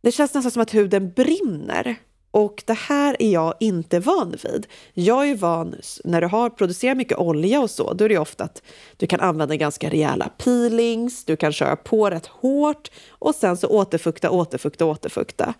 Det 0.01 0.11
känns 0.11 0.33
nästan 0.33 0.51
som 0.51 0.61
att 0.61 0.73
huden 0.73 1.11
brinner. 1.15 1.95
Och 2.31 2.63
det 2.65 2.73
här 2.73 3.15
är 3.19 3.31
jag 3.31 3.53
inte 3.59 3.99
van 3.99 4.35
vid. 4.43 4.67
Jag 4.93 5.29
är 5.29 5.35
van, 5.35 5.75
när 6.03 6.21
du 6.21 6.27
har 6.27 6.49
producerat 6.49 6.97
mycket 6.97 7.17
olja 7.17 7.61
och 7.61 7.69
så, 7.69 7.93
då 7.93 8.05
är 8.05 8.09
det 8.09 8.17
ofta 8.17 8.43
att 8.43 8.61
du 8.97 9.07
kan 9.07 9.19
använda 9.19 9.55
ganska 9.55 9.89
rejäla 9.89 10.29
peelings, 10.37 11.25
du 11.25 11.35
kan 11.35 11.51
köra 11.51 11.75
på 11.75 12.09
rätt 12.09 12.25
hårt 12.25 12.91
och 13.09 13.35
sen 13.35 13.57
så 13.57 13.67
återfukta, 13.67 14.29
återfukta, 14.29 14.85
återfukta. 14.85 15.53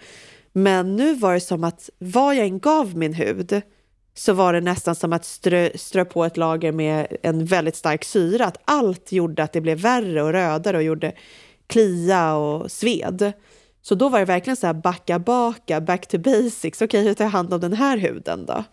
Men 0.53 0.95
nu 0.95 1.13
var 1.13 1.33
det 1.33 1.39
som 1.39 1.63
att 1.63 1.89
vad 1.97 2.35
jag 2.35 2.45
än 2.45 2.59
gav 2.59 2.97
min 2.97 3.13
hud 3.13 3.61
så 4.13 4.33
var 4.33 4.53
det 4.53 4.61
nästan 4.61 4.95
som 4.95 5.13
att 5.13 5.25
strö, 5.25 5.69
strö 5.75 6.05
på 6.05 6.25
ett 6.25 6.37
lager 6.37 6.71
med 6.71 7.17
en 7.23 7.45
väldigt 7.45 7.75
stark 7.75 8.05
syra. 8.05 8.45
Att 8.45 8.57
allt 8.65 9.11
gjorde 9.11 9.43
att 9.43 9.53
det 9.53 9.61
blev 9.61 9.79
värre 9.79 10.23
och 10.23 10.31
rödare 10.31 10.77
och 10.77 10.83
gjorde 10.83 11.13
klia 11.69 12.35
och 12.35 12.71
sved. 12.71 13.33
Så 13.81 13.95
då 13.95 14.09
var 14.09 14.19
det 14.19 14.25
verkligen 14.25 14.57
så 14.57 14.67
här 14.67 14.73
backa 14.73 15.19
baka, 15.19 15.81
back 15.81 16.07
to 16.07 16.17
basics. 16.17 16.81
Okej, 16.81 16.85
okay, 16.85 17.03
hur 17.07 17.13
tar 17.13 17.25
jag 17.25 17.31
hand 17.31 17.53
om 17.53 17.59
den 17.59 17.73
här 17.73 17.97
huden 17.97 18.45
då? 18.45 18.63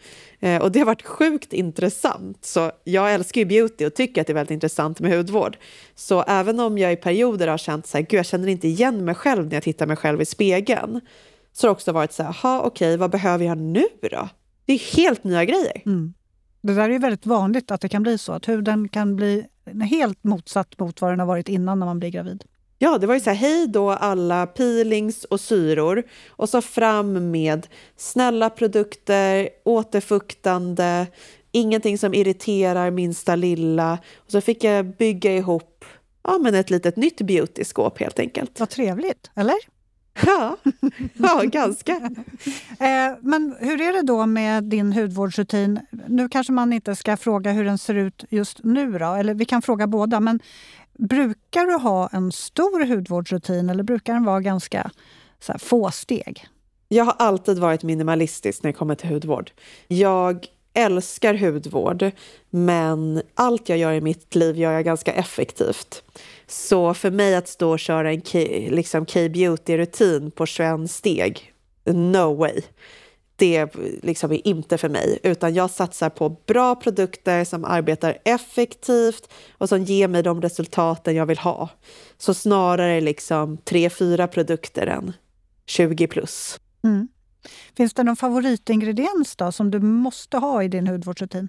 Eh, 0.41 0.63
och 0.63 0.73
det 0.73 0.79
har 0.79 0.87
varit 0.87 1.07
sjukt 1.07 1.53
intressant. 1.53 2.45
Så 2.45 2.73
jag 2.85 3.15
älskar 3.15 3.41
ju 3.41 3.45
beauty 3.45 3.87
och 3.87 3.95
tycker 3.95 4.21
att 4.21 4.27
det 4.27 4.33
är 4.33 4.35
väldigt 4.35 4.55
intressant 4.55 5.01
med 5.01 5.17
hudvård. 5.17 5.57
Så 5.95 6.23
även 6.23 6.61
om 6.61 6.79
jag 6.79 6.93
i 6.93 6.97
perioder 6.97 7.49
har 7.49 7.59
känt 7.59 7.87
så 7.87 7.99
här, 7.99 8.05
gud 8.05 8.19
jag 8.19 8.27
känner 8.27 8.49
inte 8.49 8.69
igen 8.69 9.05
mig 9.05 9.15
själv 9.15 9.47
när 9.47 9.55
jag 9.55 9.63
tittar 9.63 9.87
mig 9.87 9.97
själv 9.97 10.23
i 10.23 10.25
spegeln 10.25 11.01
så 11.53 11.67
har 11.67 11.69
det 11.69 11.73
också 11.73 11.93
varit 11.93 12.13
så 12.13 12.23
här, 12.23 12.33
okej, 12.33 12.61
okay, 12.67 12.97
vad 12.97 13.11
behöver 13.11 13.45
jag 13.45 13.59
nu 13.59 13.85
då? 14.11 14.29
Det 14.67 14.73
är 14.73 14.97
helt 14.97 15.25
nya 15.25 15.45
grejer. 15.45 15.83
Mm. 15.87 16.15
Det 16.61 16.75
där 16.75 16.91
är 16.91 16.99
väldigt 16.99 17.27
vanligt 17.27 17.71
att 17.71 17.81
det 17.81 17.89
kan 17.89 18.03
bli 18.03 18.19
så, 18.19 18.33
att 18.33 18.49
huden 18.49 18.89
kan 18.89 19.17
bli 19.17 19.47
helt 19.91 20.25
motsatt 20.25 20.79
mot 20.79 21.01
vad 21.01 21.13
den 21.13 21.21
har 21.21 21.27
varit 21.27 21.49
innan 21.49 21.79
när 21.79 21.87
man 21.87 21.99
blir 21.99 22.11
gravid. 22.11 22.45
Ja, 22.79 22.99
det 22.99 23.07
var 23.07 23.15
ju 23.15 23.21
så 23.21 23.31
här, 23.31 23.37
hej 23.37 23.67
då 23.67 23.91
alla 23.91 24.47
peelings 24.47 25.25
och 25.25 25.41
syror 25.41 26.03
och 26.29 26.49
så 26.49 26.63
fram 26.63 27.31
med 27.31 27.67
snälla 27.97 28.51
produkter, 28.51 29.49
återfuktande, 29.65 31.07
ingenting 31.53 31.99
som 31.99 32.15
irriterar 32.15 32.91
minsta 32.91 33.37
lilla. 33.37 33.99
Och 34.17 34.31
så 34.31 34.41
fick 34.41 34.65
jag 34.65 34.87
bygga 34.87 35.37
ihop 35.37 35.85
ja, 36.27 36.39
men 36.39 36.55
ett 36.55 36.71
litet 36.71 36.97
nytt 36.97 37.21
beautyskåp 37.21 38.01
helt 38.01 38.19
enkelt. 38.19 38.61
Vad 38.61 38.69
trevligt, 38.71 39.31
eller? 39.35 39.57
Ja, 40.27 40.57
ja 41.15 41.43
ganska. 41.45 41.93
eh, 42.81 43.17
men 43.21 43.57
hur 43.61 43.81
är 43.81 43.93
det 43.93 44.03
då 44.03 44.27
med 44.27 44.65
din 44.65 44.93
hudvårdsrutin? 44.93 45.81
Nu 46.07 46.29
kanske 46.29 46.53
man 46.53 46.73
inte 46.73 46.97
ska 46.97 47.17
fråga 47.17 47.53
hur 47.53 47.65
den 47.65 47.79
ser 47.79 47.95
ut 47.95 48.25
just 48.31 48.65
nu, 48.65 48.99
då, 48.99 49.15
eller 49.15 49.35
vi 49.35 49.45
kan 49.45 49.63
fråga 49.63 49.87
båda. 49.87 50.21
Men 50.21 50.41
brukar 50.99 51.67
du 51.67 51.75
ha 51.75 52.09
en 52.13 52.33
stor 52.33 52.87
hudvårdsrutin 52.87 53.71
eller 53.71 53.83
brukar 53.83 54.15
den 54.15 54.25
vara 54.25 54.41
ganska 54.41 54.91
så 55.41 55.53
här, 55.53 55.59
få 55.59 55.91
steg? 55.91 56.47
Jag 56.89 57.05
har 57.05 57.15
alltid 57.19 57.59
varit 57.59 57.83
minimalistisk 57.83 58.63
när 58.63 58.73
det 58.73 58.79
kommer 58.79 58.95
till 58.95 59.09
hudvård. 59.09 59.51
Jag 59.89 60.47
älskar 60.75 61.35
hudvård, 61.35 62.11
men 62.51 63.23
allt 63.35 63.69
jag 63.69 63.79
gör 63.79 63.93
i 63.93 64.01
mitt 64.01 64.35
liv 64.35 64.57
gör 64.57 64.73
jag 64.73 64.85
ganska 64.85 65.13
effektivt. 65.13 66.03
Så 66.47 66.95
för 66.95 67.11
mig 67.11 67.37
att 67.37 67.49
stå 67.49 67.71
och 67.71 67.79
köra 67.79 68.13
en 68.13 68.21
liksom 68.71 69.07
K-beauty-rutin 69.07 70.31
på 70.31 70.47
21 70.47 70.91
steg, 70.91 71.53
no 71.85 72.35
way. 72.35 72.61
Det 73.37 73.75
liksom 74.03 74.33
är 74.33 74.47
inte 74.47 74.79
för 74.79 74.89
mig, 74.89 75.19
utan 75.23 75.55
jag 75.55 75.71
satsar 75.71 76.11
på 76.11 76.29
bra 76.29 76.75
produkter 76.75 77.45
som 77.45 77.65
arbetar 77.65 78.19
effektivt 78.25 79.29
och 79.59 79.69
som 79.69 79.85
ger 79.85 80.09
mig 80.09 80.23
de 80.23 80.43
resultaten 80.43 81.15
jag 81.15 81.27
vill 81.27 81.39
ha. 81.39 81.69
Så 82.19 82.35
snarare 82.35 83.01
liksom 83.01 83.59
3-4 83.59 84.27
produkter 84.27 84.87
än 84.87 85.13
20 85.67 86.07
plus. 86.07 86.61
Mm. 86.85 87.09
Finns 87.77 87.95
det 87.95 88.03
någon 88.03 88.17
favoritingrediens 88.17 89.37
då 89.37 89.53
som 89.53 89.71
du 89.71 89.81
måste 89.81 90.39
ha 90.39 90.63
i 90.63 90.69
din 90.69 90.87
hudvårdsrutin? 90.87 91.49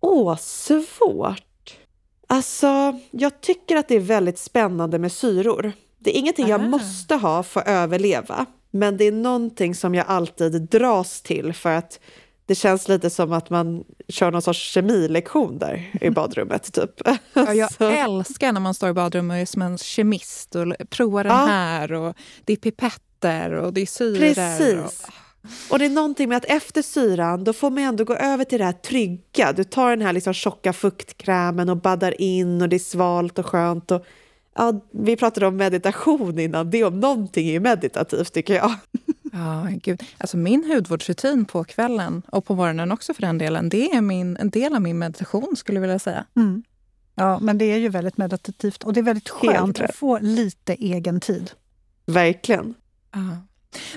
Åh, 0.00 0.36
svårt. 0.36 1.78
Alltså, 2.26 3.00
jag 3.10 3.40
tycker 3.40 3.76
att 3.76 3.88
det 3.88 3.94
är 3.94 4.00
väldigt 4.00 4.38
spännande 4.38 4.98
med 4.98 5.12
syror. 5.12 5.72
Det 5.98 6.16
är 6.16 6.18
ingenting 6.18 6.48
jag 6.48 6.70
måste 6.70 7.14
ha 7.14 7.42
för 7.42 7.60
att 7.60 7.68
överleva, 7.68 8.46
men 8.74 8.96
det 8.96 9.04
är 9.04 9.12
någonting 9.12 9.74
som 9.74 9.94
jag 9.94 10.06
alltid 10.08 10.62
dras 10.62 11.22
till 11.22 11.52
för 11.52 11.70
att 11.70 12.00
det 12.46 12.54
känns 12.54 12.88
lite 12.88 13.10
som 13.10 13.32
att 13.32 13.50
man 13.50 13.84
kör 14.08 14.30
någon 14.30 14.42
sorts 14.42 14.60
kemilektion 14.60 15.58
där 15.58 15.90
i 16.00 16.10
badrummet. 16.10 16.72
Typ. 16.72 16.90
Ja, 17.34 17.54
jag 17.54 17.70
älskar 17.80 18.52
när 18.52 18.60
man 18.60 18.74
står 18.74 18.88
i 18.88 18.92
badrummet 18.92 19.34
och 19.34 19.40
är 19.40 19.46
som 19.46 19.62
en 19.62 19.78
kemist 19.78 20.54
och 20.54 20.90
provar 20.90 21.24
den 21.24 21.32
ja. 21.32 21.46
här 21.46 21.92
och 21.92 22.16
det 22.44 22.52
är 22.52 22.56
pipetter 22.56 23.52
och 23.52 23.72
det 23.72 23.80
är 23.80 23.86
syror. 23.86 24.18
Precis. 24.18 25.04
Och... 25.04 25.14
Och 25.70 25.78
det 25.78 25.84
är 25.84 25.90
någonting 25.90 26.28
med 26.28 26.36
att 26.36 26.44
efter 26.44 26.82
syran, 26.82 27.44
då 27.44 27.52
får 27.52 27.70
man 27.70 27.78
ändå 27.78 28.04
gå 28.04 28.14
över 28.14 28.44
till 28.44 28.58
det 28.58 28.64
här 28.64 28.72
trygga. 28.72 29.52
Du 29.52 29.64
tar 29.64 29.90
den 29.90 30.02
här 30.02 30.12
liksom 30.12 30.32
tjocka 30.32 30.72
fuktkrämen 30.72 31.68
och 31.68 31.76
baddar 31.76 32.20
in 32.20 32.62
och 32.62 32.68
det 32.68 32.76
är 32.76 32.78
svalt 32.78 33.38
och 33.38 33.46
skönt. 33.46 33.90
Och, 33.90 34.06
ja, 34.54 34.80
vi 34.90 35.16
pratade 35.16 35.46
om 35.46 35.56
meditation 35.56 36.38
innan, 36.38 36.70
det 36.70 36.84
om 36.84 37.00
någonting 37.00 37.48
är 37.48 37.60
meditativt 37.60 38.32
tycker 38.32 38.54
jag. 38.54 38.74
Ja, 39.32 39.68
gud. 39.82 40.02
Alltså 40.18 40.36
min 40.36 40.64
hudvårdsrutin 40.64 41.44
på 41.44 41.64
kvällen 41.64 42.22
och 42.28 42.44
på 42.44 42.54
morgonen 42.54 42.92
också 42.92 43.14
för 43.14 43.22
den 43.22 43.38
delen, 43.38 43.68
det 43.68 43.90
är 43.90 44.00
min, 44.00 44.36
en 44.36 44.50
del 44.50 44.74
av 44.74 44.82
min 44.82 44.98
meditation 44.98 45.56
skulle 45.56 45.76
jag 45.76 45.80
vilja 45.80 45.98
säga. 45.98 46.24
Mm. 46.36 46.62
Ja, 47.14 47.38
men 47.38 47.58
det 47.58 47.64
är 47.64 47.76
ju 47.76 47.88
väldigt 47.88 48.16
meditativt 48.16 48.84
och 48.84 48.92
det 48.92 49.00
är 49.00 49.04
väldigt 49.04 49.28
skönt 49.28 49.80
att 49.80 49.94
få 49.94 50.18
lite 50.18 50.74
egen 50.74 51.20
tid. 51.20 51.50
Verkligen. 52.06 52.74
Ja. 53.12 53.36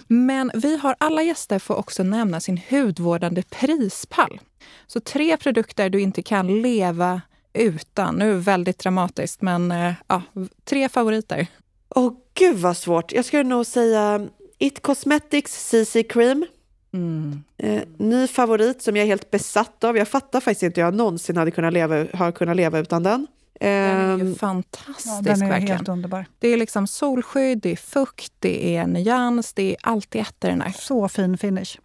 Men 0.08 0.52
vi 0.54 0.78
har 0.78 0.96
alla 1.00 1.22
gäster 1.22 1.60
får 1.60 1.76
också 1.76 2.04
nämna 2.04 2.40
sin 2.40 2.62
hudvårdande 2.70 3.44
prispall. 3.50 4.40
Så 4.88 5.00
tre 5.00 5.38
produkter 5.38 5.90
du 5.90 6.00
inte 6.00 6.22
kan 6.22 6.62
leva 6.62 7.22
utan. 7.54 8.16
Nu 8.16 8.34
väldigt 8.34 8.80
dramatiskt, 8.80 9.42
men 9.42 9.72
eh, 9.72 9.94
ja, 10.08 10.22
tre 10.64 10.90
favoriter. 10.90 11.48
Åh 11.90 12.14
gud 12.34 12.58
vad 12.58 12.78
svårt. 12.78 13.12
Jag 13.12 13.26
skulle 13.26 13.44
nog 13.44 13.66
säga 13.66 14.28
It 14.58 14.82
Cosmetics 14.82 15.70
CC 15.70 16.04
Cream. 16.10 16.46
Mm. 16.94 17.44
Eh, 17.58 17.82
ny 17.98 18.28
favorit 18.28 18.82
som 18.82 18.96
jag 18.96 19.04
är 19.04 19.08
helt 19.08 19.32
besatt 19.32 19.84
av. 19.84 19.98
Jag 19.98 20.08
fattar 20.08 20.40
faktiskt 20.40 20.64
inte 20.64 20.82
hur 20.82 20.88
jag 20.88 20.94
någonsin 20.94 21.38
hade 21.38 21.52
kunnat 21.52 21.74
leva, 21.74 22.06
har 22.14 22.32
kunnat 22.32 22.56
leva 22.56 22.80
utan 22.80 23.04
den. 23.04 23.28
Den 23.60 23.70
är 23.70 24.18
ju 24.18 24.22
ehm, 24.22 24.36
fantastisk. 24.36 25.08
Ja, 25.08 25.22
den 25.22 25.42
är 25.42 25.50
verkligen. 25.50 25.78
helt 25.78 25.90
underbar. 25.90 26.26
Det 26.40 26.48
är 26.48 26.58
liksom 26.58 26.88
solskydd, 26.88 27.60
det 27.60 27.72
är 27.72 27.76
fukt, 27.76 28.34
det 28.40 28.76
är 28.76 28.88
nyans, 28.88 29.54
det 29.54 29.72
är 29.72 29.78
allt 29.84 30.16
i 30.16 30.20
ett 30.20 30.36
den 30.40 30.62
här. 30.62 30.72
Så 30.72 31.10
fin 31.10 31.38
finish. 31.38 31.80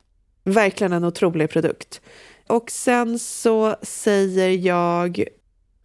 Verkligen 0.45 0.93
en 0.93 1.05
otrolig 1.05 1.51
produkt. 1.51 2.01
Och 2.47 2.71
sen 2.71 3.19
så 3.19 3.77
säger 3.83 4.49
jag... 4.49 5.25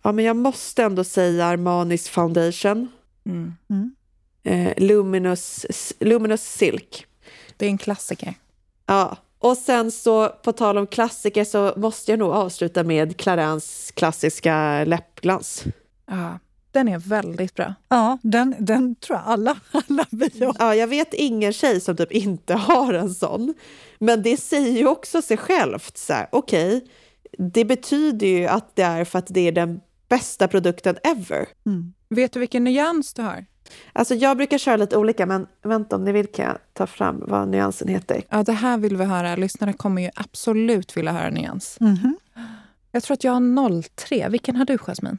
Ja, 0.07 0.11
men 0.11 0.25
jag 0.25 0.35
måste 0.35 0.83
ändå 0.83 1.03
säga 1.03 1.45
Armanis 1.45 2.09
Foundation. 2.09 2.87
Mm. 3.25 3.53
Mm. 3.69 3.95
Eh, 4.43 4.73
Luminous, 4.83 5.65
Luminous 5.99 6.41
Silk. 6.41 7.05
Det 7.57 7.65
är 7.65 7.69
en 7.69 7.77
klassiker. 7.77 8.33
Ja, 8.85 9.17
och 9.39 9.57
sen 9.57 9.91
så 9.91 10.29
på 10.29 10.51
tal 10.51 10.77
om 10.77 10.87
klassiker 10.87 11.43
så 11.43 11.73
måste 11.77 12.11
jag 12.11 12.19
nog 12.19 12.31
avsluta 12.31 12.83
med 12.83 13.17
Clarins 13.17 13.91
klassiska 13.95 14.83
läppglans. 14.85 15.63
Ja, 16.05 16.39
den 16.71 16.87
är 16.87 16.99
väldigt 16.99 17.55
bra. 17.55 17.73
Ja, 17.89 18.17
den, 18.21 18.55
den 18.59 18.95
tror 18.95 19.17
jag 19.17 19.27
alla, 19.27 19.59
alla 19.71 20.05
vi 20.11 20.45
har. 20.45 20.55
Ja, 20.59 20.75
jag 20.75 20.87
vet 20.87 21.13
ingen 21.13 21.53
tjej 21.53 21.81
som 21.81 21.97
typ 21.97 22.11
inte 22.11 22.53
har 22.53 22.93
en 22.93 23.13
sån. 23.13 23.53
Men 23.99 24.23
det 24.23 24.37
säger 24.37 24.77
ju 24.77 24.87
också 24.87 25.21
sig 25.21 25.37
självt. 25.37 25.97
så 25.97 26.13
Okej, 26.31 26.77
okay, 26.77 26.89
det 27.37 27.65
betyder 27.65 28.27
ju 28.27 28.47
att 28.47 28.75
det 28.75 28.83
är 28.83 29.05
för 29.05 29.19
att 29.19 29.27
det 29.27 29.47
är 29.47 29.51
den 29.51 29.79
bästa 30.07 30.47
produkten 30.47 30.97
ever. 31.03 31.47
Mm. 31.65 31.93
Vet 32.09 32.33
du 32.33 32.39
vilken 32.39 32.63
nyans 32.63 33.13
du 33.13 33.21
har? 33.21 33.45
Alltså 33.93 34.15
jag 34.15 34.37
brukar 34.37 34.57
köra 34.57 34.77
lite 34.77 34.97
olika, 34.97 35.25
men 35.25 35.47
vänta 35.63 35.95
om 35.95 36.03
ni 36.03 36.11
vill 36.11 36.27
kan 36.27 36.45
jag 36.45 36.57
ta 36.73 36.87
fram 36.87 37.23
vad 37.27 37.47
nyansen 37.47 37.87
heter. 37.87 38.23
Ja, 38.29 38.43
det 38.43 38.53
här 38.53 38.77
vill 38.77 38.97
vi 38.97 39.05
höra. 39.05 39.35
Lyssnare 39.35 39.73
kommer 39.73 40.01
ju 40.01 40.09
absolut 40.15 40.97
vilja 40.97 41.11
höra 41.11 41.29
nyans. 41.29 41.77
Mm 41.81 41.95
-hmm. 41.95 42.13
Jag 42.91 43.03
tror 43.03 43.13
att 43.13 43.23
jag 43.23 43.31
har 43.31 43.81
03. 43.81 44.29
Vilken 44.29 44.55
har 44.55 44.65
du, 44.65 44.77
Jasmin? 44.77 45.17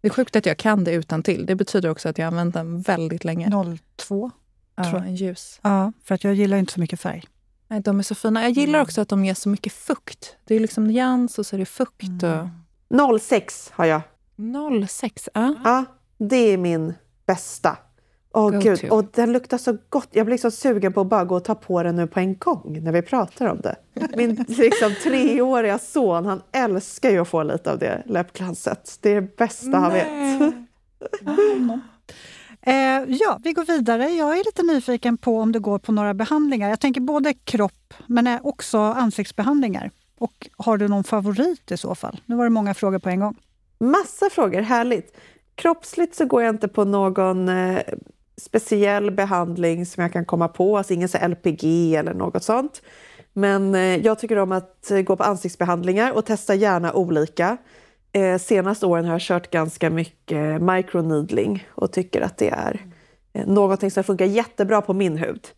Det 0.00 0.08
är 0.08 0.12
sjukt 0.12 0.36
att 0.36 0.46
jag 0.46 0.56
kan 0.56 0.84
det 0.84 0.92
utan 0.92 1.22
till. 1.22 1.46
Det 1.46 1.54
betyder 1.54 1.88
också 1.88 2.08
att 2.08 2.18
jag 2.18 2.26
har 2.26 2.30
använt 2.30 2.54
den 2.54 2.80
väldigt 2.80 3.24
länge. 3.24 3.50
02. 3.96 4.30
Ja, 4.76 4.84
tror 4.84 4.98
jag. 4.98 5.08
en 5.08 5.16
ljus. 5.16 5.60
Ja, 5.62 5.92
för 6.04 6.14
att 6.14 6.24
jag 6.24 6.34
gillar 6.34 6.56
inte 6.56 6.72
så 6.72 6.80
mycket 6.80 7.00
färg. 7.00 7.24
Nej, 7.68 7.80
de 7.80 7.98
är 7.98 8.02
så 8.02 8.14
fina. 8.14 8.42
Jag 8.42 8.50
gillar 8.50 8.78
mm. 8.78 8.82
också 8.82 9.00
att 9.00 9.08
de 9.08 9.24
ger 9.24 9.34
så 9.34 9.48
mycket 9.48 9.72
fukt. 9.72 10.36
Det 10.44 10.54
är 10.54 10.60
liksom 10.60 10.86
nyans 10.86 11.38
och 11.38 11.46
så 11.46 11.56
är 11.56 11.60
det 11.60 11.66
fukt. 11.66 12.22
Mm. 12.22 12.48
Och... 12.88 13.20
06 13.20 13.70
har 13.74 13.84
jag. 13.84 14.00
06, 14.88 15.28
ja. 15.34 15.54
Ja, 15.64 15.84
det 16.18 16.36
är 16.36 16.56
min 16.56 16.94
bästa. 17.26 17.76
Åh 18.36 18.48
oh, 18.48 18.58
gud, 18.58 18.84
och 18.90 19.04
den 19.14 19.32
luktar 19.32 19.58
så 19.58 19.76
gott. 19.88 20.08
Jag 20.10 20.26
blir 20.26 20.36
så 20.36 20.50
sugen 20.50 20.92
på 20.92 21.00
att 21.00 21.06
bara 21.06 21.24
gå 21.24 21.36
och 21.36 21.44
ta 21.44 21.54
på 21.54 21.82
den 21.82 21.96
nu 21.96 22.06
på 22.06 22.20
en 22.20 22.36
gång 22.38 22.80
när 22.82 22.92
vi 22.92 23.02
pratar 23.02 23.46
om 23.46 23.60
det. 23.60 23.76
Min 24.16 24.34
liksom, 24.48 24.94
treåriga 25.02 25.78
son, 25.78 26.26
han 26.26 26.42
älskar 26.52 27.10
ju 27.10 27.18
att 27.18 27.28
få 27.28 27.42
lite 27.42 27.72
av 27.72 27.78
det 27.78 28.02
läppglanset. 28.06 28.98
Det 29.00 29.10
är 29.10 29.20
det 29.20 29.36
bästa 29.36 29.78
han 29.78 29.92
vet. 29.92 30.06
eh, 32.62 32.74
ja, 33.08 33.40
vi 33.44 33.52
går 33.52 33.64
vidare. 33.64 34.08
Jag 34.08 34.38
är 34.38 34.44
lite 34.44 34.62
nyfiken 34.62 35.18
på 35.18 35.40
om 35.40 35.52
det 35.52 35.58
går 35.58 35.78
på 35.78 35.92
några 35.92 36.14
behandlingar. 36.14 36.68
Jag 36.68 36.80
tänker 36.80 37.00
både 37.00 37.34
kropp, 37.34 37.94
men 38.06 38.38
också 38.42 38.78
ansiktsbehandlingar. 38.78 39.90
Och 40.18 40.48
har 40.56 40.76
du 40.76 40.88
någon 40.88 41.04
favorit 41.04 41.70
i 41.72 41.76
så 41.76 41.94
fall? 41.94 42.20
Nu 42.26 42.36
var 42.36 42.44
det 42.44 42.50
många 42.50 42.74
frågor 42.74 42.98
på 42.98 43.08
en 43.08 43.20
gång. 43.20 43.36
Massa 43.78 44.30
frågor, 44.30 44.60
härligt. 44.60 45.16
Kroppsligt 45.54 46.14
så 46.14 46.24
går 46.24 46.42
jag 46.42 46.54
inte 46.54 46.68
på 46.68 46.84
någon 46.84 47.48
eh, 47.48 47.78
speciell 48.36 49.10
behandling 49.10 49.86
som 49.86 50.02
jag 50.02 50.12
kan 50.12 50.24
komma 50.24 50.48
på, 50.48 50.78
alltså 50.78 50.92
ingen 50.92 51.08
så 51.08 51.28
LPG 51.28 51.94
eller 51.94 52.14
något 52.14 52.42
sånt. 52.42 52.82
Men 53.32 53.74
eh, 53.74 53.96
jag 53.96 54.18
tycker 54.18 54.36
om 54.36 54.52
att 54.52 54.90
eh, 54.90 55.00
gå 55.00 55.16
på 55.16 55.22
ansiktsbehandlingar 55.22 56.12
och 56.12 56.26
testa 56.26 56.54
gärna 56.54 56.92
olika. 56.92 57.56
Eh, 58.12 58.38
senaste 58.38 58.86
åren 58.86 59.04
har 59.04 59.12
jag 59.12 59.20
kört 59.20 59.50
ganska 59.50 59.90
mycket 59.90 60.62
microneedling 60.62 61.68
och 61.70 61.92
tycker 61.92 62.20
att 62.20 62.38
det 62.38 62.48
är 62.48 62.80
eh, 63.32 63.46
någonting 63.46 63.90
som 63.90 64.04
funkar 64.04 64.26
jättebra 64.26 64.82
på 64.82 64.92
min 64.92 65.16
hud. 65.16 65.48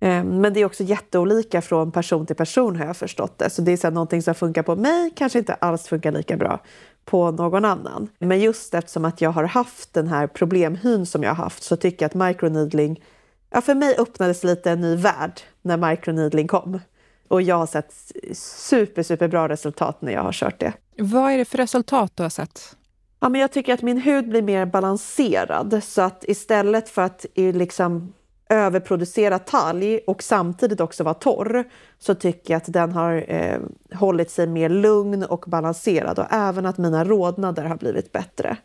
Eh, 0.00 0.24
men 0.24 0.54
det 0.54 0.60
är 0.60 0.64
också 0.64 0.82
jätteolika 0.82 1.62
från 1.62 1.92
person 1.92 2.26
till 2.26 2.36
person 2.36 2.76
har 2.76 2.86
jag 2.86 2.96
förstått 2.96 3.38
det. 3.38 3.50
Så 3.50 3.62
det 3.62 3.72
är 3.72 3.76
så 3.76 3.90
någonting 3.90 4.22
som 4.22 4.34
funkar 4.34 4.62
på 4.62 4.76
mig 4.76 5.10
kanske 5.16 5.38
inte 5.38 5.54
alls 5.54 5.88
funkar 5.88 6.12
lika 6.12 6.36
bra 6.36 6.60
på 7.08 7.30
någon 7.30 7.64
annan. 7.64 8.08
Men 8.18 8.40
just 8.40 8.74
eftersom 8.74 9.04
att 9.04 9.20
jag 9.20 9.30
har 9.30 9.44
haft 9.44 9.94
den 9.94 10.08
här 10.08 10.26
problemhyn 10.26 11.06
som 11.06 11.22
jag 11.22 11.30
har 11.30 11.44
haft 11.44 11.62
så 11.62 11.76
tycker 11.76 12.04
jag 12.04 12.08
att 12.08 12.28
microneedling 12.28 13.02
ja, 13.50 13.60
för 13.60 13.74
mig 13.74 13.96
öppnades 13.98 14.44
lite 14.44 14.70
en 14.70 14.80
ny 14.80 14.96
värld 14.96 15.40
när 15.62 15.90
microneedling 15.90 16.48
kom. 16.48 16.80
Och 17.28 17.42
jag 17.42 17.56
har 17.56 17.66
sett 17.66 17.94
super, 18.36 19.02
super 19.02 19.28
bra 19.28 19.48
resultat 19.48 20.02
när 20.02 20.12
jag 20.12 20.22
har 20.22 20.32
kört 20.32 20.60
det. 20.60 20.72
Vad 20.98 21.32
är 21.32 21.38
det 21.38 21.44
för 21.44 21.58
resultat 21.58 22.12
du 22.14 22.22
har 22.22 22.30
sett? 22.30 22.76
Ja, 23.20 23.28
men 23.28 23.40
jag 23.40 23.52
tycker 23.52 23.74
att 23.74 23.82
min 23.82 23.98
hud 23.98 24.28
blir 24.28 24.42
mer 24.42 24.66
balanserad 24.66 25.80
så 25.84 26.02
att 26.02 26.24
istället 26.28 26.88
för 26.88 27.02
att 27.02 27.26
liksom 27.34 28.12
överproducera 28.48 29.38
talg 29.38 30.00
och 30.06 30.22
samtidigt 30.22 30.80
också 30.80 31.04
vara 31.04 31.14
torr 31.14 31.64
så 31.98 32.14
tycker 32.14 32.54
jag 32.54 32.56
att 32.56 32.72
den 32.72 32.92
har 32.92 33.24
eh, 33.28 33.58
hållit 33.92 34.30
sig 34.30 34.46
mer 34.46 34.68
lugn 34.68 35.24
och 35.24 35.44
balanserad 35.46 36.18
och 36.18 36.26
även 36.30 36.66
att 36.66 36.78
mina 36.78 37.04
rodnader 37.04 37.64
har 37.64 37.76
blivit 37.76 38.12
bättre. 38.12 38.56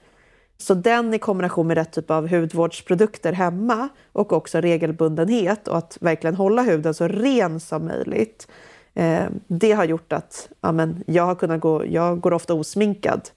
Så 0.58 0.74
den 0.74 1.14
i 1.14 1.20
kombination 1.20 1.68
med 1.68 1.78
rätt 1.78 1.92
typ 1.92 2.12
av 2.12 2.30
hudvårdsprodukter 2.30 3.34
hemma 3.34 3.90
och 4.12 4.34
också 4.34 4.62
regelbundenhet 4.62 5.68
och 5.68 5.78
att 5.78 5.98
verkligen 6.02 6.36
hålla 6.36 6.62
huden 6.62 6.94
så 6.94 7.08
ren 7.08 7.60
som 7.60 7.86
möjligt. 7.86 8.48
Eh, 8.94 9.24
det 9.48 9.72
har 9.72 9.86
gjort 9.86 10.14
att 10.14 10.50
ja, 10.62 10.72
men 10.72 11.04
jag 11.08 11.26
har 11.26 11.36
kunnat 11.36 11.62
gå, 11.62 11.86
jag 11.86 12.20
går 12.20 12.34
ofta 12.34 12.54
osminkad, 12.54 13.30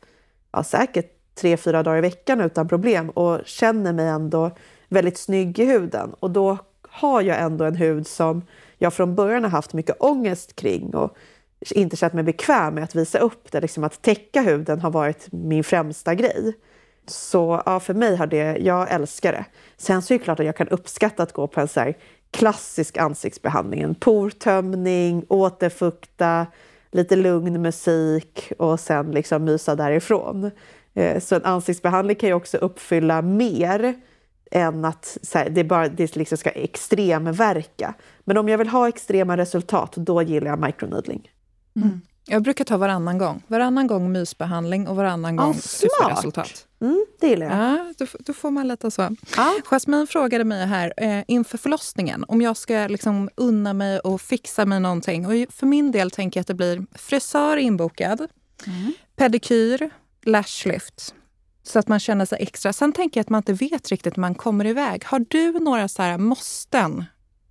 ja, 0.53 0.63
säkert 0.63 1.13
tre, 1.35 1.57
fyra 1.57 1.83
dagar 1.83 1.99
i 1.99 2.01
veckan 2.01 2.41
utan 2.41 2.69
problem 2.69 3.11
och 3.11 3.41
känner 3.45 3.93
mig 3.93 4.09
ändå 4.09 4.51
väldigt 4.89 5.19
snygg 5.19 5.59
i 5.59 5.65
huden. 5.65 6.15
Och 6.21 6.31
då 6.31 6.59
har 6.89 7.23
jag 7.23 7.41
ändå 7.41 7.65
en 7.65 7.77
hud 7.77 8.07
som 8.07 8.43
jag 8.79 8.95
från 8.95 9.15
början 9.15 9.43
har 9.43 9.51
haft 9.51 9.73
mycket 9.73 9.97
ångest 10.01 10.57
kring 10.57 10.95
och 10.95 11.17
inte 11.71 11.97
känt 11.97 12.13
mig 12.13 12.25
bekväm 12.25 12.75
med 12.75 12.85
att 12.85 12.95
visa 12.95 13.19
upp 13.19 13.53
det. 13.53 13.61
Liksom 13.61 13.85
att 13.85 14.03
täcka 14.03 14.43
huden 14.43 14.81
har 14.81 14.91
varit 14.91 15.33
min 15.33 15.65
främsta 15.65 16.15
grej. 16.15 16.53
Så 17.07 17.63
ja, 17.67 17.81
för 17.81 17.95
mig 17.95 18.17
har 18.17 18.27
det, 18.27 18.57
jag 18.57 18.93
älskar 18.93 19.33
det. 19.33 19.45
Sen 19.77 20.03
så 20.03 20.15
är 20.15 20.19
det 20.19 20.25
klart 20.25 20.41
att 20.41 20.47
jag 20.47 20.57
kan 20.57 20.69
uppskatta 20.69 21.23
att 21.23 21.33
gå 21.33 21.47
på 21.47 21.61
en 21.61 21.69
så 21.69 21.81
här 21.81 21.97
klassisk 22.31 22.97
ansiktsbehandling. 22.97 23.81
En 23.81 23.95
portömning, 23.95 25.25
återfukta, 25.29 26.47
lite 26.91 27.17
lugn 27.17 27.63
musik 27.63 28.53
och 28.59 28.81
sen 28.81 29.11
liksom 29.11 29.45
mysa 29.45 29.75
därifrån. 29.75 30.51
Eh, 30.95 31.21
så 31.21 31.35
en 31.35 31.45
ansiktsbehandling 31.45 32.17
kan 32.17 32.29
ju 32.29 32.35
också 32.35 32.57
uppfylla 32.57 33.23
mer 33.23 33.95
än 34.51 34.85
att 34.85 35.19
här, 35.35 35.51
det, 35.51 35.65
bara, 35.65 35.89
det 35.89 36.17
liksom 36.17 36.39
ska 36.39 36.51
extremverka. 36.51 37.95
Men 38.25 38.37
om 38.37 38.49
jag 38.49 38.59
vill 38.59 38.69
ha 38.69 38.89
extrema 38.89 39.37
resultat, 39.37 39.93
då 39.97 40.23
gillar 40.23 40.47
jag 40.47 40.59
microneedling. 40.59 41.31
Mm. 41.77 42.01
Jag 42.29 42.43
brukar 42.43 42.65
ta 42.65 42.77
varannan 42.77 43.19
gång. 43.19 43.43
Varannan 43.47 43.87
gång 43.87 44.13
mysbehandling 44.13 44.89
och 44.89 44.97
varannan 44.97 45.37
gång 45.37 45.51
ah, 45.51 45.55
superresultat. 45.55 46.67
Mm, 46.81 47.07
det 47.21 47.29
gillar 47.29 47.47
jag. 47.47 47.59
Ja, 47.59 47.95
då, 47.99 48.07
då 48.19 48.33
får 48.33 48.51
man 48.51 48.69
lite 48.69 48.91
så. 48.91 49.03
Ah. 49.37 49.53
Jasmine 49.65 50.07
frågade 50.07 50.45
mig 50.45 50.67
här 50.67 50.93
eh, 50.97 51.25
inför 51.29 51.59
förlossningen 51.59 52.25
om 52.29 52.43
jag 52.43 52.57
ska 52.57 52.87
liksom 52.87 53.31
unna 53.35 53.73
mig 53.73 53.99
och 54.01 54.21
fixa 54.21 54.67
mig 54.67 54.81
någonting. 54.81 55.27
Och 55.27 55.33
för 55.55 55.67
min 55.67 55.93
del 55.93 56.11
tänker 56.11 56.39
jag 56.39 56.43
att 56.43 56.47
det 56.47 56.55
blir 56.55 56.87
frisör 56.95 57.57
inbokad, 57.57 58.29
mm. 58.67 58.93
pedikyr, 59.17 59.91
lashlift. 60.23 61.15
Så 61.67 61.79
att 61.79 61.89
man 61.89 62.01
känner 62.01 62.25
sig 62.25 62.39
extra. 62.41 62.73
Sen 62.73 62.93
tänker 62.93 63.21
jag 63.21 63.23
att 63.23 63.31
man 63.31 63.39
inte 63.39 63.53
vet 63.53 63.89
riktigt 63.89 64.17
när 64.17 64.21
man 64.21 64.35
kommer 64.35 64.67
iväg. 64.67 65.05
Har 65.05 65.25
du 65.29 65.53
några 65.53 65.89
så 65.89 66.03
här 66.03 66.19
måsten 66.19 67.05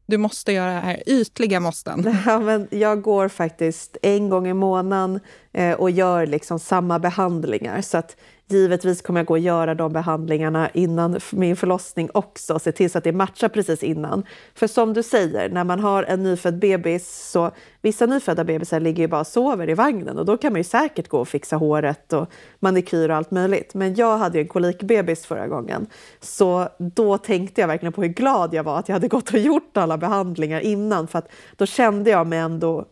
du 0.07 0.18
måste 0.18 0.51
göra 0.51 0.74
det 0.74 0.80
här, 0.80 1.03
ytliga 1.05 1.59
måsten. 1.59 2.18
Ja, 2.26 2.39
men 2.39 2.68
jag 2.72 3.01
går 3.01 3.28
faktiskt 3.28 3.97
en 4.01 4.30
gång 4.30 4.47
i 4.47 4.53
månaden 4.53 5.20
eh, 5.53 5.74
och 5.74 5.91
gör 5.91 6.26
liksom 6.26 6.59
samma 6.59 6.99
behandlingar. 6.99 7.82
Så 7.82 7.97
att 7.97 8.18
Givetvis 8.48 9.02
kommer 9.02 9.20
jag 9.20 9.28
gå 9.28 9.34
och 9.34 9.39
göra 9.39 9.76
de 9.76 9.93
behandlingarna 9.93 10.70
innan 10.74 11.20
min 11.32 11.56
förlossning 11.56 12.10
också, 12.14 12.60
se 12.60 12.72
till 12.72 12.91
så 12.91 12.98
att 12.98 13.04
det 13.04 13.12
matchar 13.12 13.50
precis 13.50 13.84
innan. 13.84 14.26
För 14.56 14.68
som 14.68 14.93
du 14.93 15.04
säger, 15.04 15.50
när 15.50 15.64
man 15.64 15.80
har 15.80 16.04
en 16.04 16.24
nyfödd 16.24 16.60
bebis 16.60 17.30
så 17.32 17.52
vissa 17.82 18.06
nyfödda 18.06 18.43
bebisar 18.43 18.80
ligger 18.80 19.04
ju 19.04 19.08
bara 19.08 19.22
och 19.22 19.28
sover 19.28 19.70
i 19.70 19.74
vagnen 19.74 20.18
och 20.18 20.26
då 20.26 20.38
kan 20.38 20.54
man 20.54 20.60
ju 20.60 20.64
säkert 20.64 21.08
gå 21.08 21.20
och 21.20 21.28
fixa 21.28 21.56
håret 21.56 22.14
och 22.14 22.28
manikyr 22.60 23.10
och 23.10 23.16
allt 23.16 23.32
möjligt. 23.32 23.74
Men 23.74 23.96
jag 23.96 24.18
hade 24.18 24.38
ju 24.38 24.41
en 24.41 24.48
kolikbebis 24.48 25.26
förra 25.26 25.48
gången 25.48 25.88
så 26.20 26.70
då 26.78 27.18
tänkte 27.18 27.62
jag 27.62 27.68
verkligen 27.68 27.93
på 27.93 28.02
hur 28.02 28.10
glad 28.10 28.54
jag 28.54 28.64
var 28.64 28.80
att 28.80 28.89
jag 28.89 28.96
hade 28.96 29.08
gått 29.08 29.34
och 29.34 29.39
gjort 29.39 29.78
alla 29.78 29.98
behandlingar 29.98 30.60
innan 30.60 31.08
för 31.08 31.20
att 31.20 31.32
då 31.56 31.66
kände 31.66 32.10
jag 32.10 32.28
mig 32.28 32.39
ändå 32.39 32.86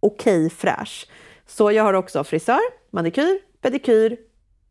okej 0.00 0.46
okay, 0.46 0.50
fräsch. 0.50 1.08
Så 1.46 1.72
jag 1.72 1.84
har 1.84 1.94
också 1.94 2.24
frisör, 2.24 2.60
manikyr, 2.90 3.38
pedikyr, 3.60 4.16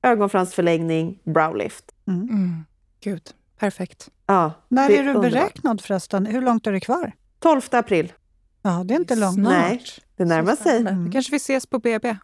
ögonfransförlängning, 0.04 1.20
browlift. 1.24 1.86
Mm. 2.08 2.22
Mm. 2.22 2.66
Gud, 3.04 3.22
perfekt. 3.60 4.10
Ja, 4.26 4.52
När 4.68 4.90
är, 4.90 4.94
är 4.94 5.04
du 5.04 5.10
underbart. 5.10 5.32
beräknad 5.32 5.82
förresten? 5.82 6.26
Hur 6.26 6.42
långt 6.42 6.68
är 6.68 6.72
det 6.72 6.80
kvar? 6.80 7.12
12 7.40 7.62
april. 7.72 8.14
Ja, 8.62 8.84
det 8.86 8.94
är 8.94 9.00
inte 9.00 9.16
långt. 9.16 9.38
Nej, 9.38 9.84
det 10.18 10.26
närmar 10.26 10.56
sig. 10.56 10.78
Mm. 10.80 11.12
kanske 11.12 11.32
vi 11.32 11.38
ses 11.38 11.66
på 11.68 11.80
BB. 11.80 12.18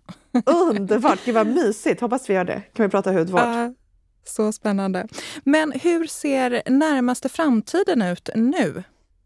Underbart! 0.45 1.19
Gud 1.25 1.36
vad 1.36 1.47
mysigt. 1.55 2.01
Hoppas 2.01 2.30
vi 2.30 2.34
gör 2.34 2.43
det. 2.45 2.61
Kan 2.73 2.84
vi 2.86 2.89
prata 2.89 3.11
hudvård? 3.11 3.41
Uh, 3.41 3.69
så 4.25 4.51
spännande. 4.51 5.07
Men 5.43 5.71
hur 5.71 6.07
ser 6.07 6.61
närmaste 6.69 7.30
framtiden 7.30 8.01
ut 8.01 8.30
nu? 8.36 8.84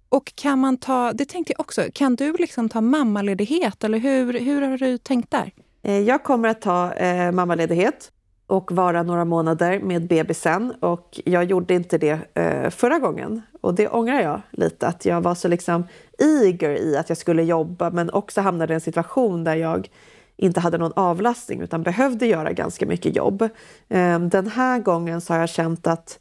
Och 0.09 0.33
kan 0.35 0.59
man 0.59 0.77
ta, 0.77 1.13
det 1.13 1.25
tänkte 1.25 1.53
jag 1.53 1.59
också, 1.59 1.83
kan 1.93 2.15
du 2.15 2.33
liksom 2.33 2.69
ta 2.69 2.81
mammaledighet 2.81 3.83
eller 3.83 3.97
hur, 3.97 4.39
hur 4.39 4.61
har 4.61 4.77
du 4.77 4.97
tänkt 4.97 5.31
där? 5.31 5.51
Eh, 5.83 5.99
jag 5.99 6.23
kommer 6.23 6.49
att 6.49 6.61
ta 6.61 6.93
eh, 6.93 7.31
mammaledighet 7.31 8.11
och 8.47 8.71
vara 8.71 9.03
några 9.03 9.25
månader 9.25 9.79
med 9.79 10.07
bebisen. 10.07 10.73
Och 10.79 11.19
jag 11.25 11.43
gjorde 11.43 11.73
inte 11.73 11.97
det 11.97 12.19
eh, 12.33 12.69
förra 12.69 12.99
gången. 12.99 13.41
Och 13.61 13.73
det 13.73 13.87
ångrar 13.87 14.21
jag 14.21 14.41
lite, 14.51 14.87
att 14.87 15.05
jag 15.05 15.21
var 15.21 15.35
så 15.35 15.47
liksom 15.47 15.87
eager 16.17 16.69
i 16.69 16.97
att 16.97 17.09
jag 17.09 17.17
skulle 17.17 17.43
jobba 17.43 17.89
men 17.89 18.09
också 18.09 18.41
hamnade 18.41 18.73
i 18.73 18.75
en 18.75 18.81
situation 18.81 19.43
där 19.43 19.55
jag 19.55 19.89
inte 20.37 20.59
hade 20.59 20.77
någon 20.77 20.93
avlastning 20.95 21.61
utan 21.61 21.83
behövde 21.83 22.25
göra 22.25 22.51
ganska 22.51 22.85
mycket 22.85 23.15
jobb. 23.15 23.41
Eh, 23.89 24.19
den 24.19 24.47
här 24.47 24.79
gången 24.79 25.21
så 25.21 25.33
har 25.33 25.39
jag 25.39 25.49
känt 25.49 25.87
att 25.87 26.19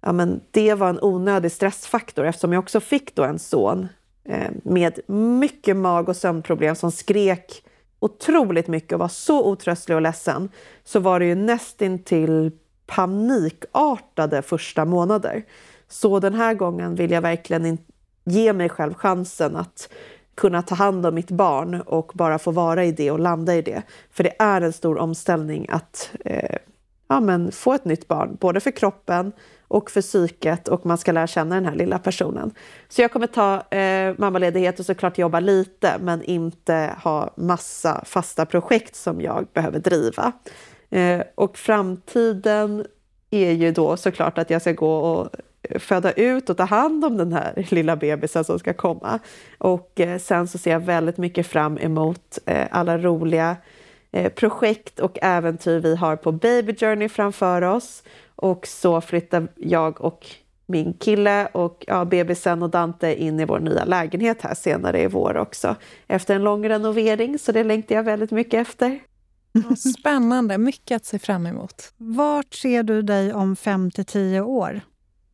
ja, 0.00 0.12
men 0.12 0.40
det 0.50 0.74
var 0.74 0.88
en 0.88 1.00
onödig 1.02 1.52
stressfaktor 1.52 2.26
eftersom 2.26 2.52
jag 2.52 2.60
också 2.60 2.80
fick 2.80 3.14
då 3.14 3.24
en 3.24 3.38
son 3.38 3.88
eh, 4.24 4.50
med 4.64 5.00
mycket 5.06 5.76
mag 5.76 6.08
och 6.08 6.16
sömnproblem 6.16 6.74
som 6.74 6.92
skrek 6.92 7.62
otroligt 8.02 8.68
mycket 8.68 8.92
och 8.92 8.98
var 8.98 9.08
så 9.08 9.44
otröstlig 9.44 9.96
och 9.96 10.02
ledsen 10.02 10.48
så 10.84 11.00
var 11.00 11.20
det 11.20 11.26
ju 11.26 11.34
nästintill 11.34 12.52
panikartade 12.86 14.42
första 14.42 14.84
månader. 14.84 15.44
Så 15.88 16.20
den 16.20 16.34
här 16.34 16.54
gången 16.54 16.94
vill 16.94 17.10
jag 17.10 17.22
verkligen 17.22 17.78
ge 18.24 18.52
mig 18.52 18.68
själv 18.68 18.94
chansen 18.94 19.56
att 19.56 19.88
kunna 20.34 20.62
ta 20.62 20.74
hand 20.74 21.06
om 21.06 21.14
mitt 21.14 21.30
barn 21.30 21.80
och 21.80 22.12
bara 22.14 22.38
få 22.38 22.50
vara 22.50 22.84
i 22.84 22.92
det 22.92 23.10
och 23.10 23.20
landa 23.20 23.54
i 23.54 23.62
det. 23.62 23.82
För 24.10 24.24
det 24.24 24.34
är 24.38 24.60
en 24.60 24.72
stor 24.72 24.98
omställning 24.98 25.66
att 25.68 26.10
eh, 26.24 26.56
ja, 27.08 27.20
men 27.20 27.52
få 27.52 27.72
ett 27.72 27.84
nytt 27.84 28.08
barn, 28.08 28.36
både 28.40 28.60
för 28.60 28.70
kroppen 28.70 29.32
och 29.72 29.90
för 29.90 30.00
psyket 30.00 30.68
och 30.68 30.86
man 30.86 30.98
ska 30.98 31.12
lära 31.12 31.26
känna 31.26 31.54
den 31.54 31.64
här 31.64 31.74
lilla 31.74 31.98
personen. 31.98 32.54
Så 32.88 33.02
jag 33.02 33.12
kommer 33.12 33.26
ta 33.26 33.76
eh, 33.76 34.14
mammaledighet 34.18 34.80
och 34.80 34.86
såklart 34.86 35.18
jobba 35.18 35.40
lite 35.40 35.94
men 36.00 36.22
inte 36.22 36.96
ha 37.02 37.34
massa 37.36 38.04
fasta 38.04 38.46
projekt 38.46 38.96
som 38.96 39.20
jag 39.20 39.46
behöver 39.52 39.78
driva. 39.78 40.32
Eh, 40.90 41.22
och 41.34 41.58
framtiden 41.58 42.86
är 43.30 43.50
ju 43.50 43.72
då 43.72 43.96
såklart 43.96 44.38
att 44.38 44.50
jag 44.50 44.60
ska 44.60 44.72
gå 44.72 44.96
och 44.96 45.28
föda 45.78 46.12
ut 46.12 46.50
och 46.50 46.56
ta 46.56 46.64
hand 46.64 47.04
om 47.04 47.16
den 47.16 47.32
här 47.32 47.66
lilla 47.70 47.96
bebisen 47.96 48.44
som 48.44 48.58
ska 48.58 48.72
komma. 48.74 49.18
Och 49.58 50.00
eh, 50.00 50.18
sen 50.18 50.48
så 50.48 50.58
ser 50.58 50.70
jag 50.70 50.80
väldigt 50.80 51.18
mycket 51.18 51.46
fram 51.46 51.78
emot 51.78 52.38
eh, 52.46 52.66
alla 52.70 52.98
roliga 52.98 53.56
eh, 54.12 54.32
projekt 54.32 55.00
och 55.00 55.18
äventyr 55.22 55.80
vi 55.80 55.96
har 55.96 56.16
på 56.16 56.32
Baby 56.32 56.74
Journey 56.76 57.08
framför 57.08 57.62
oss. 57.62 58.02
Och 58.42 58.66
så 58.66 59.00
flyttar 59.00 59.48
jag 59.56 60.00
och 60.00 60.26
min 60.66 60.92
kille 60.94 61.46
och 61.46 61.84
ja, 61.86 62.04
bebisen 62.04 62.62
och 62.62 62.70
Dante 62.70 63.22
in 63.22 63.40
i 63.40 63.44
vår 63.44 63.60
nya 63.60 63.84
lägenhet 63.84 64.42
här 64.42 64.54
senare 64.54 65.02
i 65.02 65.06
vår 65.06 65.36
också. 65.36 65.76
Efter 66.06 66.34
en 66.34 66.42
lång 66.42 66.68
renovering, 66.68 67.38
så 67.38 67.52
det 67.52 67.64
längtar 67.64 67.94
jag 67.94 68.02
väldigt 68.02 68.30
mycket 68.30 68.54
efter. 68.54 69.00
Spännande, 69.98 70.58
mycket 70.58 70.96
att 70.96 71.04
se 71.04 71.18
fram 71.18 71.46
emot. 71.46 71.92
Vart 71.96 72.54
ser 72.54 72.82
du 72.82 73.02
dig 73.02 73.32
om 73.32 73.56
fem 73.56 73.90
till 73.90 74.04
tio 74.04 74.40
år? 74.40 74.80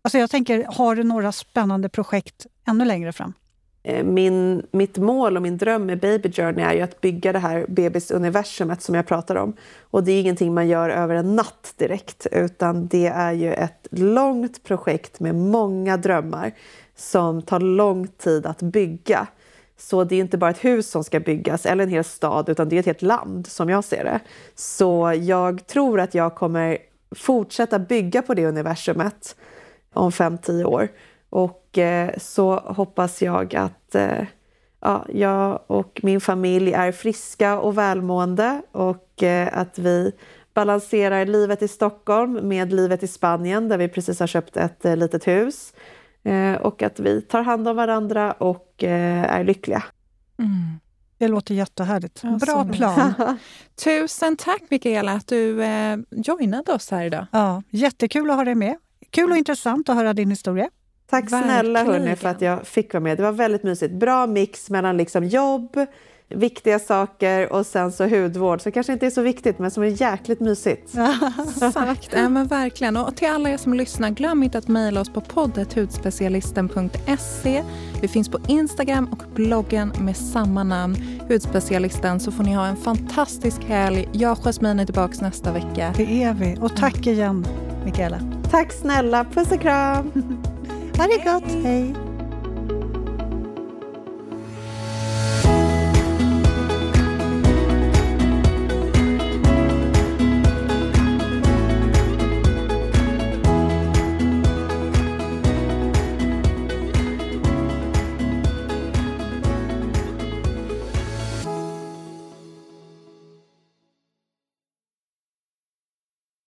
Alltså 0.02 0.18
jag 0.18 0.30
tänker, 0.30 0.64
har 0.64 0.96
du 0.96 1.04
några 1.04 1.32
spännande 1.32 1.88
projekt 1.88 2.46
ännu 2.66 2.84
längre 2.84 3.12
fram? 3.12 3.32
Eh, 3.82 4.04
min, 4.04 4.66
mitt 4.70 4.96
mål 4.96 5.36
och 5.36 5.42
min 5.42 5.58
dröm 5.58 5.86
med 5.86 6.00
Baby 6.00 6.32
Journey 6.32 6.64
är 6.64 6.72
ju 6.72 6.80
att 6.80 7.00
bygga 7.00 7.32
det 7.32 7.38
här 7.38 7.66
bebisuniversumet 7.68 8.82
som 8.82 8.94
jag 8.94 9.06
pratar 9.06 9.36
om. 9.36 9.56
Och 9.80 10.04
det 10.04 10.12
är 10.12 10.20
ingenting 10.20 10.54
man 10.54 10.68
gör 10.68 10.90
över 10.90 11.14
en 11.14 11.36
natt 11.36 11.74
direkt 11.76 12.26
utan 12.32 12.86
det 12.86 13.06
är 13.06 13.32
ju 13.32 13.52
ett 13.52 13.86
långt 13.90 14.62
projekt 14.62 15.20
med 15.20 15.34
många 15.34 15.96
drömmar 15.96 16.52
som 16.96 17.42
tar 17.42 17.60
lång 17.60 18.06
tid 18.06 18.46
att 18.46 18.62
bygga. 18.62 19.26
Så 19.76 20.04
det 20.04 20.16
är 20.16 20.20
inte 20.20 20.38
bara 20.38 20.50
ett 20.50 20.64
hus 20.64 20.90
som 20.90 21.04
ska 21.04 21.20
byggas 21.20 21.66
eller 21.66 21.84
en 21.84 21.90
hel 21.90 22.04
stad 22.04 22.48
utan 22.48 22.68
det 22.68 22.76
är 22.76 22.80
ett 22.80 22.86
helt 22.86 23.02
land 23.02 23.46
som 23.46 23.68
jag 23.68 23.84
ser 23.84 24.04
det. 24.04 24.20
Så 24.54 25.12
jag 25.20 25.66
tror 25.66 26.00
att 26.00 26.14
jag 26.14 26.34
kommer 26.34 26.78
fortsätta 27.16 27.78
bygga 27.78 28.22
på 28.22 28.34
det 28.34 28.46
universumet 28.46 29.36
om 29.92 30.10
5-10 30.10 30.64
år. 30.64 30.88
Och 31.30 31.67
så 32.18 32.54
hoppas 32.54 33.22
jag 33.22 33.54
att 33.54 33.94
eh, 33.94 34.24
ja, 34.80 35.06
jag 35.08 35.60
och 35.66 36.00
min 36.02 36.20
familj 36.20 36.72
är 36.72 36.92
friska 36.92 37.58
och 37.58 37.78
välmående 37.78 38.62
och 38.72 39.22
eh, 39.22 39.48
att 39.52 39.78
vi 39.78 40.12
balanserar 40.54 41.26
livet 41.26 41.62
i 41.62 41.68
Stockholm 41.68 42.48
med 42.48 42.72
livet 42.72 43.02
i 43.02 43.06
Spanien 43.06 43.68
där 43.68 43.78
vi 43.78 43.88
precis 43.88 44.20
har 44.20 44.26
köpt 44.26 44.56
ett 44.56 44.84
eh, 44.84 44.96
litet 44.96 45.26
hus. 45.26 45.72
Eh, 46.24 46.54
och 46.54 46.82
att 46.82 47.00
vi 47.00 47.22
tar 47.22 47.42
hand 47.42 47.68
om 47.68 47.76
varandra 47.76 48.32
och 48.32 48.84
eh, 48.84 49.34
är 49.34 49.44
lyckliga. 49.44 49.84
Mm. 50.38 50.80
Det 51.18 51.28
låter 51.28 51.54
jättehärligt. 51.54 52.20
Ja, 52.22 52.38
bra 52.40 52.64
bra. 52.64 52.74
plan. 52.74 53.14
Tusen 53.84 54.36
tack 54.36 54.62
Mikaela 54.70 55.12
att 55.12 55.26
du 55.26 55.62
eh, 55.62 55.98
joinade 56.10 56.72
oss 56.72 56.90
här 56.90 57.04
idag. 57.04 57.26
Ja, 57.32 57.62
jättekul 57.70 58.30
att 58.30 58.36
ha 58.36 58.44
dig 58.44 58.54
med. 58.54 58.76
Kul 59.10 59.30
och 59.30 59.36
intressant 59.36 59.88
att 59.88 59.96
höra 59.96 60.12
din 60.12 60.30
historia. 60.30 60.70
Tack 61.10 61.28
snälla 61.28 61.84
hörni 61.84 62.16
för 62.16 62.28
att 62.28 62.40
jag 62.40 62.66
fick 62.66 62.94
vara 62.94 63.02
med. 63.02 63.16
Det 63.16 63.22
var 63.22 63.32
väldigt 63.32 63.62
mysigt. 63.62 63.94
Bra 63.94 64.26
mix 64.26 64.70
mellan 64.70 64.96
liksom 64.96 65.24
jobb, 65.24 65.86
viktiga 66.28 66.78
saker 66.78 67.52
och 67.52 67.66
sen 67.66 67.92
så 67.92 68.06
hudvård 68.06 68.60
som 68.60 68.72
kanske 68.72 68.92
inte 68.92 69.06
är 69.06 69.10
så 69.10 69.22
viktigt 69.22 69.58
men 69.58 69.70
som 69.70 69.82
är 69.82 70.02
jäkligt 70.02 70.40
mysigt. 70.40 70.94
Exakt, 71.62 72.08
ja, 72.12 72.28
men 72.28 72.46
verkligen. 72.46 72.96
Och 72.96 73.16
till 73.16 73.28
alla 73.28 73.50
er 73.50 73.56
som 73.56 73.74
lyssnar, 73.74 74.10
glöm 74.10 74.42
inte 74.42 74.58
att 74.58 74.68
mejla 74.68 75.00
oss 75.00 75.12
på 75.12 75.20
poddethudspecialisten.se. 75.20 77.64
Vi 78.02 78.08
finns 78.08 78.28
på 78.28 78.38
Instagram 78.48 79.08
och 79.12 79.22
bloggen 79.34 79.92
med 79.98 80.16
samma 80.16 80.64
namn, 80.64 80.96
Hudspecialisten, 81.28 82.20
så 82.20 82.32
får 82.32 82.44
ni 82.44 82.54
ha 82.54 82.66
en 82.66 82.76
fantastisk 82.76 83.64
helg. 83.64 84.08
Jag 84.12 84.32
och 84.32 84.38
Jasmine 84.44 84.82
är 84.82 84.84
tillbaka 84.84 85.14
nästa 85.20 85.52
vecka. 85.52 85.94
Det 85.96 86.22
är 86.22 86.34
vi. 86.34 86.56
Och 86.60 86.76
tack 86.76 87.06
igen, 87.06 87.46
Mikaela. 87.84 88.20
Tack 88.50 88.72
snälla, 88.72 89.24
puss 89.24 89.52
och 89.52 89.60
kram! 89.60 90.12
Ha 90.98 91.06
det 91.06 91.24
gott. 91.24 91.64
Hej. 91.64 92.07